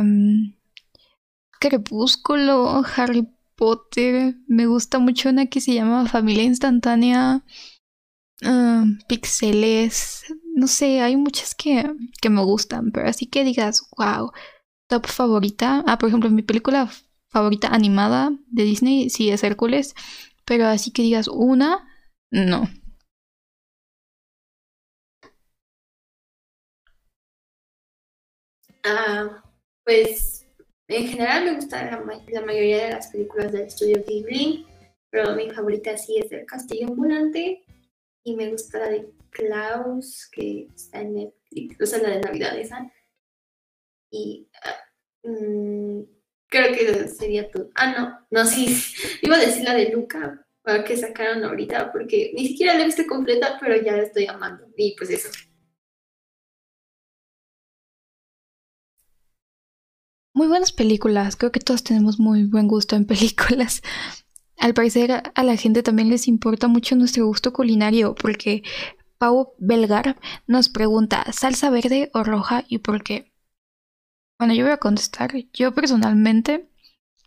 Crepúsculo, 1.60 2.84
Harry 2.96 3.28
Potter. 3.56 4.36
Me 4.48 4.68
gusta 4.68 5.00
mucho 5.00 5.30
una 5.30 5.48
que 5.48 5.62
se 5.62 5.74
llama 5.74 6.08
Familia 6.08 6.44
Instantánea. 6.44 7.44
Um, 8.44 9.00
pixeles, 9.08 10.26
no 10.62 10.68
sé, 10.68 11.02
hay 11.02 11.18
muchas 11.18 11.56
que, 11.56 11.92
que 12.22 12.30
me 12.30 12.44
gustan, 12.44 12.92
pero 12.92 13.10
así 13.10 13.28
que 13.28 13.44
digas, 13.44 13.84
wow, 13.98 14.32
top 14.88 15.08
favorita. 15.08 15.84
Ah, 15.88 15.98
por 16.00 16.10
ejemplo, 16.10 16.30
mi 16.30 16.44
película 16.44 16.90
favorita 17.30 17.70
animada 17.70 18.32
de 18.48 18.64
Disney 18.64 19.10
sí 19.10 19.32
es 19.32 19.44
Hércules, 19.44 19.96
pero 20.46 20.68
así 20.68 20.92
que 20.92 21.04
digas 21.04 21.28
una, 21.30 21.88
no. 22.32 22.70
Ah, 28.84 29.44
pues 29.84 30.46
en 30.88 31.08
general 31.08 31.46
me 31.46 31.56
gusta 31.56 31.84
la, 31.86 32.00
ma- 32.02 32.24
la 32.28 32.42
mayoría 32.42 32.86
de 32.86 32.92
las 32.92 33.08
películas 33.08 33.52
del 33.52 33.64
estudio 33.64 34.04
Ghibli, 34.08 34.66
pero 35.10 35.36
mi 35.36 35.50
favorita 35.52 35.98
sí 35.98 36.18
es 36.18 36.32
El 36.32 36.46
Castillo 36.46 36.88
Ambulante 36.88 37.64
y 38.24 38.36
me 38.36 38.50
gusta 38.52 38.80
la 38.80 38.90
de 38.90 39.12
Klaus, 39.32 40.30
que 40.32 40.68
está 40.76 41.02
en 41.02 41.16
Netflix. 41.16 41.80
esa 41.80 41.98
es 41.98 42.04
la 42.04 42.10
de 42.10 42.20
Navidad 42.22 42.60
esa. 42.60 42.92
Y 44.12 44.50
ah, 44.64 45.28
mm, 45.28 46.02
creo 46.48 46.76
que 46.76 47.08
sería 47.08 47.50
tu. 47.50 47.72
Ah, 47.76 47.94
no, 47.98 48.28
no, 48.30 48.46
sí, 48.46 48.78
iba 49.22 49.36
a 49.38 49.40
decir 49.40 49.64
la 49.64 49.74
de 49.74 49.90
Luca, 49.90 50.46
para 50.62 50.84
que 50.84 50.98
sacaron 50.98 51.44
ahorita, 51.44 51.92
porque 51.92 52.32
ni 52.36 52.48
siquiera 52.48 52.76
la 52.76 52.82
he 52.82 52.86
visto 52.86 53.04
completa, 53.08 53.58
pero 53.60 53.82
ya 53.82 53.94
la 53.94 54.04
estoy 54.04 54.28
amando. 54.28 54.68
Y 54.78 54.96
pues 54.98 55.10
eso. 55.10 55.30
Muy 60.34 60.48
buenas 60.48 60.72
películas, 60.72 61.36
creo 61.36 61.52
que 61.52 61.60
todos 61.60 61.84
tenemos 61.84 62.20
muy 62.20 62.44
buen 62.46 62.68
gusto 62.68 62.96
en 62.96 63.06
películas. 63.08 63.82
Al 64.58 64.74
parecer 64.74 65.24
a 65.34 65.44
la 65.44 65.56
gente 65.58 65.82
también 65.82 66.10
les 66.10 66.28
importa 66.28 66.68
mucho 66.68 66.96
nuestro 66.96 67.26
gusto 67.26 67.52
culinario, 67.52 68.14
porque 68.14 68.62
Pau 69.22 69.54
Belgar 69.60 70.18
nos 70.48 70.70
pregunta, 70.70 71.24
¿salsa 71.32 71.70
verde 71.70 72.10
o 72.12 72.24
roja 72.24 72.66
y 72.68 72.80
por 72.80 73.04
qué? 73.04 73.32
Bueno, 74.40 74.56
yo 74.56 74.64
voy 74.64 74.72
a 74.74 74.78
contestar. 74.78 75.32
Yo 75.54 75.76
personalmente, 75.76 76.68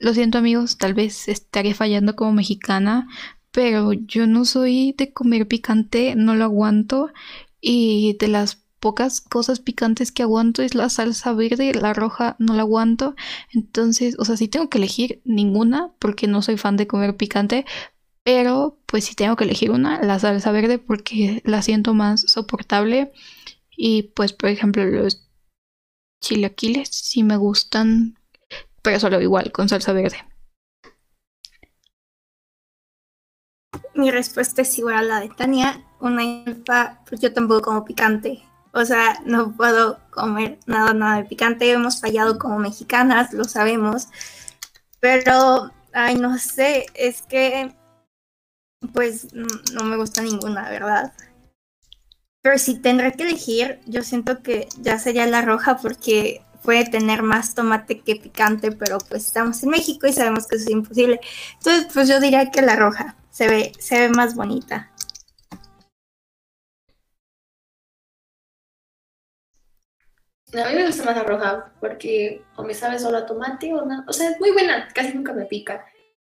lo 0.00 0.12
siento 0.12 0.38
amigos, 0.38 0.76
tal 0.76 0.92
vez 0.92 1.28
estaría 1.28 1.72
fallando 1.72 2.16
como 2.16 2.32
mexicana, 2.32 3.06
pero 3.52 3.92
yo 3.92 4.26
no 4.26 4.44
soy 4.44 4.92
de 4.98 5.12
comer 5.12 5.46
picante, 5.46 6.16
no 6.16 6.34
lo 6.34 6.42
aguanto. 6.42 7.12
Y 7.60 8.16
de 8.18 8.26
las 8.26 8.64
pocas 8.80 9.20
cosas 9.20 9.60
picantes 9.60 10.10
que 10.10 10.24
aguanto 10.24 10.62
es 10.62 10.74
la 10.74 10.88
salsa 10.88 11.32
verde, 11.32 11.74
la 11.74 11.94
roja 11.94 12.34
no 12.40 12.54
la 12.54 12.62
aguanto. 12.62 13.14
Entonces, 13.52 14.16
o 14.18 14.24
sea, 14.24 14.36
si 14.36 14.48
tengo 14.48 14.68
que 14.68 14.78
elegir 14.78 15.22
ninguna, 15.24 15.92
porque 16.00 16.26
no 16.26 16.42
soy 16.42 16.56
fan 16.56 16.76
de 16.76 16.88
comer 16.88 17.16
picante, 17.16 17.64
pero 18.24 18.78
pues 18.86 19.04
si 19.04 19.14
tengo 19.14 19.36
que 19.36 19.44
elegir 19.44 19.70
una, 19.70 20.02
la 20.02 20.18
salsa 20.18 20.50
verde 20.50 20.78
porque 20.78 21.42
la 21.44 21.62
siento 21.62 21.94
más 21.94 22.22
soportable. 22.22 23.12
Y 23.76 24.04
pues, 24.14 24.32
por 24.32 24.48
ejemplo, 24.48 24.84
los 24.84 25.28
chilaquiles 26.22 26.88
sí 26.88 27.22
me 27.22 27.36
gustan, 27.36 28.18
pero 28.82 28.98
solo 28.98 29.20
igual 29.20 29.52
con 29.52 29.68
salsa 29.68 29.92
verde. 29.92 30.16
Mi 33.94 34.10
respuesta 34.10 34.62
es 34.62 34.78
igual 34.78 34.96
a 34.96 35.02
la 35.02 35.20
de 35.20 35.28
Tania. 35.28 35.84
Una 36.00 36.22
pues 37.08 37.20
yo 37.20 37.32
tampoco 37.32 37.62
como 37.62 37.84
picante. 37.84 38.42
O 38.72 38.84
sea, 38.84 39.20
no 39.24 39.52
puedo 39.52 40.00
comer 40.10 40.58
nada, 40.66 40.94
nada 40.94 41.16
de 41.18 41.24
picante. 41.24 41.70
Hemos 41.70 42.00
fallado 42.00 42.38
como 42.38 42.58
mexicanas, 42.58 43.32
lo 43.32 43.44
sabemos. 43.44 44.08
Pero, 45.00 45.70
ay, 45.92 46.16
no 46.16 46.38
sé, 46.38 46.86
es 46.94 47.22
que, 47.22 47.74
pues, 48.92 49.28
no, 49.34 49.84
me 49.84 49.96
gusta 49.96 50.22
ninguna, 50.22 50.68
¿verdad? 50.70 51.12
Pero 52.42 52.58
si 52.58 52.78
tendré 52.80 53.12
que 53.12 53.22
elegir, 53.22 53.80
yo 53.86 54.02
siento 54.02 54.42
que 54.42 54.68
ya 54.78 54.98
sería 54.98 55.26
la 55.26 55.42
roja 55.42 55.78
porque 55.78 56.42
puede 56.62 56.84
tener 56.86 57.22
más 57.22 57.54
tomate 57.54 58.00
que 58.00 58.16
picante, 58.16 58.72
pero 58.72 58.98
pues 58.98 59.26
estamos 59.26 59.62
en 59.62 59.70
México 59.70 60.06
y 60.06 60.12
sabemos 60.12 60.46
que 60.46 60.56
eso 60.56 60.66
es 60.66 60.70
imposible. 60.70 61.20
Entonces, 61.58 61.86
pues 61.92 62.08
yo 62.08 62.20
diría 62.20 62.50
que 62.50 62.62
la 62.62 62.76
roja 62.76 63.16
se 63.30 63.48
ve, 63.48 63.72
se 63.78 63.98
ve 63.98 64.08
más 64.10 64.34
bonita. 64.34 64.90
A 70.54 70.68
mí 70.68 70.76
me 70.76 70.86
gusta 70.86 71.04
más 71.04 71.16
la 71.16 71.24
roja 71.24 71.72
porque 71.80 72.44
o 72.56 72.62
me 72.62 72.74
sabe 72.74 72.98
solo 72.98 73.18
a 73.18 73.26
tomate 73.26 73.74
o 73.74 73.84
no. 73.84 74.04
O 74.06 74.12
sea, 74.12 74.30
es 74.30 74.38
muy 74.38 74.52
buena, 74.52 74.88
casi 74.94 75.12
nunca 75.12 75.32
me 75.32 75.46
pica. 75.46 75.84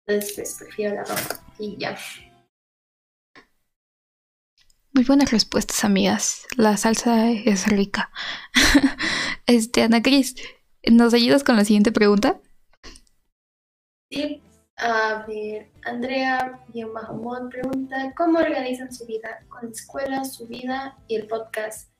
Entonces, 0.07 0.33
pues, 0.35 0.57
prefiero 0.59 0.95
la 0.95 1.05
roja 1.05 1.43
y 1.59 1.77
ya. 1.79 1.97
Muy 4.97 5.05
buenas 5.05 5.31
respuestas, 5.31 5.85
amigas. 5.85 6.47
La 6.57 6.79
salsa 6.79 7.31
es 7.31 7.67
rica. 7.67 8.11
este, 9.47 9.83
Ana 9.83 10.01
Cris, 10.01 10.37
¿nos 10.91 11.13
ayudas 11.13 11.45
con 11.45 11.55
la 11.55 11.67
siguiente 11.67 11.93
pregunta? 11.93 12.41
Sí. 14.11 14.41
A 14.79 15.27
ver, 15.29 15.71
Andrea 15.85 16.65
Mahomón 16.95 17.51
pregunta, 17.51 18.15
¿cómo 18.17 18.39
organizan 18.39 18.91
su 18.91 19.05
vida 19.05 19.45
con 19.51 19.67
la 19.67 19.71
escuela, 19.71 20.25
su 20.25 20.47
vida 20.47 20.97
y 21.09 21.17
el 21.17 21.27
podcast? 21.27 21.91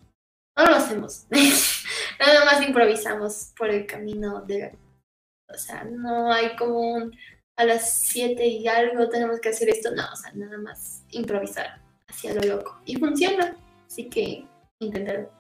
no 0.57 0.65
lo 0.65 0.77
hacemos. 0.77 1.27
nada 2.19 2.47
más 2.47 2.67
improvisamos 2.67 3.53
por 3.59 3.69
el 3.69 3.85
camino 3.85 4.41
de 4.41 4.59
la... 4.59 4.73
O 5.55 5.59
sea, 5.59 5.85
no 5.85 6.33
hay 6.33 6.57
como 6.57 6.81
un 6.81 7.15
a 7.57 7.65
las 7.67 7.93
7 7.93 8.43
y 8.47 8.67
algo 8.69 9.07
tenemos 9.11 9.39
que 9.39 9.51
hacer 9.51 9.69
esto. 9.69 9.91
No, 9.95 10.11
o 10.11 10.17
sea, 10.17 10.33
nada 10.33 10.57
más 10.57 11.05
improvisar 11.11 11.85
hacia 12.17 12.35
lo 12.35 12.57
loco. 12.57 12.81
Y 12.87 12.97
funciona. 12.97 13.57
Así 13.87 14.09
que 14.09 14.47
intentarlo. 14.81 15.31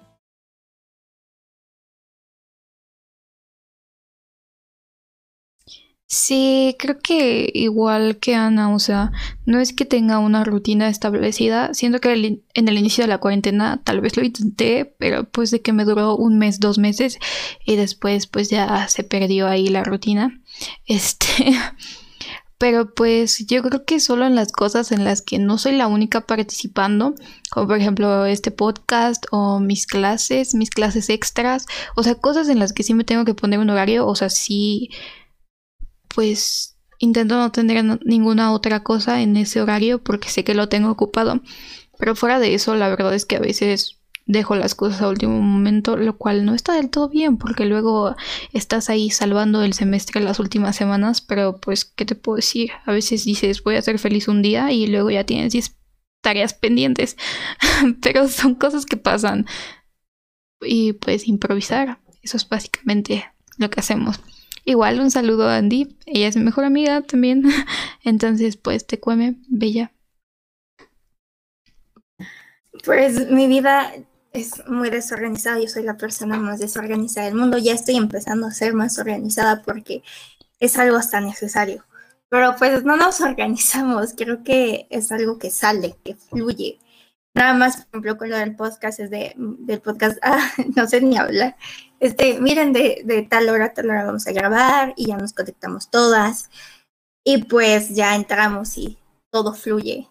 Sí, 6.09 6.77
creo 6.79 7.01
que 7.01 7.51
igual 7.53 8.18
que 8.18 8.37
Ana, 8.37 8.72
o 8.72 8.79
sea, 8.79 9.11
no 9.45 9.59
es 9.59 9.72
que 9.72 9.85
tenga 9.85 10.20
una 10.20 10.45
rutina 10.45 10.89
establecida, 10.89 11.74
siento 11.74 11.99
que 12.01 12.12
en 12.55 12.68
el 12.68 12.79
inicio 12.79 13.03
de 13.03 13.09
la 13.09 13.18
cuarentena 13.18 13.83
tal 13.83 14.01
vez 14.01 14.16
lo 14.16 14.22
intenté, 14.24 14.85
pero 14.99 15.24
pues 15.29 15.51
de 15.51 15.62
que 15.62 15.72
me 15.72 15.85
duró 15.85 16.16
un 16.16 16.39
mes, 16.39 16.61
dos 16.61 16.79
meses 16.79 17.18
y 17.64 17.74
después 17.74 18.29
pues 18.29 18.51
ya 18.51 18.87
se 18.89 19.03
perdió 19.03 19.49
ahí 19.49 19.68
la 19.68 19.83
rutina. 19.85 20.41
Este, 20.87 21.53
pero 22.59 22.95
pues 22.95 23.47
yo 23.47 23.63
creo 23.63 23.85
que 23.85 24.01
solo 24.01 24.27
en 24.27 24.35
las 24.35 24.53
cosas 24.53 24.93
en 24.93 25.05
las 25.05 25.23
que 25.23 25.39
no 25.39 25.59
soy 25.59 25.73
la 25.73 25.87
única 25.87 26.23
participando, 26.23 27.15
como 27.51 27.69
por 27.69 27.79
ejemplo 27.79 28.25
este 28.27 28.51
podcast 28.51 29.27
o 29.31 29.61
mis 29.61 29.87
clases, 29.87 30.55
mis 30.55 30.71
clases 30.71 31.11
extras, 31.11 31.67
o 31.97 32.03
sea, 32.03 32.15
cosas 32.15 32.49
en 32.49 32.59
las 32.59 32.73
que 32.73 32.83
sí 32.83 32.95
me 32.95 33.05
tengo 33.05 33.25
que 33.25 33.35
poner 33.35 33.59
un 33.59 33.71
horario, 33.71 34.07
o 34.07 34.15
sea, 34.15 34.31
sí 34.31 34.91
pues 36.09 36.77
intento 36.99 37.37
no 37.37 37.53
tener 37.53 37.85
ninguna 38.07 38.53
otra 38.53 38.83
cosa 38.83 39.21
en 39.21 39.37
ese 39.37 39.61
horario 39.61 40.03
porque 40.03 40.31
sé 40.31 40.45
que 40.45 40.55
lo 40.55 40.69
tengo 40.69 40.91
ocupado. 40.91 41.43
Pero 41.99 42.15
fuera 42.15 42.39
de 42.39 42.55
eso, 42.55 42.75
la 42.75 42.89
verdad 42.89 43.15
es 43.15 43.25
que 43.25 43.37
a 43.37 43.41
veces 43.41 43.96
dejo 44.27 44.57
las 44.57 44.74
cosas 44.74 45.01
a 45.01 45.09
último 45.09 45.41
momento, 45.41 45.97
lo 45.97 46.18
cual 46.18 46.45
no 46.45 46.55
está 46.55 46.74
del 46.74 46.91
todo 46.91 47.09
bien 47.09 47.39
porque 47.39 47.64
luego 47.64 48.16
estás 48.53 48.91
ahí 48.91 49.11
salvando 49.11 49.62
el 49.62 49.72
semestre 49.72 50.20
las 50.20 50.41
últimas 50.41 50.77
semanas, 50.77 51.20
pero 51.20 51.61
pues, 51.61 51.85
¿qué 51.85 52.05
te 52.05 52.16
puedo 52.16 52.37
decir? 52.37 52.70
A 52.85 52.93
veces 52.93 53.24
dices, 53.24 53.62
voy 53.62 53.77
a 53.77 53.83
ser 53.83 53.99
feliz 53.99 54.29
un 54.29 54.43
día 54.43 54.72
y 54.72 54.89
luego 54.89 55.11
ya 55.11 55.24
tienes 55.24 55.53
10 55.53 55.77
tareas 56.22 56.55
pendientes, 56.55 57.16
pero 58.03 58.29
son 58.29 58.57
cosas 58.57 58.85
que 58.85 58.97
pasan. 58.97 59.47
Y 60.61 60.95
pues 60.95 61.29
improvisar, 61.29 62.01
eso 62.22 62.37
es 62.37 62.49
básicamente 62.49 63.31
lo 63.59 63.70
que 63.70 63.81
hacemos. 63.81 64.20
Igual 64.64 64.99
un 64.99 65.12
saludo 65.12 65.49
a 65.49 65.59
Andy, 65.59 65.97
ella 66.07 66.27
es 66.27 66.37
mi 66.37 66.43
mejor 66.43 66.64
amiga 66.64 67.01
también. 67.03 67.45
Entonces, 68.03 68.57
pues 68.57 68.85
te 68.85 68.99
cueme, 68.99 69.37
bella. 69.49 69.93
Pues 72.85 73.31
mi 73.31 73.47
vida 73.47 73.93
es 74.37 74.66
muy 74.68 74.91
desorganizada, 74.91 75.59
yo 75.59 75.68
soy 75.68 75.82
la 75.82 75.97
persona 75.97 76.37
más 76.37 76.61
desorganizada 76.61 77.26
del 77.26 77.37
mundo, 77.37 77.57
ya 77.59 77.72
estoy 77.72 77.97
empezando 77.97 78.47
a 78.47 78.53
ser 78.53 78.74
más 78.74 78.99
organizada 78.99 79.62
porque 79.62 80.03
es 80.61 80.78
algo 80.78 80.97
hasta 80.99 81.20
necesario. 81.20 81.84
Pero 82.28 82.55
pues 82.59 82.84
no 82.84 82.97
nos 82.97 83.20
organizamos, 83.22 84.12
creo 84.16 84.45
que 84.45 84.87
es 84.91 85.11
algo 85.11 85.39
que 85.39 85.51
sale, 85.51 85.97
que 86.05 86.14
fluye. 86.14 86.78
Nada 87.34 87.55
más, 87.55 87.76
por 87.76 87.87
ejemplo, 87.89 88.18
con 88.18 88.30
lo 88.30 88.37
del 88.37 88.57
podcast, 88.57 89.01
es 89.01 89.11
de, 89.11 89.34
del 89.37 89.80
podcast, 89.80 90.18
ah, 90.22 90.51
no 90.74 90.87
sé 90.87 91.01
ni 91.01 91.16
hablar. 91.16 91.57
Este, 92.01 92.41
miren, 92.41 92.72
de, 92.72 93.03
de 93.05 93.22
tal 93.22 93.49
hora 93.49 93.66
a 93.66 93.74
tal 93.74 93.89
hora 93.91 94.05
vamos 94.05 94.26
a 94.26 94.32
grabar 94.32 94.93
y 94.97 95.07
ya 95.07 95.16
nos 95.16 95.32
conectamos 95.32 95.91
todas. 95.91 96.51
Y 97.24 97.45
pues 97.45 97.95
ya 97.95 98.14
entramos 98.14 98.76
y 98.78 98.99
todo 99.30 99.55
fluye. 99.55 100.09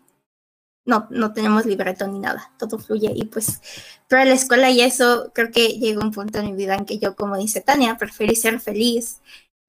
No, 0.85 1.07
no 1.09 1.33
tenemos 1.33 1.65
libreto 1.65 2.07
ni 2.07 2.19
nada, 2.19 2.51
todo 2.57 2.77
fluye. 2.77 3.11
Y 3.15 3.25
pues 3.25 3.61
para 4.09 4.25
la 4.25 4.33
escuela 4.33 4.69
y 4.69 4.81
eso, 4.81 5.31
creo 5.33 5.51
que 5.51 5.79
llegó 5.79 6.01
un 6.01 6.11
punto 6.11 6.39
en 6.39 6.45
mi 6.45 6.53
vida 6.53 6.75
en 6.75 6.85
que 6.85 6.99
yo, 6.99 7.15
como 7.15 7.37
dice 7.37 7.61
Tania, 7.61 7.97
preferí 7.97 8.35
ser 8.35 8.59
feliz, 8.59 9.19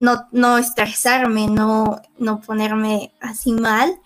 no, 0.01 0.29
no 0.33 0.59
estresarme, 0.59 1.49
no, 1.49 2.03
no 2.19 2.41
ponerme 2.41 3.13
así 3.21 3.53
mal 3.53 3.99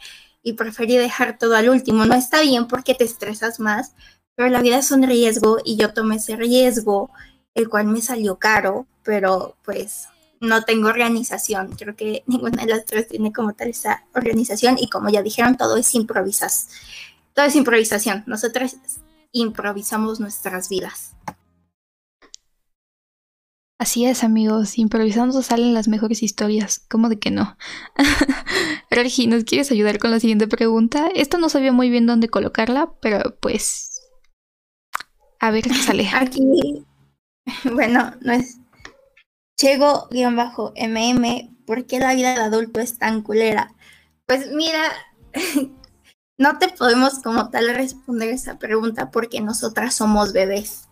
y 0.43 0.55
preferí 0.55 0.97
dejar 0.97 1.39
todo 1.39 1.57
al 1.57 1.69
último. 1.69 2.07
No 2.07 2.15
está 2.15 2.41
bien 2.43 2.69
porque 2.69 2.95
te 2.95 3.05
estresas 3.05 3.61
más, 3.61 3.95
pero 4.35 4.49
la 4.49 4.63
vida 4.63 4.79
es 4.79 4.91
un 4.91 5.03
riesgo 5.03 5.59
y 5.65 5.77
yo 5.77 5.93
tomé 5.93 6.17
ese 6.17 6.37
riesgo, 6.37 7.11
el 7.55 7.69
cual 7.69 7.87
me 7.87 8.01
salió 8.01 8.39
caro, 8.39 8.87
pero 9.03 9.57
pues 9.65 10.09
no 10.41 10.65
tengo 10.65 10.89
organización. 10.89 11.71
Creo 11.79 11.95
que 11.95 12.25
ninguna 12.27 12.65
de 12.65 12.71
las 12.71 12.85
tres 12.87 13.09
tiene 13.09 13.33
como 13.33 13.55
tal 13.55 13.69
esa 13.69 14.05
organización 14.15 14.77
y 14.79 14.89
como 14.89 15.11
ya 15.11 15.23
dijeron, 15.23 15.57
todo 15.57 15.77
es 15.77 15.95
improvisas. 15.95 16.69
Todo 17.35 17.47
es 17.47 17.57
improvisación. 17.57 18.25
Nosotras 18.27 18.77
improvisamos 19.33 20.19
nuestras 20.19 20.69
vidas. 20.69 21.15
Así 23.79 24.05
es, 24.05 24.25
amigos, 24.25 24.77
improvisando 24.77 25.41
salen 25.41 25.73
las 25.73 25.89
mejores 25.89 26.23
historias. 26.23 26.85
¿Cómo 26.91 27.09
de 27.09 27.19
que 27.19 27.31
no? 27.31 27.57
Regi, 28.91 29.27
¿nos 29.27 29.45
quieres 29.45 29.71
ayudar 29.73 29.99
con 29.99 30.11
la 30.11 30.21
siguiente 30.21 30.47
pregunta? 30.49 31.09
Esta 31.15 31.39
no 31.39 31.49
sabía 31.49 31.73
muy 31.73 31.89
bien 31.89 32.05
dónde 32.05 32.29
colocarla, 32.29 32.93
pero 33.01 33.39
pues 33.41 34.03
A 35.39 35.51
ver 35.51 35.65
qué 35.65 35.75
sale. 35.75 36.09
Aquí, 36.13 36.85
bueno, 37.65 38.13
no 38.21 38.33
es 38.35 38.60
Chego-MM, 39.61 41.55
¿por 41.67 41.85
qué 41.85 41.99
la 41.99 42.15
vida 42.15 42.33
de 42.33 42.41
adulto 42.41 42.81
es 42.81 42.97
tan 42.97 43.21
culera? 43.21 43.75
Pues 44.25 44.51
mira, 44.53 44.81
no 46.39 46.59
te 46.59 46.69
podemos 46.69 47.19
como 47.19 47.51
tal 47.51 47.75
responder 47.75 48.31
esa 48.31 48.59
pregunta 48.59 49.11
porque 49.11 49.43
nosotras 49.43 49.95
somos 49.95 50.33
bebés. 50.33 50.89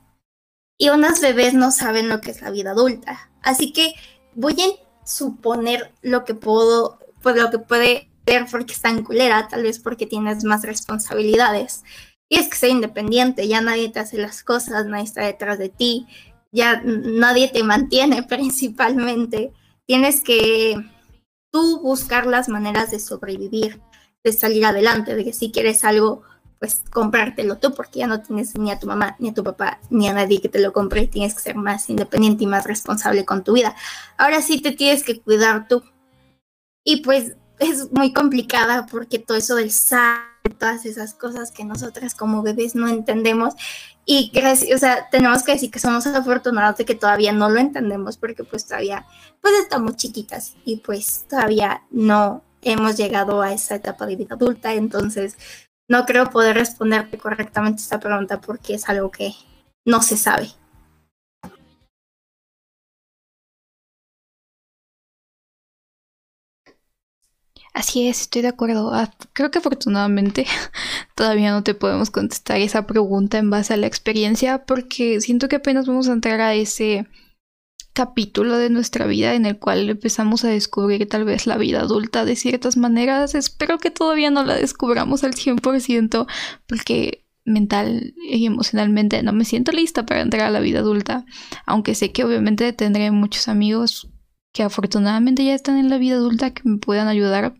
Y 0.76 0.90
unas 0.90 1.22
bebés 1.22 1.54
no 1.54 1.70
saben 1.70 2.10
lo 2.10 2.20
que 2.20 2.30
es 2.30 2.42
la 2.42 2.50
vida 2.50 2.72
adulta. 2.72 3.30
Así 3.42 3.72
que 3.72 3.94
voy 4.34 4.60
a 4.60 5.06
suponer 5.06 5.94
lo 6.02 6.26
que 6.26 6.34
puedo, 6.34 6.98
pues 7.22 7.36
lo 7.36 7.50
que 7.50 7.58
puede 7.58 8.10
ser 8.26 8.44
porque 8.50 8.74
es 8.74 8.82
tan 8.82 9.02
culera, 9.02 9.48
tal 9.48 9.62
vez 9.62 9.78
porque 9.78 10.04
tienes 10.04 10.44
más 10.44 10.60
responsabilidades. 10.60 11.84
Y 12.28 12.36
es 12.36 12.48
que 12.48 12.58
ser 12.58 12.68
independiente, 12.68 13.48
ya 13.48 13.62
nadie 13.62 13.88
te 13.88 14.00
hace 14.00 14.18
las 14.18 14.44
cosas, 14.44 14.84
nadie 14.84 15.04
está 15.04 15.24
detrás 15.24 15.58
de 15.58 15.70
ti, 15.70 16.06
ya 16.58 16.82
nadie 16.84 17.48
te 17.48 17.62
mantiene 17.62 18.22
principalmente. 18.28 19.52
Tienes 19.86 20.20
que 20.20 20.76
tú 21.50 21.80
buscar 21.80 22.26
las 22.26 22.48
maneras 22.48 22.90
de 22.90 23.00
sobrevivir, 23.00 23.80
de 24.22 24.32
salir 24.32 24.66
adelante, 24.66 25.14
de 25.14 25.24
que 25.24 25.32
si 25.32 25.50
quieres 25.50 25.84
algo, 25.84 26.22
pues 26.58 26.82
comprártelo 26.90 27.56
tú, 27.58 27.72
porque 27.72 28.00
ya 28.00 28.06
no 28.06 28.20
tienes 28.20 28.58
ni 28.58 28.70
a 28.70 28.78
tu 28.78 28.86
mamá, 28.86 29.16
ni 29.18 29.30
a 29.30 29.34
tu 29.34 29.44
papá, 29.44 29.80
ni 29.88 30.08
a 30.08 30.12
nadie 30.12 30.40
que 30.40 30.48
te 30.48 30.58
lo 30.58 30.72
compre, 30.72 31.02
y 31.02 31.06
tienes 31.06 31.34
que 31.34 31.40
ser 31.40 31.54
más 31.54 31.88
independiente 31.88 32.44
y 32.44 32.48
más 32.48 32.64
responsable 32.64 33.24
con 33.24 33.44
tu 33.44 33.54
vida. 33.54 33.74
Ahora 34.18 34.42
sí 34.42 34.60
te 34.60 34.72
tienes 34.72 35.04
que 35.04 35.20
cuidar 35.20 35.68
tú. 35.68 35.82
Y 36.84 37.02
pues 37.02 37.36
es 37.60 37.90
muy 37.92 38.12
complicada 38.12 38.86
porque 38.86 39.18
todo 39.18 39.38
eso 39.38 39.54
del 39.54 39.70
SAT, 39.70 40.37
todas 40.50 40.86
esas 40.86 41.14
cosas 41.14 41.50
que 41.50 41.64
nosotras 41.64 42.14
como 42.14 42.42
bebés 42.42 42.74
no 42.74 42.88
entendemos 42.88 43.54
y 44.04 44.30
gracias, 44.32 44.74
o 44.74 44.78
sea, 44.78 45.08
tenemos 45.10 45.42
que 45.42 45.52
decir 45.52 45.70
que 45.70 45.78
somos 45.78 46.06
afortunados 46.06 46.78
de 46.78 46.84
que 46.84 46.94
todavía 46.94 47.32
no 47.32 47.48
lo 47.50 47.60
entendemos 47.60 48.16
porque 48.16 48.44
pues 48.44 48.66
todavía 48.66 49.06
pues 49.42 49.54
estamos 49.54 49.96
chiquitas 49.96 50.56
y 50.64 50.76
pues 50.78 51.26
todavía 51.28 51.82
no 51.90 52.42
hemos 52.62 52.96
llegado 52.96 53.42
a 53.42 53.52
esa 53.52 53.74
etapa 53.76 54.06
de 54.06 54.16
vida 54.16 54.34
adulta, 54.34 54.72
entonces 54.74 55.36
no 55.88 56.06
creo 56.06 56.30
poder 56.30 56.56
responderte 56.56 57.18
correctamente 57.18 57.82
esta 57.82 58.00
pregunta 58.00 58.40
porque 58.40 58.74
es 58.74 58.88
algo 58.88 59.10
que 59.10 59.34
no 59.84 60.02
se 60.02 60.16
sabe. 60.16 60.50
Así 67.74 68.08
es, 68.08 68.22
estoy 68.22 68.42
de 68.42 68.48
acuerdo. 68.48 68.92
Ah, 68.92 69.12
creo 69.32 69.50
que 69.50 69.58
afortunadamente 69.58 70.46
todavía 71.14 71.52
no 71.52 71.62
te 71.62 71.74
podemos 71.74 72.10
contestar 72.10 72.60
esa 72.60 72.86
pregunta 72.86 73.38
en 73.38 73.50
base 73.50 73.74
a 73.74 73.76
la 73.76 73.86
experiencia 73.86 74.64
porque 74.64 75.20
siento 75.20 75.48
que 75.48 75.56
apenas 75.56 75.86
vamos 75.86 76.08
a 76.08 76.12
entrar 76.12 76.40
a 76.40 76.54
ese 76.54 77.06
capítulo 77.92 78.56
de 78.58 78.70
nuestra 78.70 79.06
vida 79.06 79.34
en 79.34 79.44
el 79.44 79.58
cual 79.58 79.90
empezamos 79.90 80.44
a 80.44 80.48
descubrir 80.48 81.08
tal 81.08 81.24
vez 81.24 81.48
la 81.48 81.56
vida 81.56 81.80
adulta 81.80 82.24
de 82.24 82.36
ciertas 82.36 82.76
maneras. 82.76 83.34
Espero 83.34 83.78
que 83.78 83.90
todavía 83.90 84.30
no 84.30 84.44
la 84.44 84.54
descubramos 84.54 85.24
al 85.24 85.34
100% 85.34 86.26
porque 86.66 87.24
mental 87.44 88.14
y 88.30 88.46
emocionalmente 88.46 89.22
no 89.22 89.32
me 89.32 89.44
siento 89.44 89.72
lista 89.72 90.06
para 90.06 90.20
entrar 90.20 90.46
a 90.46 90.50
la 90.50 90.60
vida 90.60 90.80
adulta, 90.80 91.24
aunque 91.66 91.94
sé 91.94 92.12
que 92.12 92.24
obviamente 92.24 92.72
tendré 92.72 93.10
muchos 93.10 93.48
amigos 93.48 94.08
que 94.52 94.62
afortunadamente 94.62 95.44
ya 95.44 95.54
están 95.54 95.78
en 95.78 95.90
la 95.90 95.98
vida 95.98 96.16
adulta 96.16 96.52
que 96.52 96.62
me 96.64 96.78
puedan 96.78 97.08
ayudar. 97.08 97.54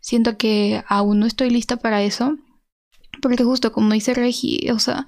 Siento 0.00 0.36
que 0.36 0.82
aún 0.88 1.20
no 1.20 1.26
estoy 1.26 1.50
lista 1.50 1.76
para 1.76 2.02
eso, 2.02 2.36
porque 3.20 3.44
justo 3.44 3.72
como 3.72 3.92
dice 3.92 4.14
Regi, 4.14 4.70
o 4.70 4.78
sea, 4.78 5.06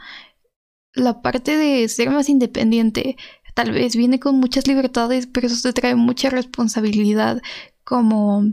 la 0.94 1.22
parte 1.22 1.56
de 1.56 1.88
ser 1.88 2.10
más 2.10 2.28
independiente 2.28 3.16
tal 3.54 3.72
vez 3.72 3.96
viene 3.96 4.20
con 4.20 4.36
muchas 4.36 4.66
libertades, 4.66 5.26
pero 5.26 5.46
eso 5.46 5.60
te 5.62 5.72
trae 5.72 5.94
mucha 5.94 6.30
responsabilidad, 6.30 7.42
como 7.84 8.44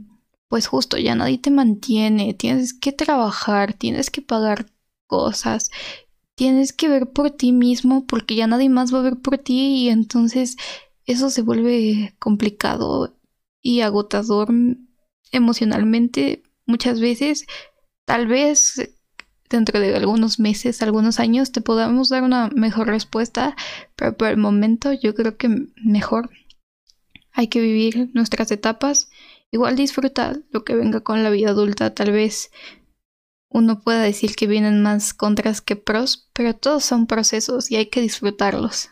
pues 0.49 0.68
justo 0.68 0.97
ya 0.97 1.15
nadie 1.15 1.38
te 1.38 1.51
mantiene, 1.51 2.34
tienes 2.34 2.74
que 2.74 2.91
trabajar, 2.91 3.74
tienes 3.74 4.09
que 4.09 4.22
pagar 4.22 4.72
cosas, 5.05 5.72
tienes 6.36 6.72
que 6.72 6.88
ver 6.88 7.11
por 7.11 7.32
ti 7.32 7.51
mismo 7.51 8.05
porque 8.05 8.36
ya 8.36 8.47
nadie 8.47 8.70
más 8.70 8.93
va 8.93 8.99
a 8.99 9.03
ver 9.03 9.18
por 9.18 9.38
ti 9.38 9.84
y 9.84 9.89
entonces 9.89 10.55
eso 11.08 11.30
se 11.30 11.41
vuelve 11.41 12.16
complicado 12.20 13.18
y 13.62 13.82
agotador 13.82 14.49
emocionalmente 15.32 16.43
muchas 16.66 16.99
veces. 16.99 17.47
Tal 18.05 18.28
vez 18.28 18.76
dentro 19.49 19.80
de 19.80 19.95
algunos 19.95 20.39
meses, 20.39 20.82
algunos 20.82 21.20
años, 21.20 21.51
te 21.51 21.62
podamos 21.62 22.10
dar 22.10 22.24
una 22.24 22.49
mejor 22.49 22.88
respuesta, 22.88 23.55
pero 23.95 24.16
por 24.16 24.28
el 24.28 24.38
momento 24.38 24.91
yo 24.93 25.16
creo 25.16 25.38
que 25.38 25.68
mejor 25.84 26.30
hay 27.32 27.47
que 27.47 27.62
vivir 27.62 28.10
nuestras 28.14 28.51
etapas. 28.51 29.10
Igual 29.49 29.78
disfruta 29.78 30.38
lo 30.51 30.66
que 30.66 30.76
venga 30.76 31.01
con 31.01 31.24
la 31.24 31.30
vida 31.30 31.51
adulta, 31.51 31.95
tal 31.95 32.12
vez 32.12 32.51
uno 33.49 33.80
pueda 33.80 34.01
decir 34.01 34.36
que 34.36 34.45
vienen 34.45 34.84
más 34.84 35.14
contras 35.14 35.62
que 35.62 35.78
pros, 35.78 36.30
pero 36.34 36.53
todos 36.53 36.84
son 36.84 37.08
procesos 37.08 37.72
y 37.72 37.78
hay 37.78 37.86
que 37.86 38.01
disfrutarlos. 38.01 38.89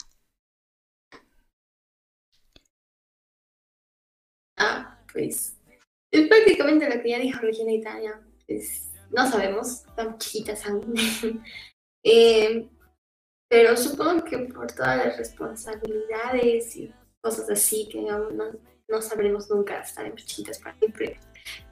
Pues 5.15 5.55
es 6.11 6.27
prácticamente 6.27 6.93
lo 6.93 7.01
que 7.01 7.09
ya 7.09 7.19
dijo 7.19 7.39
Regina 7.39 7.71
Italia. 7.71 8.21
Pues, 8.45 8.91
no 9.11 9.29
sabemos, 9.29 9.83
tan 9.95 10.17
chiquitas 10.17 10.65
aún. 10.65 10.93
eh, 12.03 12.67
pero 13.49 13.77
supongo 13.77 14.25
que 14.25 14.37
por 14.39 14.71
todas 14.71 14.97
las 14.97 15.17
responsabilidades 15.17 16.75
y 16.75 16.93
cosas 17.21 17.49
así 17.49 17.87
que 17.89 18.01
no, 18.01 18.29
no 18.87 19.01
sabremos 19.01 19.49
nunca, 19.49 19.79
estaremos 19.79 20.25
chiquitas 20.25 20.59
para 20.59 20.77
siempre. 20.77 21.19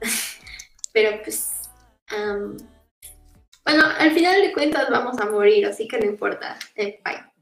pero 0.92 1.22
pues, 1.22 1.70
um, 2.16 2.56
bueno, 3.64 3.84
al 3.98 4.10
final 4.12 4.40
de 4.40 4.52
cuentas 4.52 4.88
vamos 4.90 5.18
a 5.18 5.30
morir, 5.30 5.66
así 5.66 5.86
que 5.86 5.98
no 5.98 6.06
importa. 6.06 6.58
Eh, 6.76 7.00
bye. 7.04 7.33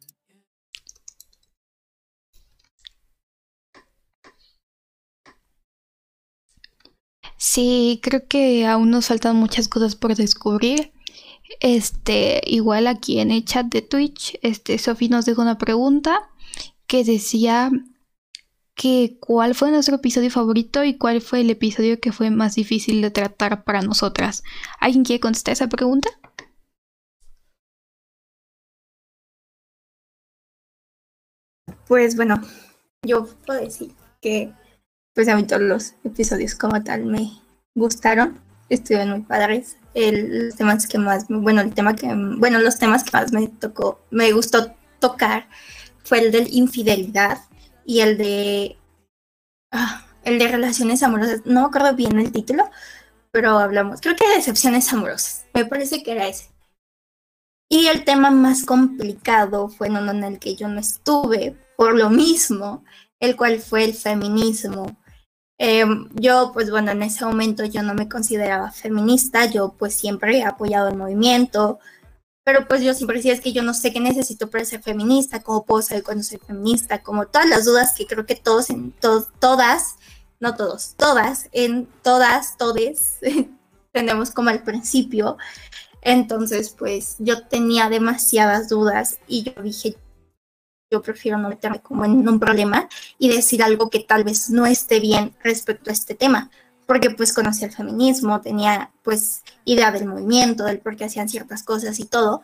Sí, 7.54 8.00
creo 8.02 8.26
que 8.28 8.66
aún 8.66 8.90
nos 8.90 9.08
faltan 9.08 9.36
muchas 9.36 9.68
cosas 9.68 9.94
por 9.94 10.16
descubrir. 10.16 10.90
Este, 11.60 12.40
igual 12.46 12.86
aquí 12.86 13.20
en 13.20 13.30
el 13.30 13.44
chat 13.44 13.66
de 13.66 13.82
Twitch, 13.82 14.38
este, 14.40 14.78
Sofi 14.78 15.10
nos 15.10 15.26
dejó 15.26 15.42
una 15.42 15.58
pregunta 15.58 16.30
que 16.86 17.04
decía 17.04 17.70
que 18.74 19.18
cuál 19.20 19.54
fue 19.54 19.70
nuestro 19.70 19.96
episodio 19.96 20.30
favorito 20.30 20.82
y 20.82 20.96
cuál 20.96 21.20
fue 21.20 21.42
el 21.42 21.50
episodio 21.50 22.00
que 22.00 22.10
fue 22.10 22.30
más 22.30 22.54
difícil 22.54 23.02
de 23.02 23.10
tratar 23.10 23.64
para 23.64 23.82
nosotras. 23.82 24.42
¿Alguien 24.80 25.04
quiere 25.04 25.20
contestar 25.20 25.52
esa 25.52 25.68
pregunta? 25.68 26.08
Pues 31.86 32.16
bueno, 32.16 32.40
yo 33.06 33.26
puedo 33.44 33.60
decir 33.60 33.92
que 34.22 34.54
pues 35.14 35.28
a 35.28 35.36
mí 35.36 35.46
todos 35.46 35.60
los 35.60 35.94
episodios 36.04 36.54
como 36.54 36.82
tal 36.82 37.04
me 37.04 37.41
gustaron, 37.74 38.40
estuvieron 38.68 39.10
muy 39.10 39.20
padres. 39.20 39.76
El, 39.94 40.46
los 40.46 40.56
temas 40.56 40.86
que 40.86 40.98
más, 40.98 41.26
bueno, 41.28 41.60
el 41.60 41.74
tema 41.74 41.94
que, 41.94 42.06
bueno, 42.38 42.58
los 42.58 42.78
temas 42.78 43.04
que 43.04 43.10
más 43.12 43.32
me 43.32 43.48
tocó, 43.48 44.00
me 44.10 44.32
gustó 44.32 44.74
tocar 44.98 45.48
fue 46.04 46.20
el 46.20 46.32
de 46.32 46.46
infidelidad 46.50 47.38
y 47.84 48.00
el 48.00 48.16
de, 48.18 48.76
ah, 49.70 50.06
el 50.24 50.38
de 50.38 50.48
relaciones 50.48 51.02
amorosas. 51.02 51.42
No 51.44 51.62
me 51.62 51.66
acuerdo 51.66 51.94
bien 51.94 52.18
el 52.18 52.32
título, 52.32 52.70
pero 53.30 53.58
hablamos, 53.58 54.00
creo 54.00 54.16
que 54.16 54.28
de 54.28 54.36
decepciones 54.36 54.92
amorosas. 54.92 55.44
Me 55.54 55.66
parece 55.66 56.02
que 56.02 56.12
era 56.12 56.28
ese. 56.28 56.50
Y 57.68 57.86
el 57.86 58.04
tema 58.04 58.30
más 58.30 58.64
complicado 58.64 59.68
fue 59.68 59.88
uno 59.88 60.10
en 60.10 60.24
el 60.24 60.38
que 60.38 60.56
yo 60.56 60.68
no 60.68 60.78
estuve 60.78 61.56
por 61.76 61.96
lo 61.96 62.10
mismo, 62.10 62.84
el 63.18 63.34
cual 63.34 63.60
fue 63.60 63.84
el 63.84 63.94
feminismo 63.94 65.01
Em, 65.58 66.08
yo, 66.14 66.50
pues 66.52 66.70
bueno, 66.70 66.90
en 66.90 67.02
ese 67.02 67.24
momento 67.24 67.64
yo 67.64 67.82
no 67.82 67.94
me 67.94 68.08
consideraba 68.08 68.72
feminista, 68.72 69.46
yo 69.46 69.74
pues 69.78 69.94
siempre 69.94 70.38
he 70.38 70.44
apoyado 70.44 70.88
el 70.88 70.96
movimiento, 70.96 71.78
pero 72.44 72.66
pues 72.66 72.82
yo 72.82 72.94
siempre 72.94 73.18
decía 73.18 73.32
es 73.32 73.40
que 73.40 73.52
yo 73.52 73.62
no 73.62 73.74
sé 73.74 73.92
qué 73.92 74.00
necesito 74.00 74.50
para 74.50 74.64
ser 74.64 74.82
feminista, 74.82 75.42
cómo 75.42 75.64
puedo 75.64 75.82
saber 75.82 76.02
cuando 76.02 76.24
soy 76.24 76.38
feminista, 76.38 77.02
como 77.02 77.26
todas 77.26 77.48
las 77.48 77.64
dudas 77.64 77.94
que 77.94 78.06
creo 78.06 78.26
que 78.26 78.34
todos, 78.34 78.70
en 78.70 78.92
todas, 78.92 79.96
no 80.40 80.56
todos, 80.56 80.94
todas, 80.96 81.48
en 81.52 81.86
todas, 82.02 82.56
todes, 82.56 83.18
tenemos 83.92 84.32
como 84.32 84.50
al 84.50 84.62
principio. 84.64 85.36
Entonces, 86.00 86.70
pues 86.70 87.16
yo 87.20 87.46
tenía 87.46 87.88
demasiadas 87.88 88.68
dudas 88.68 89.18
y 89.28 89.44
yo 89.44 89.62
dije, 89.62 89.96
yo 90.92 91.02
prefiero 91.02 91.38
no 91.38 91.48
meterme 91.48 91.80
como 91.80 92.04
en 92.04 92.28
un 92.28 92.38
problema 92.38 92.88
y 93.18 93.34
decir 93.34 93.62
algo 93.62 93.88
que 93.88 94.00
tal 94.00 94.24
vez 94.24 94.50
no 94.50 94.66
esté 94.66 95.00
bien 95.00 95.34
respecto 95.42 95.90
a 95.90 95.94
este 95.94 96.14
tema, 96.14 96.50
porque 96.86 97.10
pues 97.10 97.32
conocía 97.32 97.66
el 97.66 97.74
feminismo, 97.74 98.42
tenía 98.42 98.92
pues 99.02 99.42
idea 99.64 99.90
del 99.90 100.06
movimiento, 100.06 100.64
del 100.64 100.80
por 100.80 100.96
qué 100.96 101.06
hacían 101.06 101.30
ciertas 101.30 101.62
cosas 101.62 101.98
y 101.98 102.04
todo, 102.04 102.42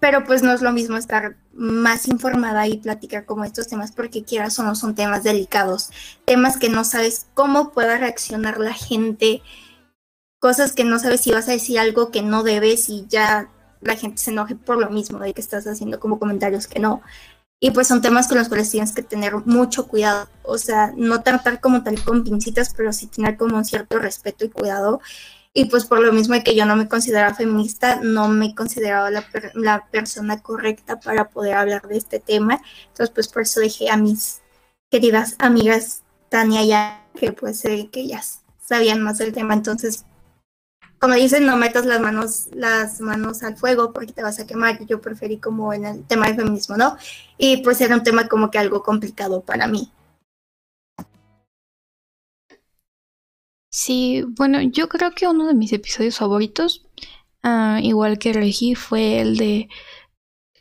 pero 0.00 0.24
pues 0.24 0.42
no 0.42 0.52
es 0.52 0.62
lo 0.62 0.72
mismo 0.72 0.96
estar 0.96 1.36
más 1.52 2.08
informada 2.08 2.66
y 2.66 2.78
platicar 2.78 3.26
como 3.26 3.44
estos 3.44 3.68
temas 3.68 3.92
porque 3.92 4.24
quieras 4.24 4.58
o 4.58 4.62
no 4.62 4.74
son 4.74 4.94
temas 4.94 5.22
delicados, 5.22 5.90
temas 6.24 6.56
que 6.56 6.70
no 6.70 6.84
sabes 6.84 7.26
cómo 7.34 7.72
pueda 7.72 7.98
reaccionar 7.98 8.58
la 8.58 8.72
gente, 8.72 9.42
cosas 10.40 10.72
que 10.72 10.84
no 10.84 10.98
sabes 10.98 11.20
si 11.20 11.32
vas 11.32 11.48
a 11.48 11.52
decir 11.52 11.78
algo 11.78 12.10
que 12.10 12.22
no 12.22 12.42
debes 12.42 12.88
y 12.88 13.06
ya 13.08 13.50
la 13.80 13.96
gente 13.96 14.18
se 14.18 14.30
enoje 14.30 14.56
por 14.56 14.78
lo 14.78 14.90
mismo 14.90 15.18
de 15.18 15.34
que 15.34 15.40
estás 15.40 15.66
haciendo 15.66 16.00
como 16.00 16.18
comentarios 16.18 16.66
que 16.66 16.80
no. 16.80 17.02
Y 17.60 17.72
pues 17.72 17.88
son 17.88 18.00
temas 18.02 18.28
con 18.28 18.38
los 18.38 18.48
cuales 18.48 18.70
tienes 18.70 18.92
que 18.92 19.02
tener 19.02 19.34
mucho 19.44 19.88
cuidado, 19.88 20.28
o 20.44 20.58
sea, 20.58 20.92
no 20.96 21.22
tratar 21.22 21.60
como 21.60 21.82
tal 21.82 22.02
con 22.02 22.22
pincitas, 22.22 22.72
pero 22.74 22.92
sí 22.92 23.08
tener 23.08 23.36
como 23.36 23.56
un 23.56 23.64
cierto 23.64 23.98
respeto 23.98 24.44
y 24.44 24.50
cuidado 24.50 25.00
y 25.52 25.64
pues 25.64 25.86
por 25.86 26.00
lo 26.00 26.12
mismo 26.12 26.34
de 26.34 26.44
que 26.44 26.54
yo 26.54 26.66
no 26.66 26.76
me 26.76 26.88
consideraba 26.88 27.34
feminista, 27.34 28.00
no 28.00 28.28
me 28.28 28.54
consideraba 28.54 29.10
la, 29.10 29.26
la 29.54 29.86
persona 29.90 30.40
correcta 30.40 31.00
para 31.00 31.30
poder 31.30 31.54
hablar 31.54 31.88
de 31.88 31.96
este 31.96 32.20
tema. 32.20 32.60
Entonces 32.88 33.10
pues 33.10 33.26
por 33.28 33.42
eso 33.42 33.58
dejé 33.60 33.90
a 33.90 33.96
mis 33.96 34.40
queridas 34.90 35.34
amigas 35.38 36.02
Tania 36.28 36.64
ya, 36.64 37.06
que 37.14 37.32
pues 37.32 37.60
sé 37.60 37.88
que 37.90 38.00
ellas 38.00 38.42
sabían 38.60 39.00
más 39.00 39.18
del 39.18 39.32
tema. 39.32 39.54
Entonces, 39.54 40.04
como 40.98 41.14
dicen, 41.14 41.46
no 41.46 41.56
metas 41.56 41.86
las 41.86 42.00
manos, 42.00 42.48
las 42.52 43.00
manos 43.00 43.42
al 43.42 43.56
fuego 43.56 43.92
porque 43.92 44.12
te 44.12 44.22
vas 44.22 44.40
a 44.40 44.46
quemar. 44.46 44.84
Yo 44.86 45.00
preferí 45.00 45.38
como 45.38 45.72
en 45.72 45.84
el 45.84 46.04
tema 46.04 46.26
del 46.26 46.36
feminismo, 46.36 46.76
¿no? 46.76 46.96
Y 47.36 47.58
pues 47.58 47.80
era 47.80 47.94
un 47.94 48.02
tema 48.02 48.28
como 48.28 48.50
que 48.50 48.58
algo 48.58 48.82
complicado 48.82 49.42
para 49.42 49.66
mí. 49.68 49.90
Sí, 53.70 54.24
bueno, 54.26 54.60
yo 54.62 54.88
creo 54.88 55.12
que 55.12 55.28
uno 55.28 55.46
de 55.46 55.54
mis 55.54 55.72
episodios 55.72 56.18
favoritos, 56.18 56.86
ah, 57.42 57.78
igual 57.82 58.18
que 58.18 58.32
Regi, 58.32 58.74
fue 58.74 59.20
el 59.20 59.36
de 59.36 59.68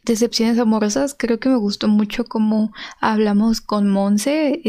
decepciones 0.03 0.59
amorosas. 0.59 1.15
Creo 1.17 1.39
que 1.39 1.49
me 1.49 1.57
gustó 1.57 1.87
mucho 1.87 2.25
cómo 2.25 2.73
hablamos 3.01 3.61
con 3.61 3.89
Monse, 3.89 4.61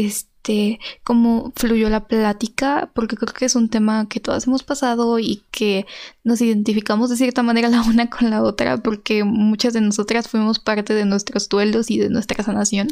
este, 0.49 0.79
cómo 1.03 1.53
fluyó 1.55 1.89
la 1.89 2.07
plática, 2.07 2.91
porque 2.95 3.15
creo 3.15 3.33
que 3.33 3.45
es 3.45 3.55
un 3.55 3.69
tema 3.69 4.07
que 4.09 4.19
todas 4.19 4.47
hemos 4.47 4.63
pasado 4.63 5.19
y 5.19 5.43
que 5.51 5.85
nos 6.23 6.41
identificamos 6.41 7.11
de 7.11 7.17
cierta 7.17 7.43
manera 7.43 7.69
la 7.69 7.83
una 7.83 8.09
con 8.09 8.31
la 8.31 8.41
otra, 8.41 8.77
porque 8.77 9.23
muchas 9.23 9.73
de 9.73 9.81
nosotras 9.81 10.27
fuimos 10.27 10.59
parte 10.59 10.95
de 10.95 11.05
nuestros 11.05 11.49
duelos 11.49 11.91
y 11.91 11.99
de 11.99 12.09
nuestra 12.09 12.43
sanación. 12.43 12.89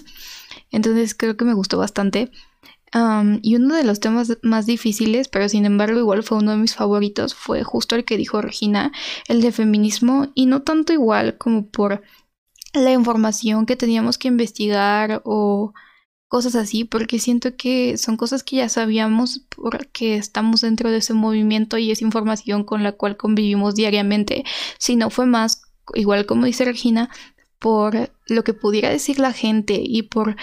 Entonces 0.72 1.16
creo 1.16 1.36
que 1.36 1.46
me 1.46 1.56
gustó 1.56 1.78
bastante 1.80 2.32
y 3.42 3.56
uno 3.56 3.76
de 3.76 3.84
los 3.84 4.00
temas 4.00 4.38
más 4.42 4.66
difíciles, 4.66 5.28
pero 5.28 5.50
sin 5.50 5.66
embargo 5.66 6.00
igual 6.00 6.24
fue 6.24 6.38
uno 6.38 6.52
de 6.52 6.58
mis 6.58 6.74
favoritos, 6.76 7.36
fue 7.36 7.64
justo 7.64 7.96
el 7.96 8.06
que 8.06 8.18
dijo 8.18 8.42
Regina, 8.42 8.92
el 9.28 9.42
de 9.42 9.52
feminismo, 9.52 10.28
y 10.36 10.46
no 10.46 10.62
tanto 10.62 10.94
igual 10.94 11.38
como 11.38 11.68
por 11.68 12.02
la 12.74 12.92
información 12.92 13.66
que 13.66 13.76
teníamos 13.76 14.18
que 14.18 14.30
investigar 14.30 15.22
o 15.26 15.74
cosas 16.28 16.56
así, 16.56 16.84
porque 16.84 17.20
siento 17.20 17.56
que 17.56 17.98
son 17.98 18.18
cosas 18.18 18.44
que 18.44 18.58
ya 18.58 18.70
sabíamos 18.70 19.42
porque 19.56 20.18
estamos 20.18 20.62
dentro 20.62 20.92
de 20.92 20.98
ese 20.98 21.14
movimiento 21.14 21.78
y 21.78 21.92
es 21.92 22.02
información 22.02 22.64
con 22.64 22.84
la 22.84 22.92
cual 22.92 23.18
convivimos 23.18 23.76
diariamente, 23.76 24.44
sino 24.78 25.10
fue 25.10 25.26
más, 25.26 25.62
igual 25.94 26.26
como 26.26 26.46
dice 26.46 26.66
Regina, 26.66 27.10
por 27.60 28.12
lo 28.28 28.44
que 28.44 28.54
pudiera 28.54 28.90
decir 28.90 29.20
la 29.20 29.34
gente 29.34 29.82
y 29.84 30.04
por 30.04 30.36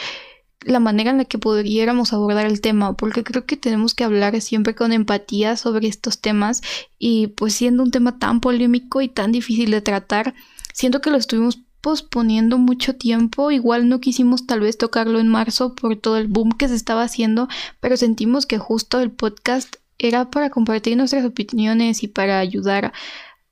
la 0.63 0.81
manera 0.81 1.11
en 1.11 1.19
la 1.19 1.27
que 1.27 1.39
pudiéramos 1.39 2.15
abordar 2.15 2.47
el 2.47 2.63
tema, 2.63 2.97
porque 2.97 3.23
creo 3.23 3.45
que 3.45 3.57
tenemos 3.57 3.95
que 3.95 4.05
hablar 4.05 4.41
siempre 4.41 4.75
con 4.75 4.93
empatía 4.93 5.57
sobre 5.59 5.89
estos 5.89 6.21
temas 6.21 6.63
y 6.99 7.29
pues 7.29 7.55
siendo 7.55 7.83
un 7.83 7.91
tema 7.91 8.19
tan 8.19 8.41
polémico 8.41 9.03
y 9.03 9.09
tan 9.09 9.31
difícil 9.31 9.71
de 9.71 9.83
tratar, 9.83 10.35
siento 10.73 11.03
que 11.03 11.11
lo 11.11 11.19
estuvimos 11.19 11.61
posponiendo 11.85 12.57
mucho 12.57 12.97
tiempo, 12.97 13.51
igual 13.51 13.91
no 13.91 14.01
quisimos 14.01 14.47
tal 14.47 14.61
vez 14.61 14.79
tocarlo 14.79 15.21
en 15.21 15.29
marzo 15.29 15.75
por 15.75 15.95
todo 15.97 16.17
el 16.17 16.29
boom 16.29 16.53
que 16.53 16.67
se 16.67 16.75
estaba 16.75 17.03
haciendo, 17.03 17.47
pero 17.79 17.99
sentimos 17.99 18.47
que 18.47 18.57
justo 18.57 19.01
el 19.01 19.11
podcast 19.11 19.77
era 19.99 20.31
para 20.31 20.49
compartir 20.49 20.97
nuestras 20.97 21.27
opiniones 21.27 22.03
y 22.03 22.09
para 22.09 22.39
ayudar 22.39 22.95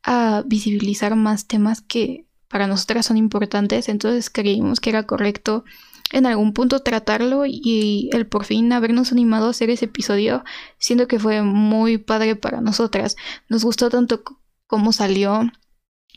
a 0.02 0.44
visibilizar 0.46 1.14
más 1.14 1.46
temas 1.46 1.82
que 1.82 2.24
para 2.48 2.66
nosotras 2.66 3.04
son 3.04 3.18
importantes, 3.18 3.90
entonces 3.90 4.30
creímos 4.30 4.80
que 4.80 4.88
era 4.88 5.02
correcto 5.02 5.64
en 6.10 6.24
algún 6.24 6.54
punto 6.54 6.80
tratarlo 6.80 7.44
y 7.46 8.08
el 8.14 8.26
por 8.26 8.46
fin 8.46 8.72
habernos 8.72 9.12
animado 9.12 9.48
a 9.48 9.50
hacer 9.50 9.68
ese 9.68 9.84
episodio, 9.84 10.42
siento 10.78 11.06
que 11.06 11.18
fue 11.18 11.42
muy 11.42 11.98
padre 11.98 12.34
para 12.34 12.62
nosotras. 12.62 13.14
Nos 13.50 13.62
gustó 13.62 13.90
tanto 13.90 14.22
cómo 14.66 14.94
salió 14.94 15.52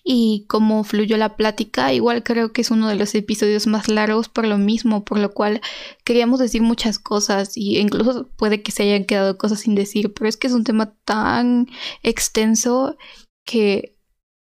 y 0.03 0.45
cómo 0.47 0.83
fluyó 0.83 1.17
la 1.17 1.35
plática. 1.35 1.93
Igual 1.93 2.23
creo 2.23 2.53
que 2.53 2.61
es 2.61 2.71
uno 2.71 2.87
de 2.87 2.95
los 2.95 3.15
episodios 3.15 3.67
más 3.67 3.87
largos 3.87 4.29
por 4.29 4.45
lo 4.47 4.57
mismo, 4.57 5.03
por 5.05 5.19
lo 5.19 5.31
cual 5.33 5.61
queríamos 6.03 6.39
decir 6.39 6.61
muchas 6.61 6.99
cosas 6.99 7.57
y 7.57 7.77
incluso 7.79 8.29
puede 8.37 8.61
que 8.63 8.71
se 8.71 8.83
hayan 8.83 9.05
quedado 9.05 9.37
cosas 9.37 9.59
sin 9.61 9.75
decir, 9.75 10.13
pero 10.13 10.27
es 10.29 10.37
que 10.37 10.47
es 10.47 10.53
un 10.53 10.63
tema 10.63 10.93
tan 11.05 11.67
extenso 12.03 12.97
que 13.45 13.95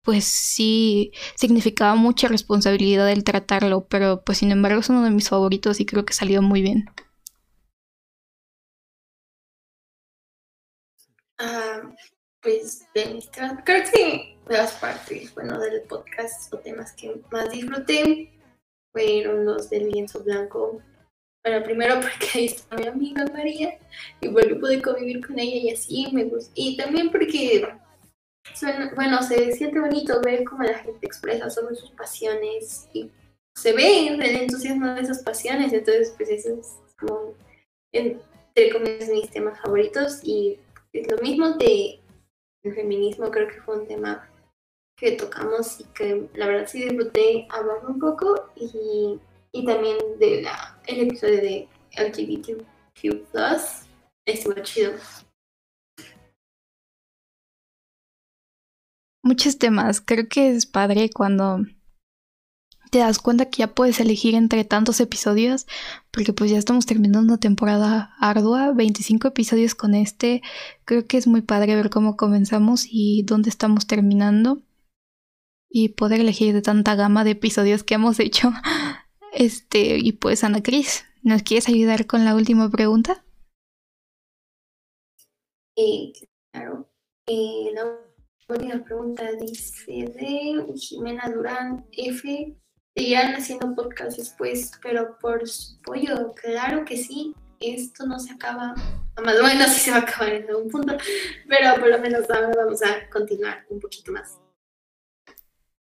pues 0.02 0.24
sí 0.24 1.12
significaba 1.36 1.94
mucha 1.96 2.28
responsabilidad 2.28 3.10
el 3.10 3.24
tratarlo, 3.24 3.86
pero 3.88 4.22
pues 4.24 4.38
sin 4.38 4.50
embargo 4.52 4.80
es 4.80 4.88
uno 4.88 5.04
de 5.04 5.10
mis 5.10 5.28
favoritos 5.28 5.80
y 5.80 5.86
creo 5.86 6.04
que 6.06 6.14
salió 6.14 6.40
muy 6.42 6.62
bien. 6.62 6.86
Ah, 11.38 11.82
pues 12.48 12.86
de 12.94 13.22
creo 13.62 13.82
que 13.92 14.36
las 14.48 14.72
partes, 14.72 15.34
bueno, 15.34 15.60
del 15.60 15.82
podcast 15.82 16.52
o 16.54 16.58
temas 16.58 16.92
que 16.92 17.20
más 17.30 17.50
disfruté 17.50 18.32
fueron 18.90 19.44
los 19.44 19.68
del 19.68 19.90
lienzo 19.90 20.24
blanco. 20.24 20.80
Bueno, 21.44 21.62
primero 21.62 22.00
porque 22.00 22.26
ahí 22.34 22.46
está 22.46 22.74
mi 22.76 22.86
amiga 22.86 23.26
María 23.34 23.78
y 24.22 24.28
bueno, 24.28 24.58
pude 24.58 24.80
convivir 24.80 25.26
con 25.26 25.38
ella 25.38 25.56
y 25.56 25.70
así 25.70 26.08
me 26.10 26.24
gustó. 26.24 26.50
Y 26.54 26.78
también 26.78 27.10
porque 27.10 27.68
bueno, 28.94 29.22
se 29.22 29.52
siente 29.52 29.78
bonito 29.78 30.18
ver 30.22 30.42
cómo 30.44 30.62
la 30.62 30.78
gente 30.78 31.06
expresa 31.06 31.50
sobre 31.50 31.74
sus 31.74 31.90
pasiones 31.90 32.88
y 32.94 33.10
se 33.54 33.74
ve 33.74 34.08
el 34.08 34.22
entusiasmo 34.22 34.94
de 34.94 35.02
esas 35.02 35.22
pasiones, 35.22 35.74
entonces 35.74 36.14
pues 36.16 36.30
eso 36.30 36.58
es 36.58 36.78
como, 36.98 37.34
entre 37.92 38.72
comillas, 38.72 39.10
mis 39.10 39.30
temas 39.30 39.60
favoritos 39.60 40.20
y 40.24 40.58
es 40.94 41.10
lo 41.10 41.18
mismo 41.18 41.50
de 41.50 42.00
el 42.62 42.74
feminismo, 42.74 43.30
creo 43.30 43.48
que 43.48 43.60
fue 43.60 43.80
un 43.80 43.86
tema 43.86 44.28
que 44.96 45.12
tocamos 45.12 45.80
y 45.80 45.84
que 45.84 46.28
la 46.34 46.46
verdad 46.46 46.66
sí 46.66 46.82
disfruté 46.82 47.46
hablar 47.50 47.86
un 47.86 47.98
poco 47.98 48.50
y, 48.56 49.20
y 49.52 49.64
también 49.64 49.96
de 50.18 50.42
la, 50.42 50.80
el 50.86 51.00
episodio 51.08 51.36
de 51.36 51.68
LGBTQ+, 51.96 53.24
estuvo 54.26 54.54
chido. 54.62 54.92
muchos 59.28 59.58
temas. 59.58 60.00
Creo 60.00 60.26
que 60.28 60.50
es 60.50 60.66
padre 60.66 61.10
cuando 61.10 61.60
te 62.88 62.98
das 62.98 63.18
cuenta 63.18 63.46
que 63.46 63.58
ya 63.58 63.74
puedes 63.74 64.00
elegir 64.00 64.34
entre 64.34 64.64
tantos 64.64 65.00
episodios, 65.00 65.66
porque 66.10 66.32
pues 66.32 66.50
ya 66.50 66.58
estamos 66.58 66.86
terminando 66.86 67.20
una 67.32 67.40
temporada 67.40 68.14
ardua, 68.18 68.72
25 68.72 69.28
episodios 69.28 69.74
con 69.74 69.94
este. 69.94 70.42
Creo 70.84 71.06
que 71.06 71.16
es 71.16 71.26
muy 71.26 71.42
padre 71.42 71.76
ver 71.76 71.90
cómo 71.90 72.16
comenzamos 72.16 72.86
y 72.90 73.22
dónde 73.24 73.50
estamos 73.50 73.86
terminando 73.86 74.62
y 75.70 75.90
poder 75.90 76.20
elegir 76.20 76.54
de 76.54 76.62
tanta 76.62 76.94
gama 76.94 77.24
de 77.24 77.32
episodios 77.32 77.82
que 77.82 77.94
hemos 77.94 78.20
hecho. 78.20 78.52
Este, 79.30 79.98
y 79.98 80.12
pues 80.12 80.42
Ana 80.42 80.62
Cris, 80.62 81.04
¿nos 81.22 81.42
quieres 81.42 81.68
ayudar 81.68 82.06
con 82.06 82.24
la 82.24 82.34
última 82.34 82.70
pregunta? 82.70 83.22
Claro. 86.50 86.88
Eh, 87.26 87.70
última 88.48 88.82
pregunta 88.82 89.30
dice 89.32 89.92
de 89.92 90.64
Jimena 90.74 91.28
Durán 91.28 91.86
F. 91.92 92.56
Seguirán 92.98 93.36
haciendo 93.36 93.76
podcast 93.76 94.18
después, 94.18 94.72
pero 94.82 95.16
por 95.20 95.48
su 95.48 95.80
pollo, 95.82 96.34
claro 96.34 96.84
que 96.84 96.96
sí. 96.96 97.32
Esto 97.60 98.04
no 98.06 98.18
se 98.18 98.32
acaba, 98.32 98.74
más 99.22 99.40
bueno, 99.40 99.64
sí 99.68 99.78
se 99.78 99.92
va 99.92 99.98
a 99.98 100.00
acabar 100.00 100.30
en 100.30 100.48
algún 100.48 100.68
punto, 100.68 100.96
pero 101.48 101.76
por 101.78 101.90
lo 101.90 102.00
menos 102.00 102.28
ahora 102.28 102.50
vamos 102.56 102.82
a 102.82 103.08
continuar 103.08 103.64
un 103.70 103.78
poquito 103.78 104.10
más. 104.10 104.40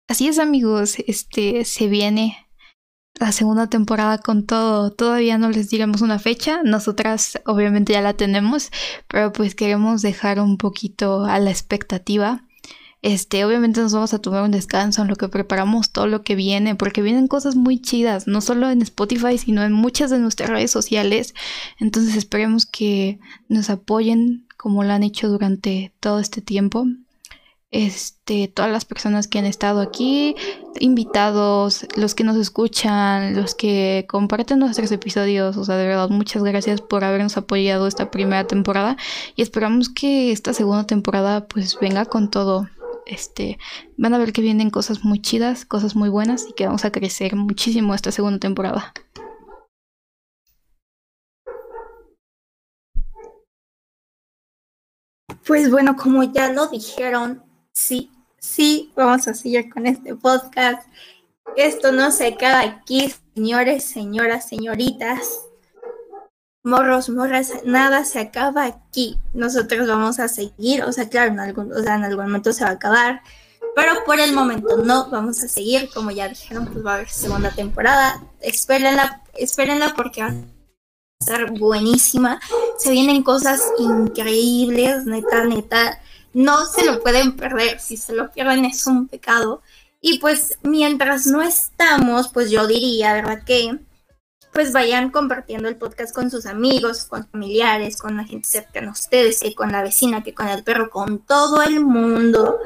Así 0.09 0.29
es, 0.29 0.39
amigos, 0.39 0.97
este 1.09 1.65
se 1.65 1.89
viene 1.89 2.37
la 3.19 3.33
segunda 3.33 3.69
temporada 3.69 4.19
con 4.19 4.47
todo. 4.47 4.93
Todavía 4.93 5.39
no 5.39 5.51
les 5.51 5.71
diremos 5.71 6.03
una 6.03 6.21
fecha, 6.21 6.63
nosotras 6.63 7.41
obviamente 7.47 7.95
ya 7.95 8.01
la 8.01 8.15
tenemos, 8.15 8.71
pero 9.09 9.33
pues 9.33 9.57
queremos 9.57 10.03
dejar 10.03 10.39
un 10.39 10.57
poquito 10.57 11.25
a 11.25 11.41
la 11.41 11.51
expectativa. 11.51 12.47
Este, 13.03 13.45
obviamente 13.45 13.81
nos 13.81 13.93
vamos 13.93 14.15
a 14.15 14.21
tomar 14.21 14.45
un 14.45 14.53
descanso 14.53 15.03
en 15.03 15.09
lo 15.09 15.17
que 15.17 15.29
preparamos 15.29 15.91
todo 15.91 16.07
lo 16.07 16.23
que 16.23 16.37
viene, 16.37 16.77
porque 16.77 17.03
vienen 17.03 17.27
cosas 17.27 17.57
muy 17.57 17.81
chidas, 17.81 18.29
no 18.29 18.41
solo 18.41 18.71
en 18.71 18.81
Spotify, 18.81 19.39
sino 19.39 19.65
en 19.65 19.73
muchas 19.73 20.11
de 20.11 20.21
nuestras 20.21 20.51
redes 20.51 20.71
sociales. 20.71 21.35
Entonces 21.81 22.15
esperemos 22.15 22.65
que 22.65 23.19
nos 23.49 23.71
apoyen 23.71 24.47
como 24.57 24.85
lo 24.85 24.93
han 24.93 25.03
hecho 25.03 25.29
durante 25.29 25.93
todo 25.99 26.21
este 26.21 26.41
tiempo. 26.43 26.87
este, 27.73 28.49
todas 28.49 28.71
las 28.71 28.85
personas 28.85 29.27
que 29.29 29.39
han 29.39 29.47
estado 29.47 29.81
aquí, 29.81 30.37
invitados, 30.79 31.87
los 31.97 32.15
que 32.15 32.23
nos 32.23 32.37
escuchan, 32.37 33.35
los 33.35 33.55
que 33.55 34.07
comparten 34.09 34.59
nuestros 34.59 34.93
episodios, 34.93 35.57
o 35.57 35.65
sea, 35.65 35.77
de 35.77 35.87
verdad, 35.87 36.11
muchas 36.11 36.45
gracias 36.45 36.83
por 36.83 37.03
habernos 37.03 37.37
apoyado 37.39 37.87
esta 37.87 38.11
primera 38.11 38.47
temporada 38.47 38.97
y 39.37 39.43
esperamos 39.43 39.89
que 39.89 40.33
esta 40.33 40.53
segunda 40.53 40.85
temporada 40.87 41.47
pues 41.47 41.79
venga 41.81 42.05
con 42.05 42.31
todo. 42.31 42.69
Este, 43.07 43.59
van 43.97 44.15
a 44.15 44.19
ver 44.19 44.33
que 44.33 44.43
vienen 44.43 44.71
cosas 44.71 45.05
muy 45.05 45.21
chidas, 45.21 45.65
cosas 45.65 45.97
muy 45.97 46.09
buenas 46.09 46.47
y 46.49 46.53
que 46.53 46.67
vamos 46.67 46.85
a 46.85 46.93
crecer 46.93 47.35
muchísimo 47.37 47.95
esta 47.95 48.13
segunda 48.13 48.39
temporada. 48.39 48.93
Pues 55.47 55.71
bueno, 55.71 55.97
como 55.97 56.23
ya 56.23 56.53
lo 56.53 56.69
dijeron, 56.69 57.43
sí, 57.73 58.11
sí, 58.39 58.93
vamos 58.95 59.27
a 59.27 59.35
seguir 59.35 59.69
con 59.71 59.87
este 59.87 60.15
podcast. 60.15 60.87
Esto 61.57 61.91
no 61.91 62.13
se 62.13 62.29
acaba 62.29 62.61
aquí, 62.61 63.13
señores, 63.35 63.85
señoras, 63.85 64.49
señoritas. 64.49 65.52
Morros, 66.65 67.09
morras, 67.09 67.53
nada 67.65 68.05
se 68.05 68.21
acaba 68.21 68.65
aquí. 68.65 69.19
Nosotros 69.35 69.89
vamos 69.89 70.21
a 70.21 70.29
seguir, 70.29 70.85
o 70.85 70.93
sea, 70.93 71.09
claro, 71.09 71.33
en 71.33 71.41
algún, 71.41 71.73
o 71.73 71.83
sea, 71.83 71.97
en 71.97 72.05
algún 72.05 72.27
momento 72.27 72.53
se 72.53 72.65
va 72.65 72.71
a 72.71 72.75
acabar, 72.75 73.23
pero 73.75 74.05
por 74.05 74.21
el 74.21 74.33
momento 74.33 74.77
no, 74.77 75.09
vamos 75.11 75.43
a 75.43 75.49
seguir, 75.49 75.91
como 75.93 76.11
ya 76.11 76.29
dijeron, 76.29 76.67
pues 76.67 76.85
va 76.85 76.93
a 76.93 76.95
haber 76.97 77.09
segunda 77.09 77.51
temporada. 77.51 78.23
Espérenla, 78.41 79.23
espérenla 79.35 79.95
porque 79.97 80.23
va 80.23 80.29
a 80.29 80.35
estar 81.19 81.51
buenísima. 81.59 82.41
Se 82.79 82.91
vienen 82.91 83.23
cosas 83.23 83.63
increíbles, 83.79 85.05
neta, 85.07 85.45
neta 85.45 86.01
no 86.35 86.65
se 86.67 86.85
lo 86.85 87.03
pueden 87.03 87.37
perder. 87.37 87.81
Si 87.81 87.97
se 87.97 88.15
lo 88.15 88.31
pierden 88.31 88.65
es 88.65 88.87
un 88.87 89.09
pecado. 89.09 89.63
Y 90.01 90.19
pues 90.19 90.59
mientras 90.63 91.27
no 91.27 91.43
estamos, 91.43 92.29
pues 92.29 92.51
yo 92.51 92.67
diría, 92.67 93.15
¿verdad? 93.15 93.45
Que 93.45 93.79
pues 94.53 94.73
vayan 94.73 95.11
compartiendo 95.11 95.69
el 95.69 95.77
podcast 95.77 96.15
con 96.15 96.31
sus 96.31 96.45
amigos, 96.45 97.07
con 97.07 97.27
familiares, 97.27 97.97
con 97.97 98.17
la 98.17 98.25
gente 98.25 98.49
cercana 98.49 98.89
a 98.89 98.93
ustedes, 98.93 99.41
que 99.41 99.55
con 99.55 99.73
la 99.73 99.83
vecina, 99.83 100.23
que 100.23 100.35
con 100.35 100.49
el 100.49 100.63
perro, 100.63 100.91
con 100.91 101.21
todo 101.21 101.63
el 101.63 101.81
mundo, 101.81 102.59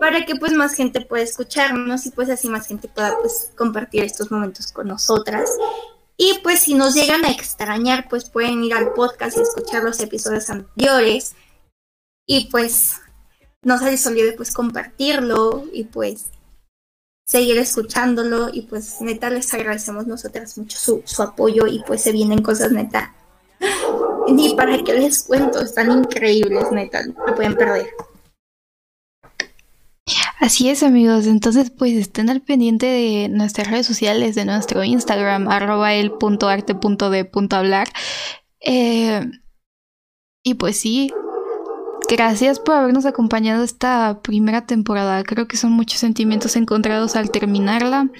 para 0.00 0.24
que 0.24 0.36
pues 0.36 0.52
más 0.52 0.74
gente 0.74 1.00
pueda 1.00 1.24
escucharnos 1.24 2.06
y 2.06 2.10
pues 2.10 2.30
así 2.30 2.48
más 2.48 2.68
gente 2.68 2.88
pueda 2.88 3.16
pues 3.20 3.50
compartir 3.56 4.04
estos 4.04 4.30
momentos 4.30 4.70
con 4.70 4.86
nosotras. 4.86 5.50
Y 6.16 6.38
pues 6.42 6.60
si 6.60 6.74
nos 6.74 6.94
llegan 6.94 7.24
a 7.24 7.30
extrañar, 7.30 8.08
pues 8.08 8.30
pueden 8.30 8.62
ir 8.62 8.74
al 8.74 8.92
podcast 8.92 9.36
y 9.36 9.40
escuchar 9.40 9.82
los 9.82 10.00
episodios 10.00 10.48
anteriores 10.48 11.34
y 12.24 12.48
pues 12.50 13.00
no 13.62 13.78
se 13.78 13.86
les 13.86 14.06
olvide 14.06 14.32
pues 14.32 14.52
compartirlo 14.52 15.64
y 15.72 15.84
pues 15.84 16.26
seguir 17.26 17.58
escuchándolo 17.58 18.48
y 18.52 18.62
pues 18.62 19.00
neta 19.00 19.30
les 19.30 19.52
agradecemos 19.52 20.06
nosotras 20.06 20.56
mucho 20.56 20.78
su, 20.78 21.02
su 21.04 21.22
apoyo 21.22 21.66
y 21.66 21.82
pues 21.86 22.02
se 22.02 22.12
vienen 22.12 22.42
cosas 22.42 22.70
neta. 22.70 23.14
Ni 24.28 24.54
para 24.54 24.82
qué 24.84 24.94
les 24.94 25.22
cuento, 25.24 25.60
están 25.60 25.90
increíbles, 25.90 26.70
neta, 26.70 27.02
no 27.04 27.34
pueden 27.34 27.56
perder. 27.56 27.86
Así 30.38 30.68
es 30.68 30.82
amigos, 30.82 31.26
entonces 31.26 31.70
pues 31.70 31.92
estén 31.94 32.30
al 32.30 32.42
pendiente 32.42 32.86
de 32.86 33.28
nuestras 33.28 33.68
redes 33.68 33.86
sociales, 33.86 34.34
de 34.34 34.44
nuestro 34.44 34.84
Instagram, 34.84 35.48
arroba 35.48 35.94
el 35.94 36.12
punto 36.12 36.48
arte 36.48 36.74
punto 36.74 37.10
de 37.10 37.24
punto 37.24 37.56
hablar. 37.56 37.88
Eh, 38.60 39.22
y 40.44 40.54
pues 40.54 40.78
sí, 40.78 41.10
Gracias 42.08 42.60
por 42.60 42.76
habernos 42.76 43.04
acompañado 43.04 43.64
esta 43.64 44.20
primera 44.22 44.64
temporada. 44.64 45.24
Creo 45.24 45.48
que 45.48 45.56
son 45.56 45.72
muchos 45.72 45.98
sentimientos 45.98 46.54
encontrados 46.54 47.16
al 47.16 47.30
terminarla. 47.32 48.10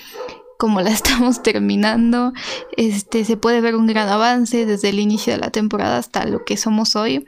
Como 0.59 0.80
la 0.80 0.91
estamos 0.93 1.43
terminando, 1.43 2.32
este 2.76 3.24
se 3.24 3.37
puede 3.37 3.61
ver 3.61 3.76
un 3.76 3.87
gran 3.87 4.09
avance 4.09 4.66
desde 4.66 4.89
el 4.89 4.99
inicio 4.99 5.34
de 5.34 5.39
la 5.39 5.51
temporada 5.51 5.99
hasta 5.99 6.26
lo 6.26 6.45
que 6.45 6.57
somos 6.57 6.97
hoy. 6.97 7.26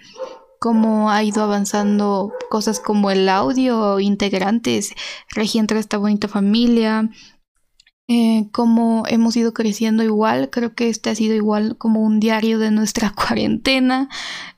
Cómo 0.59 1.11
ha 1.11 1.23
ido 1.23 1.45
avanzando 1.45 2.33
cosas 2.51 2.81
como 2.81 3.13
el 3.13 3.29
audio, 3.29 4.01
integrantes, 4.01 4.93
Regi 5.31 5.61
entre 5.61 5.79
esta 5.79 5.99
bonita 5.99 6.27
familia, 6.27 7.09
eh, 8.09 8.49
cómo 8.51 9.05
hemos 9.07 9.37
ido 9.37 9.53
creciendo 9.53 10.03
igual. 10.03 10.51
Creo 10.51 10.75
que 10.75 10.89
este 10.89 11.11
ha 11.11 11.15
sido 11.15 11.37
igual 11.37 11.77
como 11.79 12.01
un 12.01 12.19
diario 12.19 12.59
de 12.59 12.73
nuestra 12.73 13.11
cuarentena. 13.15 14.09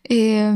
Eh, 0.04 0.54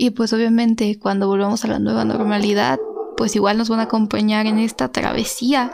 y 0.00 0.10
pues 0.10 0.32
obviamente 0.32 0.96
cuando 0.96 1.26
volvamos 1.26 1.64
a 1.64 1.68
la 1.68 1.80
nueva 1.80 2.04
normalidad, 2.04 2.78
pues 3.16 3.34
igual 3.34 3.58
nos 3.58 3.68
van 3.68 3.80
a 3.80 3.84
acompañar 3.84 4.46
en 4.46 4.60
esta 4.60 4.92
travesía 4.92 5.72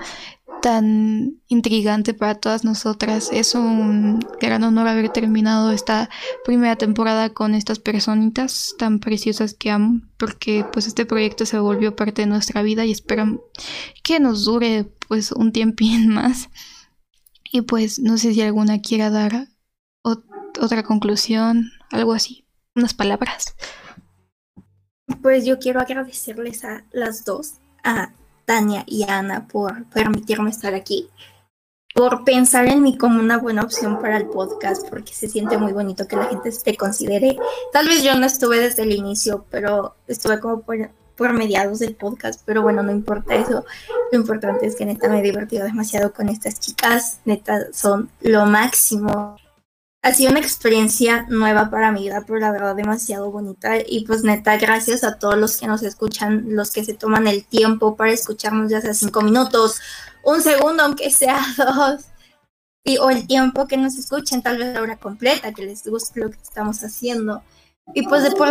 tan 0.62 1.42
intrigante 1.48 2.14
para 2.14 2.36
todas 2.36 2.64
nosotras. 2.64 3.28
Es 3.30 3.54
un 3.54 4.20
gran 4.40 4.64
honor 4.64 4.88
haber 4.88 5.10
terminado 5.10 5.72
esta 5.72 6.08
primera 6.42 6.76
temporada 6.76 7.34
con 7.34 7.54
estas 7.54 7.80
personitas 7.80 8.74
tan 8.78 8.98
preciosas 8.98 9.52
que 9.52 9.70
amo, 9.70 10.00
porque 10.16 10.64
pues 10.72 10.86
este 10.86 11.04
proyecto 11.04 11.44
se 11.44 11.58
volvió 11.58 11.94
parte 11.94 12.22
de 12.22 12.26
nuestra 12.26 12.62
vida 12.62 12.86
y 12.86 12.92
espero 12.92 13.50
que 14.02 14.20
nos 14.20 14.46
dure 14.46 14.90
pues 15.06 15.32
un 15.32 15.52
tiempín 15.52 16.08
más. 16.14 16.48
Y 17.52 17.60
pues 17.60 17.98
no 17.98 18.16
sé 18.16 18.32
si 18.32 18.40
alguna 18.40 18.80
quiera 18.80 19.10
dar 19.10 19.48
otra 20.02 20.82
conclusión, 20.82 21.72
algo 21.90 22.14
así, 22.14 22.46
unas 22.74 22.94
palabras. 22.94 23.54
Pues 25.22 25.44
yo 25.44 25.58
quiero 25.58 25.80
agradecerles 25.80 26.64
a 26.64 26.84
las 26.92 27.24
dos, 27.24 27.54
a 27.82 28.12
Tania 28.44 28.84
y 28.86 29.08
Ana, 29.08 29.46
por 29.48 29.84
permitirme 29.86 30.50
estar 30.50 30.74
aquí, 30.74 31.08
por 31.94 32.24
pensar 32.24 32.66
en 32.66 32.82
mí 32.82 32.98
como 32.98 33.20
una 33.20 33.38
buena 33.38 33.62
opción 33.62 34.00
para 34.00 34.16
el 34.16 34.26
podcast, 34.26 34.88
porque 34.88 35.12
se 35.12 35.28
siente 35.28 35.58
muy 35.58 35.72
bonito 35.72 36.08
que 36.08 36.16
la 36.16 36.26
gente 36.26 36.50
te 36.50 36.76
considere. 36.76 37.36
Tal 37.72 37.86
vez 37.86 38.02
yo 38.02 38.14
no 38.16 38.26
estuve 38.26 38.58
desde 38.58 38.82
el 38.82 38.92
inicio, 38.92 39.46
pero 39.50 39.94
estuve 40.08 40.40
como 40.40 40.62
por, 40.62 40.90
por 41.16 41.32
mediados 41.32 41.78
del 41.78 41.94
podcast, 41.94 42.42
pero 42.44 42.62
bueno, 42.62 42.82
no 42.82 42.90
importa 42.90 43.34
eso. 43.34 43.64
Lo 44.10 44.18
importante 44.18 44.66
es 44.66 44.74
que 44.74 44.86
neta 44.86 45.08
me 45.08 45.20
he 45.20 45.22
divertido 45.22 45.64
demasiado 45.64 46.12
con 46.12 46.28
estas 46.28 46.60
chicas, 46.60 47.20
neta 47.24 47.72
son 47.72 48.10
lo 48.20 48.46
máximo 48.46 49.36
ha 50.04 50.12
sido 50.12 50.32
una 50.32 50.40
experiencia 50.40 51.24
nueva 51.30 51.70
para 51.70 51.90
mi 51.90 52.02
vida, 52.02 52.22
pero 52.26 52.38
la 52.38 52.52
verdad 52.52 52.76
demasiado 52.76 53.30
bonita. 53.30 53.78
Y 53.86 54.04
pues 54.04 54.22
neta, 54.22 54.58
gracias 54.58 55.02
a 55.02 55.18
todos 55.18 55.38
los 55.38 55.56
que 55.56 55.66
nos 55.66 55.82
escuchan, 55.82 56.44
los 56.48 56.70
que 56.72 56.84
se 56.84 56.92
toman 56.92 57.26
el 57.26 57.46
tiempo 57.46 57.96
para 57.96 58.12
escucharnos 58.12 58.70
ya 58.70 58.82
sea 58.82 58.92
cinco 58.92 59.22
minutos, 59.22 59.80
un 60.22 60.42
segundo, 60.42 60.82
aunque 60.82 61.10
sea 61.10 61.40
dos, 61.56 62.04
y, 62.84 62.98
o 62.98 63.08
el 63.08 63.26
tiempo 63.26 63.66
que 63.66 63.78
nos 63.78 63.96
escuchen, 63.96 64.42
tal 64.42 64.58
vez 64.58 64.74
la 64.74 64.82
hora 64.82 64.98
completa, 64.98 65.54
que 65.54 65.64
les 65.64 65.82
guste 65.86 66.20
lo 66.20 66.30
que 66.30 66.38
estamos 66.42 66.84
haciendo. 66.84 67.42
Y 67.94 68.06
pues 68.06 68.24
de 68.24 68.32
por 68.32 68.48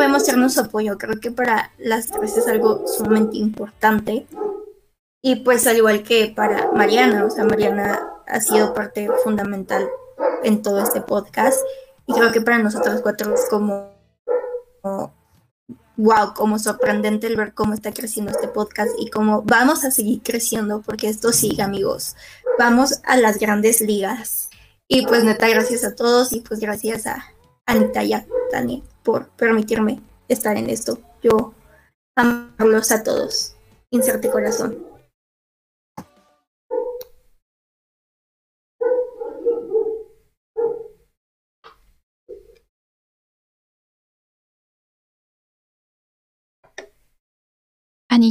su 0.49 0.59
apoyo, 0.59 0.97
creo 0.97 1.19
que 1.19 1.29
para 1.29 1.71
las 1.77 2.07
tres 2.09 2.35
es 2.35 2.47
algo 2.47 2.87
sumamente 2.87 3.37
importante. 3.37 4.25
Y 5.21 5.35
pues 5.35 5.67
al 5.67 5.77
igual 5.77 6.01
que 6.01 6.33
para 6.35 6.71
Mariana, 6.71 7.25
o 7.25 7.29
sea, 7.29 7.45
Mariana 7.45 8.01
ha 8.25 8.41
sido 8.41 8.73
parte 8.73 9.07
fundamental 9.23 9.87
en 10.43 10.61
todo 10.61 10.81
este 10.81 11.01
podcast. 11.01 11.59
Y 12.05 12.13
creo 12.13 12.31
que 12.31 12.41
para 12.41 12.59
nosotros 12.59 13.01
cuatro 13.01 13.33
es 13.33 13.45
como, 13.49 13.91
wow, 15.95 16.33
como 16.35 16.59
sorprendente 16.59 17.27
el 17.27 17.37
ver 17.37 17.53
cómo 17.53 17.73
está 17.73 17.91
creciendo 17.93 18.31
este 18.31 18.47
podcast 18.47 18.91
y 18.99 19.09
cómo 19.09 19.41
vamos 19.43 19.85
a 19.85 19.91
seguir 19.91 20.21
creciendo 20.21 20.81
porque 20.81 21.09
esto 21.09 21.31
sigue, 21.31 21.63
amigos. 21.63 22.15
Vamos 22.59 23.01
a 23.03 23.17
las 23.17 23.39
grandes 23.39 23.81
ligas. 23.81 24.49
Y 24.87 25.05
pues 25.07 25.23
neta, 25.23 25.47
gracias 25.47 25.83
a 25.83 25.95
todos 25.95 26.33
y 26.33 26.41
pues 26.41 26.59
gracias 26.59 27.07
a 27.07 27.25
Anita 27.65 28.03
y 28.03 28.13
a 28.13 28.25
por 29.03 29.29
permitirme 29.29 30.01
estar 30.27 30.57
en 30.57 30.69
esto. 30.69 30.99
Yo 31.21 31.53
amarlos 32.15 32.91
a 32.91 33.03
todos. 33.03 33.55
Inserte 33.89 34.29
corazón. 34.29 34.92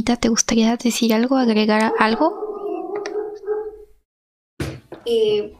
¿Te 0.01 0.29
gustaría 0.29 0.75
decir 0.77 1.13
algo, 1.13 1.37
agregar 1.37 1.93
algo? 1.99 2.33
Eh, 5.05 5.53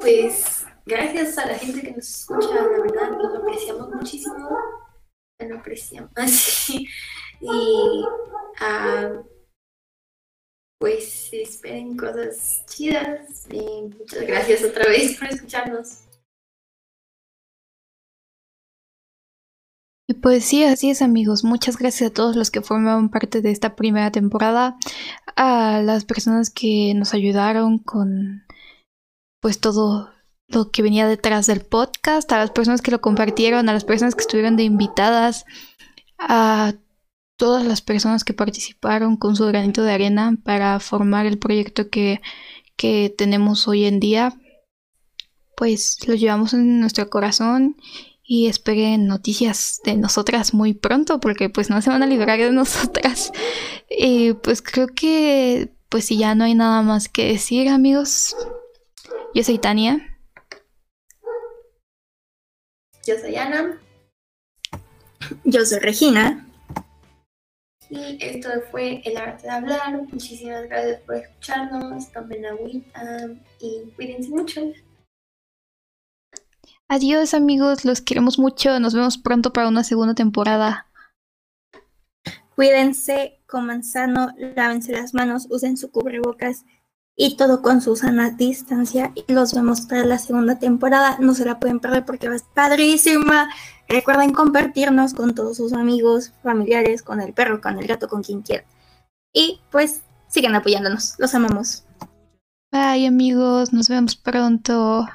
pues 0.00 0.66
gracias 0.86 1.38
a 1.38 1.46
la 1.46 1.54
gente 1.54 1.82
que 1.82 1.92
nos 1.92 2.08
escucha, 2.08 2.54
la 2.54 2.80
verdad, 2.80 3.16
lo 3.16 3.38
apreciamos 3.38 3.90
muchísimo. 3.90 4.48
Lo 5.38 5.58
apreciamos. 5.58 6.10
y 7.40 8.04
uh, 8.60 9.24
pues 10.80 11.32
esperen 11.32 11.96
cosas 11.96 12.64
chidas. 12.66 13.46
Y 13.50 13.82
muchas 13.82 14.26
gracias 14.26 14.64
otra 14.64 14.84
vez 14.86 15.16
por 15.16 15.28
escucharnos. 15.28 16.07
Y 20.10 20.14
pues 20.14 20.42
sí, 20.46 20.64
así 20.64 20.88
es 20.88 21.02
amigos. 21.02 21.44
Muchas 21.44 21.76
gracias 21.76 22.10
a 22.10 22.14
todos 22.14 22.34
los 22.34 22.50
que 22.50 22.62
formaron 22.62 23.10
parte 23.10 23.42
de 23.42 23.50
esta 23.50 23.76
primera 23.76 24.10
temporada, 24.10 24.78
a 25.36 25.82
las 25.84 26.06
personas 26.06 26.48
que 26.48 26.94
nos 26.94 27.12
ayudaron 27.12 27.78
con 27.78 28.44
pues 29.42 29.60
todo 29.60 30.10
lo 30.48 30.70
que 30.70 30.80
venía 30.80 31.06
detrás 31.06 31.46
del 31.46 31.60
podcast, 31.60 32.32
a 32.32 32.38
las 32.38 32.50
personas 32.50 32.80
que 32.80 32.90
lo 32.90 33.02
compartieron, 33.02 33.68
a 33.68 33.74
las 33.74 33.84
personas 33.84 34.14
que 34.14 34.22
estuvieron 34.22 34.56
de 34.56 34.62
invitadas, 34.62 35.44
a 36.18 36.72
todas 37.36 37.66
las 37.66 37.82
personas 37.82 38.24
que 38.24 38.32
participaron 38.32 39.18
con 39.18 39.36
su 39.36 39.44
granito 39.44 39.82
de 39.82 39.92
arena 39.92 40.38
para 40.42 40.80
formar 40.80 41.26
el 41.26 41.38
proyecto 41.38 41.90
que, 41.90 42.22
que 42.76 43.14
tenemos 43.16 43.68
hoy 43.68 43.84
en 43.84 44.00
día. 44.00 44.32
Pues 45.54 45.98
lo 46.08 46.14
llevamos 46.14 46.54
en 46.54 46.80
nuestro 46.80 47.10
corazón 47.10 47.76
y 48.30 48.46
esperen 48.46 49.06
noticias 49.06 49.80
de 49.84 49.96
nosotras 49.96 50.52
muy 50.52 50.74
pronto 50.74 51.18
porque 51.18 51.48
pues 51.48 51.70
no 51.70 51.80
se 51.80 51.88
van 51.88 52.02
a 52.02 52.06
librar 52.06 52.38
de 52.38 52.52
nosotras. 52.52 53.32
Y 53.88 54.34
pues 54.34 54.60
creo 54.60 54.86
que 54.86 55.72
pues 55.88 56.04
si 56.04 56.18
ya 56.18 56.34
no 56.34 56.44
hay 56.44 56.54
nada 56.54 56.82
más 56.82 57.08
que 57.08 57.32
decir 57.32 57.70
amigos. 57.70 58.36
Yo 59.34 59.42
soy 59.42 59.58
Tania. 59.58 60.20
Yo 63.06 63.18
soy 63.18 63.34
Ana. 63.36 63.80
Yo 65.44 65.64
soy 65.64 65.78
Regina. 65.78 66.46
Y 67.88 68.18
esto 68.22 68.50
fue 68.70 69.00
El 69.06 69.16
Arte 69.16 69.44
de 69.44 69.50
Hablar. 69.50 70.02
Muchísimas 70.02 70.68
gracias 70.68 71.00
por 71.00 71.14
escucharnos. 71.14 72.12
Tomen 72.12 72.44
agüita 72.44 73.30
y 73.58 73.90
cuídense 73.96 74.28
mucho. 74.28 74.60
Adiós 76.90 77.34
amigos, 77.34 77.84
los 77.84 78.00
queremos 78.00 78.38
mucho. 78.38 78.80
Nos 78.80 78.94
vemos 78.94 79.18
pronto 79.18 79.52
para 79.52 79.68
una 79.68 79.84
segunda 79.84 80.14
temporada. 80.14 80.86
Cuídense, 82.56 83.42
coman 83.46 83.84
sano, 83.84 84.30
lávense 84.56 84.92
las 84.92 85.12
manos, 85.12 85.46
usen 85.50 85.76
su 85.76 85.90
cubrebocas 85.90 86.64
y 87.14 87.36
todo 87.36 87.60
con 87.60 87.82
su 87.82 87.94
sana 87.94 88.30
distancia. 88.30 89.12
Y 89.14 89.30
los 89.30 89.52
vemos 89.52 89.82
para 89.82 90.06
la 90.06 90.18
segunda 90.18 90.58
temporada. 90.58 91.18
No 91.20 91.34
se 91.34 91.44
la 91.44 91.60
pueden 91.60 91.78
perder 91.78 92.06
porque 92.06 92.28
va 92.28 92.34
a 92.34 92.36
estar 92.36 92.70
padrísima. 92.70 93.50
Recuerden 93.86 94.32
compartirnos 94.32 95.12
con 95.12 95.34
todos 95.34 95.58
sus 95.58 95.74
amigos, 95.74 96.32
familiares, 96.42 97.02
con 97.02 97.20
el 97.20 97.34
perro, 97.34 97.60
con 97.60 97.78
el 97.78 97.86
gato, 97.86 98.08
con 98.08 98.22
quien 98.22 98.40
quieran. 98.40 98.64
Y 99.34 99.60
pues 99.70 100.00
sigan 100.28 100.54
apoyándonos. 100.54 101.16
Los 101.18 101.34
amamos. 101.34 101.84
Bye 102.72 103.06
amigos, 103.06 103.72
nos 103.74 103.88
vemos 103.88 104.16
pronto. 104.16 105.06